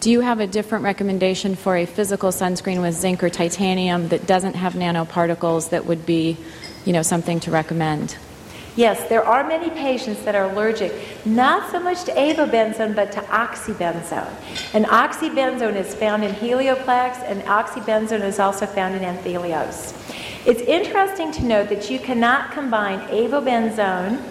do 0.00 0.10
you 0.10 0.20
have 0.22 0.40
a 0.40 0.46
different 0.46 0.82
recommendation 0.82 1.54
for 1.56 1.76
a 1.76 1.84
physical 1.84 2.30
sunscreen 2.30 2.80
with 2.80 2.94
zinc 2.94 3.22
or 3.22 3.28
titanium 3.28 4.08
that 4.08 4.26
doesn't 4.26 4.54
have 4.54 4.72
nanoparticles 4.72 5.68
that 5.68 5.84
would 5.84 6.06
be, 6.06 6.38
you 6.86 6.94
know, 6.94 7.02
something 7.02 7.38
to 7.40 7.50
recommend? 7.50 8.16
Yes, 8.76 9.06
there 9.10 9.26
are 9.26 9.46
many 9.46 9.68
patients 9.68 10.24
that 10.24 10.34
are 10.34 10.50
allergic, 10.50 10.94
not 11.26 11.70
so 11.70 11.80
much 11.80 12.04
to 12.04 12.12
avobenzone, 12.12 12.96
but 12.96 13.12
to 13.12 13.20
oxybenzone. 13.20 14.32
And 14.72 14.86
oxybenzone 14.86 15.76
is 15.76 15.94
found 15.94 16.24
in 16.24 16.32
Helioplex, 16.32 17.22
and 17.24 17.42
oxybenzone 17.42 18.22
is 18.22 18.38
also 18.38 18.64
found 18.64 18.94
in 18.94 19.02
Anthelios. 19.02 19.92
It's 20.46 20.62
interesting 20.62 21.32
to 21.32 21.44
note 21.44 21.68
that 21.68 21.90
you 21.90 21.98
cannot 21.98 22.52
combine 22.52 23.00
avobenzone 23.08 24.22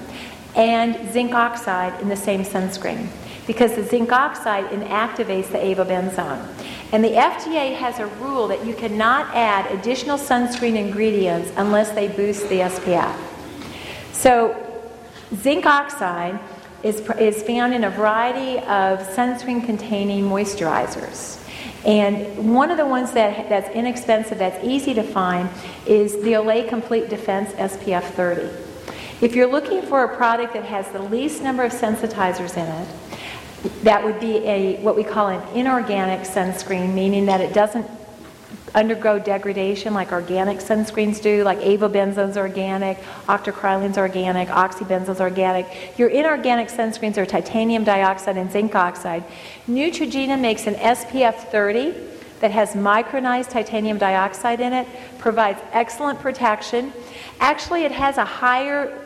and 0.55 1.11
zinc 1.11 1.35
oxide 1.35 2.01
in 2.01 2.09
the 2.09 2.15
same 2.15 2.43
sunscreen 2.43 3.07
because 3.45 3.75
the 3.75 3.83
zinc 3.83 4.11
oxide 4.11 4.65
inactivates 4.71 5.51
the 5.51 5.59
avobenzone. 5.59 6.47
And 6.91 7.03
the 7.03 7.09
FDA 7.11 7.75
has 7.75 7.99
a 7.99 8.07
rule 8.07 8.47
that 8.47 8.65
you 8.65 8.73
cannot 8.73 9.33
add 9.35 9.71
additional 9.71 10.17
sunscreen 10.17 10.75
ingredients 10.75 11.51
unless 11.57 11.91
they 11.91 12.07
boost 12.07 12.49
the 12.49 12.61
SPF. 12.61 13.15
So, 14.11 14.55
zinc 15.35 15.67
oxide 15.67 16.39
is, 16.81 17.01
is 17.19 17.43
found 17.43 17.75
in 17.75 17.83
a 17.83 17.89
variety 17.91 18.57
of 18.57 18.99
sunscreen 19.15 19.63
containing 19.63 20.23
moisturizers. 20.23 21.38
And 21.85 22.53
one 22.53 22.71
of 22.71 22.77
the 22.77 22.85
ones 22.85 23.11
that, 23.13 23.47
that's 23.49 23.69
inexpensive, 23.75 24.37
that's 24.37 24.63
easy 24.63 24.93
to 24.93 25.03
find, 25.03 25.49
is 25.85 26.13
the 26.13 26.33
Olay 26.33 26.67
Complete 26.67 27.09
Defense 27.09 27.51
SPF 27.53 28.03
30. 28.03 28.49
If 29.21 29.35
you're 29.35 29.51
looking 29.51 29.81
for 29.81 30.03
a 30.03 30.15
product 30.15 30.53
that 30.53 30.65
has 30.65 30.87
the 30.89 31.01
least 31.01 31.41
number 31.41 31.63
of 31.63 31.71
sensitizers 31.71 32.57
in 32.57 32.67
it, 32.67 33.83
that 33.83 34.03
would 34.03 34.19
be 34.19 34.37
a 34.37 34.77
what 34.81 34.95
we 34.95 35.03
call 35.03 35.27
an 35.27 35.45
inorganic 35.55 36.21
sunscreen, 36.21 36.93
meaning 36.93 37.25
that 37.25 37.41
it 37.41 37.53
doesn't 37.53 37.85
undergo 38.75 39.19
degradation 39.19 39.93
like 39.93 40.11
organic 40.11 40.59
sunscreens 40.59 41.21
do, 41.21 41.43
like 41.43 41.59
avobenzone's 41.59 42.37
organic, 42.37 42.97
octocrylene's 43.27 43.97
organic, 43.97 44.47
oxybenzone's 44.49 45.21
organic. 45.21 45.97
Your 45.97 46.09
inorganic 46.09 46.69
sunscreens 46.69 47.17
are 47.17 47.25
titanium 47.25 47.83
dioxide 47.83 48.37
and 48.37 48.51
zinc 48.51 48.75
oxide. 48.75 49.23
Neutrogena 49.67 50.39
makes 50.39 50.67
an 50.67 50.75
SPF 50.75 51.35
30 51.51 51.93
that 52.39 52.51
has 52.51 52.73
micronized 52.73 53.49
titanium 53.49 53.97
dioxide 53.97 54.61
in 54.61 54.73
it, 54.73 54.87
provides 55.17 55.59
excellent 55.71 56.19
protection. 56.19 56.93
Actually, 57.39 57.83
it 57.83 57.91
has 57.91 58.17
a 58.17 58.25
higher 58.25 59.05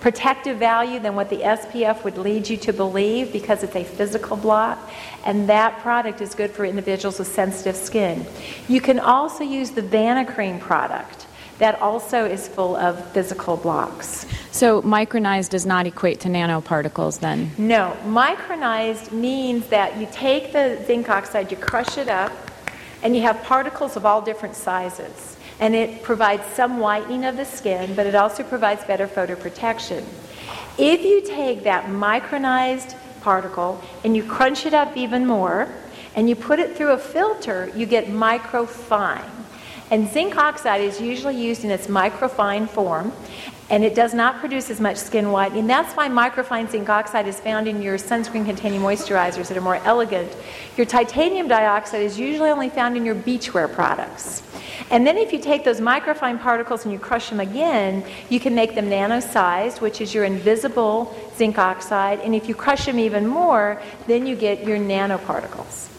protective 0.00 0.58
value 0.58 0.98
than 0.98 1.14
what 1.14 1.30
the 1.30 1.36
SPF 1.36 2.02
would 2.02 2.18
lead 2.18 2.48
you 2.48 2.56
to 2.56 2.72
believe 2.72 3.32
because 3.32 3.62
it's 3.62 3.76
a 3.76 3.84
physical 3.84 4.36
blot, 4.36 4.76
and 5.24 5.48
that 5.48 5.78
product 5.80 6.20
is 6.20 6.34
good 6.34 6.50
for 6.50 6.64
individuals 6.64 7.18
with 7.18 7.28
sensitive 7.28 7.76
skin. 7.76 8.26
You 8.68 8.80
can 8.80 8.98
also 8.98 9.44
use 9.44 9.70
the 9.70 9.82
Vanicream 9.82 10.60
product. 10.60 11.26
That 11.58 11.80
also 11.80 12.24
is 12.24 12.48
full 12.48 12.76
of 12.76 13.04
physical 13.12 13.56
blocks. 13.56 14.26
So 14.50 14.82
micronized 14.82 15.50
does 15.50 15.64
not 15.64 15.86
equate 15.86 16.18
to 16.20 16.28
nanoparticles 16.28 17.20
then? 17.20 17.50
No, 17.56 17.96
micronized 18.04 19.12
means 19.12 19.66
that 19.68 19.96
you 19.98 20.08
take 20.10 20.52
the 20.52 20.82
zinc 20.86 21.08
oxide, 21.08 21.50
you 21.50 21.56
crush 21.56 21.98
it 21.98 22.08
up, 22.08 22.32
and 23.02 23.14
you 23.14 23.22
have 23.22 23.42
particles 23.44 23.96
of 23.96 24.04
all 24.04 24.22
different 24.22 24.56
sizes 24.56 25.36
and 25.62 25.76
it 25.76 26.02
provides 26.02 26.44
some 26.54 26.78
whitening 26.78 27.24
of 27.24 27.36
the 27.36 27.44
skin, 27.44 27.94
but 27.94 28.04
it 28.04 28.16
also 28.16 28.42
provides 28.42 28.84
better 28.84 29.06
photoprotection. 29.06 30.04
If 30.76 31.02
you 31.02 31.22
take 31.22 31.62
that 31.62 31.84
micronized 31.86 32.96
particle 33.22 33.80
and 34.04 34.16
you 34.16 34.22
crunch 34.24 34.66
it 34.66 34.74
up 34.74 34.96
even 34.96 35.26
more, 35.26 35.68
and 36.14 36.28
you 36.28 36.36
put 36.36 36.58
it 36.58 36.76
through 36.76 36.90
a 36.90 36.98
filter, 36.98 37.70
you 37.74 37.86
get 37.86 38.06
microfine. 38.06 39.30
And 39.90 40.10
zinc 40.10 40.36
oxide 40.36 40.80
is 40.80 41.00
usually 41.00 41.36
used 41.36 41.64
in 41.64 41.70
its 41.70 41.86
microfine 41.86 42.68
form, 42.68 43.12
and 43.72 43.82
it 43.82 43.94
does 43.94 44.12
not 44.12 44.38
produce 44.38 44.68
as 44.68 44.80
much 44.80 44.98
skin 44.98 45.32
whitening. 45.32 45.66
That's 45.66 45.94
why 45.94 46.06
microfine 46.06 46.70
zinc 46.70 46.90
oxide 46.90 47.26
is 47.26 47.40
found 47.40 47.66
in 47.66 47.80
your 47.80 47.96
sunscreen 47.96 48.44
containing 48.44 48.82
moisturizers 48.82 49.48
that 49.48 49.56
are 49.56 49.62
more 49.62 49.76
elegant. 49.76 50.30
Your 50.76 50.84
titanium 50.84 51.48
dioxide 51.48 52.02
is 52.02 52.18
usually 52.18 52.50
only 52.50 52.68
found 52.68 52.98
in 52.98 53.04
your 53.06 53.14
beachwear 53.14 53.72
products. 53.72 54.42
And 54.90 55.06
then 55.06 55.16
if 55.16 55.32
you 55.32 55.38
take 55.38 55.64
those 55.64 55.80
microfine 55.80 56.38
particles 56.38 56.84
and 56.84 56.92
you 56.92 56.98
crush 56.98 57.30
them 57.30 57.40
again, 57.40 58.04
you 58.28 58.38
can 58.38 58.54
make 58.54 58.74
them 58.74 58.90
nano-sized, 58.90 59.80
which 59.80 60.02
is 60.02 60.12
your 60.12 60.24
invisible 60.24 61.16
zinc 61.36 61.56
oxide. 61.56 62.20
And 62.20 62.34
if 62.34 62.50
you 62.50 62.54
crush 62.54 62.84
them 62.84 62.98
even 62.98 63.26
more, 63.26 63.80
then 64.06 64.26
you 64.26 64.36
get 64.36 64.66
your 64.66 64.76
nanoparticles. 64.76 65.91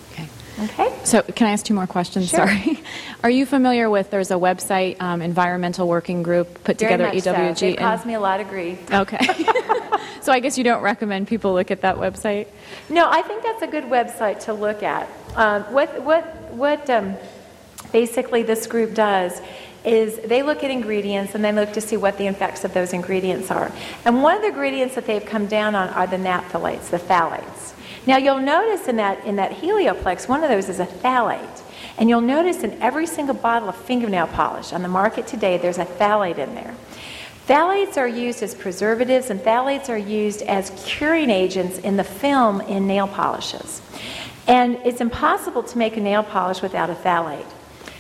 Okay. 0.59 0.93
So, 1.03 1.21
can 1.21 1.47
I 1.47 1.51
ask 1.51 1.65
two 1.65 1.73
more 1.73 1.87
questions? 1.87 2.29
Sure. 2.29 2.47
Sorry. 2.47 2.79
Are 3.23 3.29
you 3.29 3.45
familiar 3.45 3.89
with 3.89 4.11
there's 4.11 4.31
a 4.31 4.35
website, 4.35 5.01
um, 5.01 5.21
Environmental 5.21 5.87
Working 5.87 6.23
Group, 6.23 6.63
put 6.63 6.77
Very 6.77 6.91
together 6.91 7.13
much 7.13 7.23
so. 7.23 7.33
EWG? 7.33 7.59
They 7.59 7.69
and- 7.69 7.77
caused 7.79 8.05
me 8.05 8.13
a 8.13 8.19
lot 8.19 8.39
of 8.39 8.47
grief. 8.49 8.79
Okay. 8.91 9.17
so, 10.21 10.31
I 10.31 10.39
guess 10.39 10.57
you 10.57 10.63
don't 10.63 10.81
recommend 10.81 11.27
people 11.27 11.53
look 11.53 11.71
at 11.71 11.81
that 11.81 11.97
website? 11.97 12.47
No, 12.89 13.09
I 13.09 13.21
think 13.23 13.43
that's 13.43 13.61
a 13.61 13.67
good 13.67 13.85
website 13.85 14.41
to 14.45 14.53
look 14.53 14.83
at. 14.83 15.09
Um, 15.35 15.63
what 15.73 16.03
what 16.03 16.23
what 16.53 16.89
um, 16.89 17.15
basically 17.91 18.43
this 18.43 18.67
group 18.67 18.93
does 18.93 19.41
is 19.83 20.17
they 20.19 20.43
look 20.43 20.63
at 20.63 20.71
ingredients 20.71 21.35
and 21.35 21.43
they 21.43 21.51
look 21.51 21.73
to 21.73 21.81
see 21.81 21.97
what 21.97 22.17
the 22.17 22.27
effects 22.27 22.63
of 22.63 22.73
those 22.73 22.93
ingredients 22.93 23.51
are. 23.51 23.71
And 24.05 24.23
one 24.23 24.35
of 24.35 24.41
the 24.41 24.47
ingredients 24.49 24.95
that 24.95 25.05
they've 25.05 25.25
come 25.25 25.47
down 25.47 25.75
on 25.75 25.89
are 25.89 26.07
the 26.07 26.17
naphthalates, 26.17 26.89
the 26.89 26.99
phthalates. 26.99 27.72
Now 28.05 28.17
you'll 28.17 28.39
notice 28.39 28.87
in 28.87 28.97
that 28.97 29.23
in 29.25 29.37
that 29.37 29.51
Helioplex, 29.51 30.27
one 30.27 30.43
of 30.43 30.49
those 30.49 30.69
is 30.69 30.79
a 30.79 30.85
phthalate. 30.85 31.61
And 31.97 32.09
you'll 32.09 32.21
notice 32.21 32.63
in 32.63 32.81
every 32.81 33.05
single 33.05 33.35
bottle 33.35 33.69
of 33.69 33.75
fingernail 33.75 34.27
polish 34.27 34.73
on 34.73 34.81
the 34.81 34.87
market 34.87 35.27
today, 35.27 35.57
there's 35.57 35.77
a 35.77 35.85
phthalate 35.85 36.37
in 36.37 36.55
there. 36.55 36.75
Phthalates 37.47 37.97
are 37.97 38.07
used 38.07 38.41
as 38.41 38.55
preservatives, 38.55 39.29
and 39.29 39.39
phthalates 39.39 39.89
are 39.89 39.97
used 39.97 40.41
as 40.43 40.71
curing 40.85 41.29
agents 41.29 41.77
in 41.77 41.97
the 41.97 42.03
film 42.03 42.61
in 42.61 42.87
nail 42.87 43.07
polishes. 43.07 43.81
And 44.47 44.75
it's 44.85 45.01
impossible 45.01 45.63
to 45.63 45.77
make 45.77 45.97
a 45.97 46.01
nail 46.01 46.23
polish 46.23 46.61
without 46.61 46.89
a 46.89 46.95
phthalate. 46.95 47.45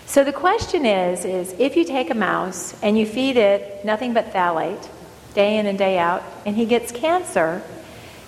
So 0.05 0.23
the 0.23 0.33
question 0.33 0.85
is, 0.85 1.25
is 1.25 1.53
if 1.59 1.75
you 1.75 1.83
take 1.83 2.09
a 2.09 2.15
mouse 2.15 2.75
and 2.81 2.97
you 2.97 3.05
feed 3.05 3.35
it 3.35 3.83
nothing 3.83 4.13
but 4.13 4.31
phthalate 4.33 4.87
day 5.33 5.57
in 5.57 5.65
and 5.65 5.77
day 5.77 5.97
out, 5.97 6.23
and 6.45 6.55
he 6.55 6.65
gets 6.65 6.91
cancer, 6.91 7.61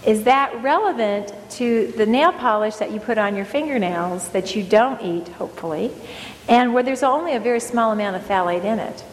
is 0.05 0.23
that 0.23 0.61
relevant 0.61 1.33
to 1.51 1.91
the 1.97 2.05
nail 2.05 2.31
polish 2.31 2.75
that 2.75 2.91
you 2.91 2.99
put 2.99 3.17
on 3.17 3.35
your 3.35 3.45
fingernails 3.45 4.29
that 4.29 4.55
you 4.55 4.63
don't 4.63 5.01
eat, 5.01 5.27
hopefully, 5.29 5.91
and 6.47 6.73
where 6.73 6.83
there's 6.83 7.03
only 7.03 7.33
a 7.35 7.39
very 7.39 7.59
small 7.59 7.91
amount 7.91 8.15
of 8.15 8.21
phthalate 8.23 8.63
in 8.63 8.79
it? 8.79 9.03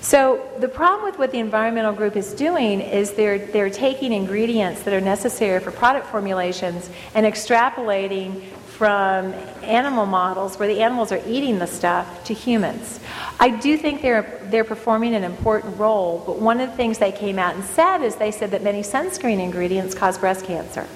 So 0.00 0.48
the 0.60 0.68
problem 0.68 1.04
with 1.04 1.18
what 1.18 1.32
the 1.32 1.40
environmental 1.40 1.92
group 1.92 2.14
is 2.14 2.32
doing 2.32 2.80
is 2.80 3.14
they're 3.14 3.38
they're 3.38 3.70
taking 3.70 4.12
ingredients 4.12 4.82
that 4.84 4.94
are 4.94 5.00
necessary 5.00 5.58
for 5.58 5.72
product 5.72 6.06
formulations 6.06 6.88
and 7.14 7.26
extrapolating 7.26 8.44
from 8.76 9.32
animal 9.62 10.04
models 10.04 10.58
where 10.58 10.68
the 10.68 10.82
animals 10.82 11.10
are 11.10 11.22
eating 11.26 11.58
the 11.58 11.66
stuff 11.66 12.24
to 12.24 12.34
humans. 12.34 13.00
I 13.40 13.48
do 13.48 13.78
think 13.78 14.02
they're 14.02 14.38
they're 14.50 14.64
performing 14.64 15.14
an 15.14 15.24
important 15.24 15.78
role, 15.78 16.22
but 16.26 16.38
one 16.38 16.60
of 16.60 16.68
the 16.70 16.76
things 16.76 16.98
they 16.98 17.12
came 17.12 17.38
out 17.38 17.54
and 17.54 17.64
said 17.64 18.02
is 18.02 18.16
they 18.16 18.30
said 18.30 18.50
that 18.50 18.62
many 18.62 18.82
sunscreen 18.82 19.40
ingredients 19.40 19.94
cause 19.94 20.18
breast 20.18 20.44
cancer. 20.44 20.86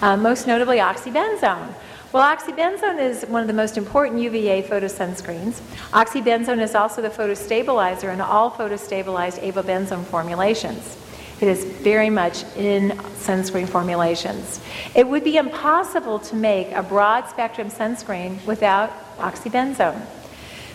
Uh, 0.00 0.16
most 0.16 0.46
notably 0.46 0.78
oxybenzone. 0.78 1.74
Well, 2.12 2.36
oxybenzone 2.36 3.00
is 3.00 3.24
one 3.24 3.42
of 3.42 3.48
the 3.48 3.54
most 3.54 3.76
important 3.76 4.20
UVA 4.22 4.62
photosunscreens. 4.62 5.60
Oxybenzone 5.90 6.62
is 6.62 6.74
also 6.74 7.02
the 7.02 7.10
photostabilizer 7.10 8.12
in 8.12 8.20
all 8.20 8.50
photostabilized 8.50 9.40
avobenzone 9.40 10.04
formulations. 10.04 10.96
It 11.40 11.48
is 11.48 11.64
very 11.64 12.10
much 12.10 12.44
in 12.56 12.90
sunscreen 13.18 13.68
formulations. 13.68 14.60
It 14.94 15.06
would 15.08 15.24
be 15.24 15.36
impossible 15.36 16.20
to 16.20 16.36
make 16.36 16.70
a 16.72 16.82
broad 16.82 17.28
spectrum 17.28 17.70
sunscreen 17.70 18.44
without 18.46 18.90
oxybenzone. 19.18 20.00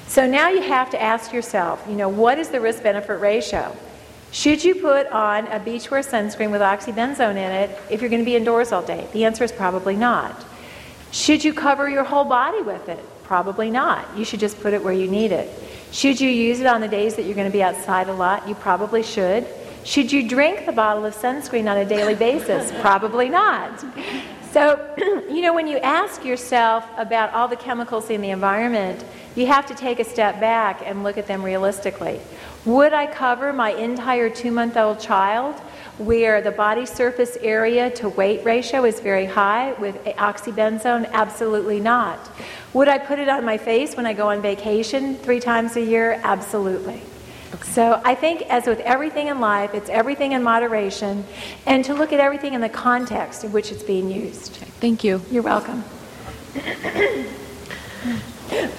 So 0.08 0.26
now 0.26 0.50
you 0.50 0.62
have 0.62 0.90
to 0.90 1.02
ask 1.02 1.32
yourself, 1.32 1.86
you 1.88 1.96
know, 1.96 2.10
what 2.10 2.40
is 2.40 2.50
the 2.50 2.60
risk 2.60 2.84
benefit 2.84 3.20
ratio? 3.20 3.76
Should 4.32 4.64
you 4.64 4.76
put 4.76 5.08
on 5.08 5.48
a 5.48 5.60
beachwear 5.60 6.06
sunscreen 6.06 6.52
with 6.52 6.62
oxybenzone 6.62 7.32
in 7.32 7.52
it 7.52 7.80
if 7.90 8.02
you're 8.02 8.10
going 8.10 8.22
to 8.22 8.26
be 8.26 8.36
indoors 8.36 8.72
all 8.72 8.84
day? 8.84 9.08
The 9.14 9.26
answer 9.26 9.44
is 9.44 9.52
probably 9.52 9.96
not. 9.96 10.46
Should 11.12 11.44
you 11.44 11.54
cover 11.54 11.90
your 11.90 12.04
whole 12.04 12.26
body 12.26 12.62
with 12.62 12.90
it? 12.90 13.00
Probably 13.24 13.72
not. 13.72 14.18
You 14.18 14.26
should 14.26 14.40
just 14.40 14.60
put 14.62 14.74
it 14.74 14.84
where 14.84 14.94
you 14.94 15.08
need 15.08 15.32
it. 15.32 15.50
Should 15.92 16.22
you 16.22 16.30
use 16.30 16.60
it 16.60 16.68
on 16.68 16.82
the 16.82 16.88
days 16.88 17.16
that 17.16 17.24
you're 17.24 17.36
going 17.36 17.48
to 17.50 17.56
be 17.56 17.64
outside 17.64 18.10
a 18.10 18.14
lot? 18.14 18.48
You 18.48 18.54
probably 18.54 19.02
should. 19.02 19.48
Should 19.84 20.12
you 20.12 20.28
drink 20.28 20.66
the 20.66 20.72
bottle 20.72 21.06
of 21.06 21.16
sunscreen 21.16 21.70
on 21.70 21.78
a 21.78 21.86
daily 21.86 22.16
basis? 22.16 22.72
probably 22.82 23.30
not. 23.30 23.84
So, 24.52 24.80
you 25.30 25.42
know, 25.42 25.54
when 25.54 25.68
you 25.68 25.78
ask 25.78 26.26
yourself 26.26 26.86
about 26.98 27.34
all 27.34 27.48
the 27.48 27.56
chemicals 27.56 28.10
in 28.10 28.22
the 28.22 28.32
environment, 28.32 29.04
you 29.36 29.46
have 29.46 29.66
to 29.68 29.76
take 29.76 30.00
a 30.00 30.04
step 30.04 30.40
back 30.40 30.82
and 30.86 31.04
look 31.04 31.18
at 31.18 31.28
them 31.28 31.44
realistically. 31.44 32.20
Would 32.66 32.94
I 32.94 33.08
cover 33.08 33.54
my 33.54 33.72
entire 33.72 34.30
two 34.30 34.52
month 34.52 34.76
old 34.76 35.00
child 35.00 35.56
where 35.98 36.42
the 36.42 36.52
body 36.52 36.86
surface 36.86 37.38
area 37.42 37.90
to 37.92 38.10
weight 38.10 38.44
ratio 38.44 38.86
is 38.86 39.00
very 39.00 39.26
high 39.26 39.74
with 39.74 39.96
oxybenzone? 40.04 41.10
Absolutely 41.12 41.80
not. 41.80 42.20
Would 42.74 42.88
I 42.88 42.98
put 42.98 43.20
it 43.20 43.30
on 43.30 43.46
my 43.46 43.58
face 43.58 43.96
when 43.96 44.06
I 44.06 44.14
go 44.14 44.30
on 44.30 44.42
vacation 44.42 45.16
three 45.16 45.40
times 45.40 45.76
a 45.76 45.82
year? 45.82 46.20
Absolutely. 46.24 47.02
So 47.64 48.02
I 48.04 48.16
think, 48.16 48.42
as 48.44 48.66
with 48.66 48.80
everything 48.82 49.28
in 49.28 49.40
life, 49.40 49.74
it's 49.74 49.90
everything 49.90 50.34
in 50.34 50.44
moderation 50.44 51.26
and 51.66 51.84
to 51.86 51.94
look 51.94 52.14
at 52.14 52.20
everything 52.20 52.54
in 52.54 52.62
the 52.62 52.70
context 52.70 53.44
in 53.44 53.52
which 53.52 53.72
it's 53.72 53.84
being 53.84 54.10
used. 54.10 54.56
Thank 54.80 55.04
you. 55.04 55.22
You're 55.32 55.44
welcome. 55.44 55.82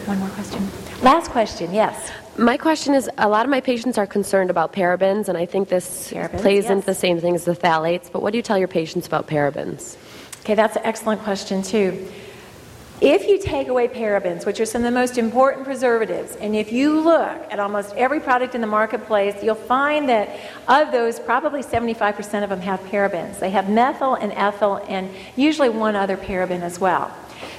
One 0.07 0.19
more 0.19 0.29
question. 0.31 0.69
Last 1.03 1.31
question, 1.31 1.73
yes. 1.73 2.11
My 2.37 2.57
question 2.57 2.95
is 2.95 3.09
a 3.19 3.29
lot 3.29 3.45
of 3.45 3.51
my 3.51 3.61
patients 3.61 3.99
are 3.99 4.07
concerned 4.07 4.51
about 4.51 4.73
parabens, 4.73 5.29
and 5.29 5.37
I 5.37 5.47
think 5.47 5.69
this 5.69 6.13
Parabens, 6.13 6.41
plays 6.41 6.65
yes. 6.65 6.73
into 6.73 6.87
the 6.87 6.95
same 6.95 7.21
thing 7.21 7.35
as 7.35 7.45
the 7.45 7.53
phthalates. 7.57 8.11
But 8.11 8.23
what 8.23 8.33
do 8.33 8.39
you 8.39 8.43
tell 8.43 8.59
your 8.59 8.69
patients 8.69 9.07
about 9.07 9.27
parabens? 9.27 9.97
Okay, 10.41 10.55
that's 10.55 10.77
an 10.77 10.83
excellent 10.85 11.21
question, 11.23 11.63
too. 11.63 12.11
If 13.01 13.27
you 13.27 13.39
take 13.39 13.69
away 13.69 13.89
parabens, 13.89 14.45
which 14.45 14.61
are 14.61 14.67
some 14.67 14.83
of 14.83 14.85
the 14.85 14.91
most 14.91 15.17
important 15.17 15.65
preservatives, 15.65 16.37
and 16.37 16.55
if 16.55 16.71
you 16.71 17.01
look 17.01 17.51
at 17.51 17.59
almost 17.59 17.97
every 17.97 18.21
product 18.21 18.55
in 18.55 18.61
the 18.61 18.67
marketplace, 18.67 19.43
you'll 19.43 19.55
find 19.55 20.07
that 20.11 20.39
of 20.69 20.93
those, 20.93 21.19
probably 21.19 21.63
75% 21.63 22.43
of 22.43 22.51
them 22.51 22.61
have 22.61 22.79
parabens. 22.81 23.39
They 23.39 23.49
have 23.51 23.71
methyl 23.71 24.17
and 24.17 24.33
ethyl, 24.33 24.85
and 24.87 25.09
usually 25.35 25.71
one 25.71 25.97
other 25.97 26.19
paraben 26.19 26.61
as 26.61 26.79
well. 26.79 27.11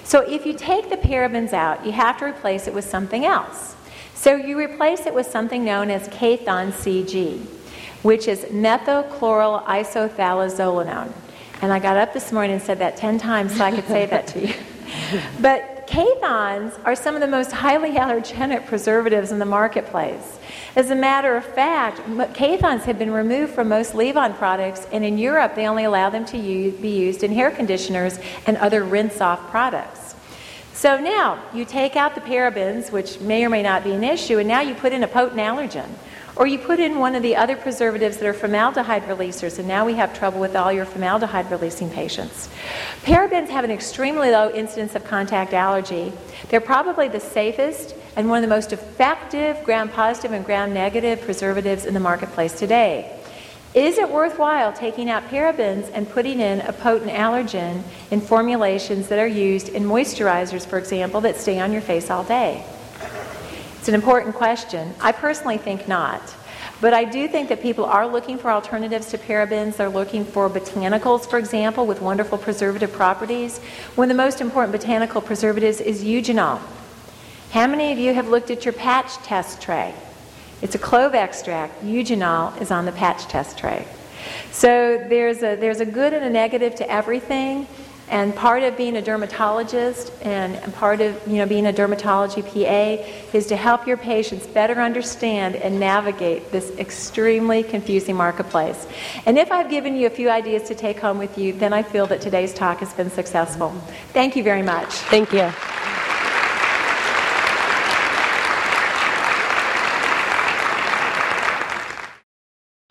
So 0.03 0.19
if 0.19 0.45
you 0.45 0.53
take 0.53 0.91
the 0.91 0.97
parabens 0.97 1.53
out, 1.53 1.87
you 1.87 1.91
have 1.91 2.19
to 2.19 2.25
replace 2.25 2.67
it 2.67 2.75
with 2.75 2.85
something 2.85 3.25
else. 3.25 3.75
So 4.13 4.35
you 4.35 4.59
replace 4.59 5.07
it 5.07 5.15
with 5.15 5.25
something 5.25 5.65
known 5.65 5.89
as 5.89 6.07
Kathon 6.09 6.71
CG, 6.71 7.39
which 8.03 8.27
is 8.27 8.41
methylchloroisothiazolinone. 8.41 11.11
And 11.63 11.73
I 11.73 11.79
got 11.79 11.97
up 11.97 12.13
this 12.13 12.31
morning 12.31 12.53
and 12.53 12.61
said 12.61 12.77
that 12.77 12.97
10 12.97 13.17
times 13.17 13.57
so 13.57 13.63
I 13.63 13.71
could 13.71 13.87
say 13.87 14.05
that 14.05 14.27
to 14.27 14.47
you. 14.47 14.53
But 15.41 15.87
Kathons 15.87 16.79
are 16.85 16.95
some 16.95 17.15
of 17.15 17.21
the 17.21 17.27
most 17.27 17.51
highly 17.51 17.91
allergenic 17.91 18.65
preservatives 18.65 19.31
in 19.31 19.39
the 19.39 19.45
marketplace. 19.45 20.39
As 20.75 20.89
a 20.89 20.95
matter 20.95 21.35
of 21.35 21.43
fact, 21.43 21.97
Kathons 22.33 22.83
have 22.83 22.97
been 22.97 23.11
removed 23.11 23.53
from 23.53 23.67
most 23.67 23.93
leave-on 23.93 24.33
products, 24.35 24.87
and 24.93 25.03
in 25.03 25.17
Europe 25.17 25.55
they 25.55 25.67
only 25.67 25.83
allow 25.83 26.09
them 26.09 26.23
to 26.25 26.37
use, 26.37 26.79
be 26.79 26.89
used 26.89 27.23
in 27.23 27.31
hair 27.33 27.51
conditioners 27.51 28.19
and 28.47 28.55
other 28.57 28.83
rinse-off 28.83 29.49
products. 29.49 30.15
So 30.73 30.97
now 30.99 31.43
you 31.53 31.65
take 31.65 31.95
out 31.95 32.15
the 32.15 32.21
parabens, 32.21 32.91
which 32.91 33.19
may 33.19 33.43
or 33.45 33.49
may 33.49 33.61
not 33.61 33.83
be 33.83 33.91
an 33.91 34.03
issue, 34.03 34.39
and 34.39 34.47
now 34.47 34.61
you 34.61 34.73
put 34.73 34.93
in 34.93 35.03
a 35.03 35.07
potent 35.07 35.39
allergen. 35.39 35.89
Or 36.35 36.47
you 36.47 36.57
put 36.57 36.79
in 36.79 36.99
one 36.99 37.15
of 37.15 37.23
the 37.23 37.35
other 37.35 37.55
preservatives 37.55 38.17
that 38.17 38.25
are 38.25 38.33
formaldehyde 38.33 39.03
releasers, 39.03 39.59
and 39.59 39.67
now 39.67 39.85
we 39.85 39.95
have 39.95 40.17
trouble 40.17 40.39
with 40.39 40.55
all 40.55 40.71
your 40.71 40.85
formaldehyde 40.85 41.51
releasing 41.51 41.89
patients. 41.89 42.49
Parabens 43.03 43.49
have 43.49 43.65
an 43.65 43.71
extremely 43.71 44.31
low 44.31 44.49
incidence 44.51 44.95
of 44.95 45.03
contact 45.03 45.53
allergy. 45.53 46.13
They're 46.49 46.61
probably 46.61 47.09
the 47.09 47.19
safest 47.19 47.95
and 48.15 48.29
one 48.29 48.43
of 48.43 48.49
the 48.49 48.55
most 48.55 48.73
effective 48.73 49.61
gram 49.63 49.89
positive 49.89 50.31
and 50.31 50.45
gram 50.45 50.73
negative 50.73 51.21
preservatives 51.21 51.85
in 51.85 51.93
the 51.93 51.99
marketplace 51.99 52.57
today. 52.57 53.17
Is 53.73 53.97
it 53.97 54.09
worthwhile 54.09 54.73
taking 54.73 55.09
out 55.09 55.29
parabens 55.29 55.89
and 55.93 56.09
putting 56.09 56.41
in 56.41 56.59
a 56.61 56.73
potent 56.73 57.11
allergen 57.11 57.83
in 58.09 58.19
formulations 58.19 59.07
that 59.07 59.17
are 59.17 59.27
used 59.27 59.69
in 59.69 59.83
moisturizers, 59.83 60.65
for 60.65 60.77
example, 60.77 61.21
that 61.21 61.37
stay 61.37 61.59
on 61.59 61.71
your 61.71 61.81
face 61.81 62.09
all 62.09 62.25
day? 62.25 62.65
It's 63.81 63.87
an 63.87 63.95
important 63.95 64.35
question. 64.35 64.93
I 65.01 65.11
personally 65.11 65.57
think 65.57 65.87
not. 65.87 66.21
But 66.81 66.93
I 66.93 67.03
do 67.03 67.27
think 67.27 67.49
that 67.49 67.63
people 67.63 67.83
are 67.83 68.05
looking 68.05 68.37
for 68.37 68.51
alternatives 68.51 69.07
to 69.07 69.17
parabens. 69.17 69.77
They're 69.77 69.89
looking 69.89 70.23
for 70.23 70.47
botanicals, 70.51 71.27
for 71.27 71.39
example, 71.39 71.87
with 71.87 71.99
wonderful 71.99 72.37
preservative 72.37 72.93
properties. 72.93 73.57
One 73.95 74.11
of 74.11 74.15
the 74.15 74.23
most 74.23 74.39
important 74.39 74.71
botanical 74.71 75.19
preservatives 75.19 75.81
is 75.81 76.03
eugenol. 76.03 76.61
How 77.53 77.65
many 77.65 77.91
of 77.91 77.97
you 77.97 78.13
have 78.13 78.27
looked 78.27 78.51
at 78.51 78.65
your 78.65 78.73
patch 78.75 79.15
test 79.23 79.63
tray? 79.63 79.95
It's 80.61 80.75
a 80.75 80.79
clove 80.79 81.15
extract. 81.15 81.83
Eugenol 81.83 82.61
is 82.61 82.69
on 82.69 82.85
the 82.85 82.91
patch 82.91 83.25
test 83.29 83.57
tray. 83.57 83.87
So 84.51 85.03
there's 85.09 85.37
a, 85.37 85.55
there's 85.55 85.79
a 85.79 85.87
good 85.87 86.13
and 86.13 86.23
a 86.23 86.29
negative 86.29 86.75
to 86.75 86.87
everything. 86.87 87.65
And 88.11 88.35
part 88.35 88.61
of 88.63 88.75
being 88.75 88.97
a 88.97 89.01
dermatologist 89.01 90.11
and 90.21 90.61
part 90.73 90.99
of 90.99 91.15
you 91.25 91.37
know 91.37 91.45
being 91.45 91.65
a 91.65 91.71
dermatology 91.71 92.43
PA 92.43 93.03
is 93.33 93.47
to 93.47 93.55
help 93.55 93.87
your 93.87 93.95
patients 93.95 94.45
better 94.45 94.81
understand 94.81 95.55
and 95.55 95.79
navigate 95.79 96.51
this 96.51 96.69
extremely 96.77 97.63
confusing 97.63 98.17
marketplace. 98.17 98.85
And 99.25 99.37
if 99.37 99.49
I've 99.49 99.69
given 99.69 99.95
you 99.95 100.07
a 100.07 100.09
few 100.09 100.29
ideas 100.29 100.63
to 100.63 100.75
take 100.75 100.99
home 100.99 101.17
with 101.17 101.37
you, 101.37 101.53
then 101.53 101.71
I 101.71 101.83
feel 101.83 102.05
that 102.07 102.19
today's 102.19 102.53
talk 102.53 102.79
has 102.79 102.93
been 102.93 103.09
successful. 103.09 103.69
Thank 104.11 104.35
you 104.35 104.43
very 104.43 104.61
much. 104.61 104.89
Thank 104.89 105.31
you. 105.31 105.49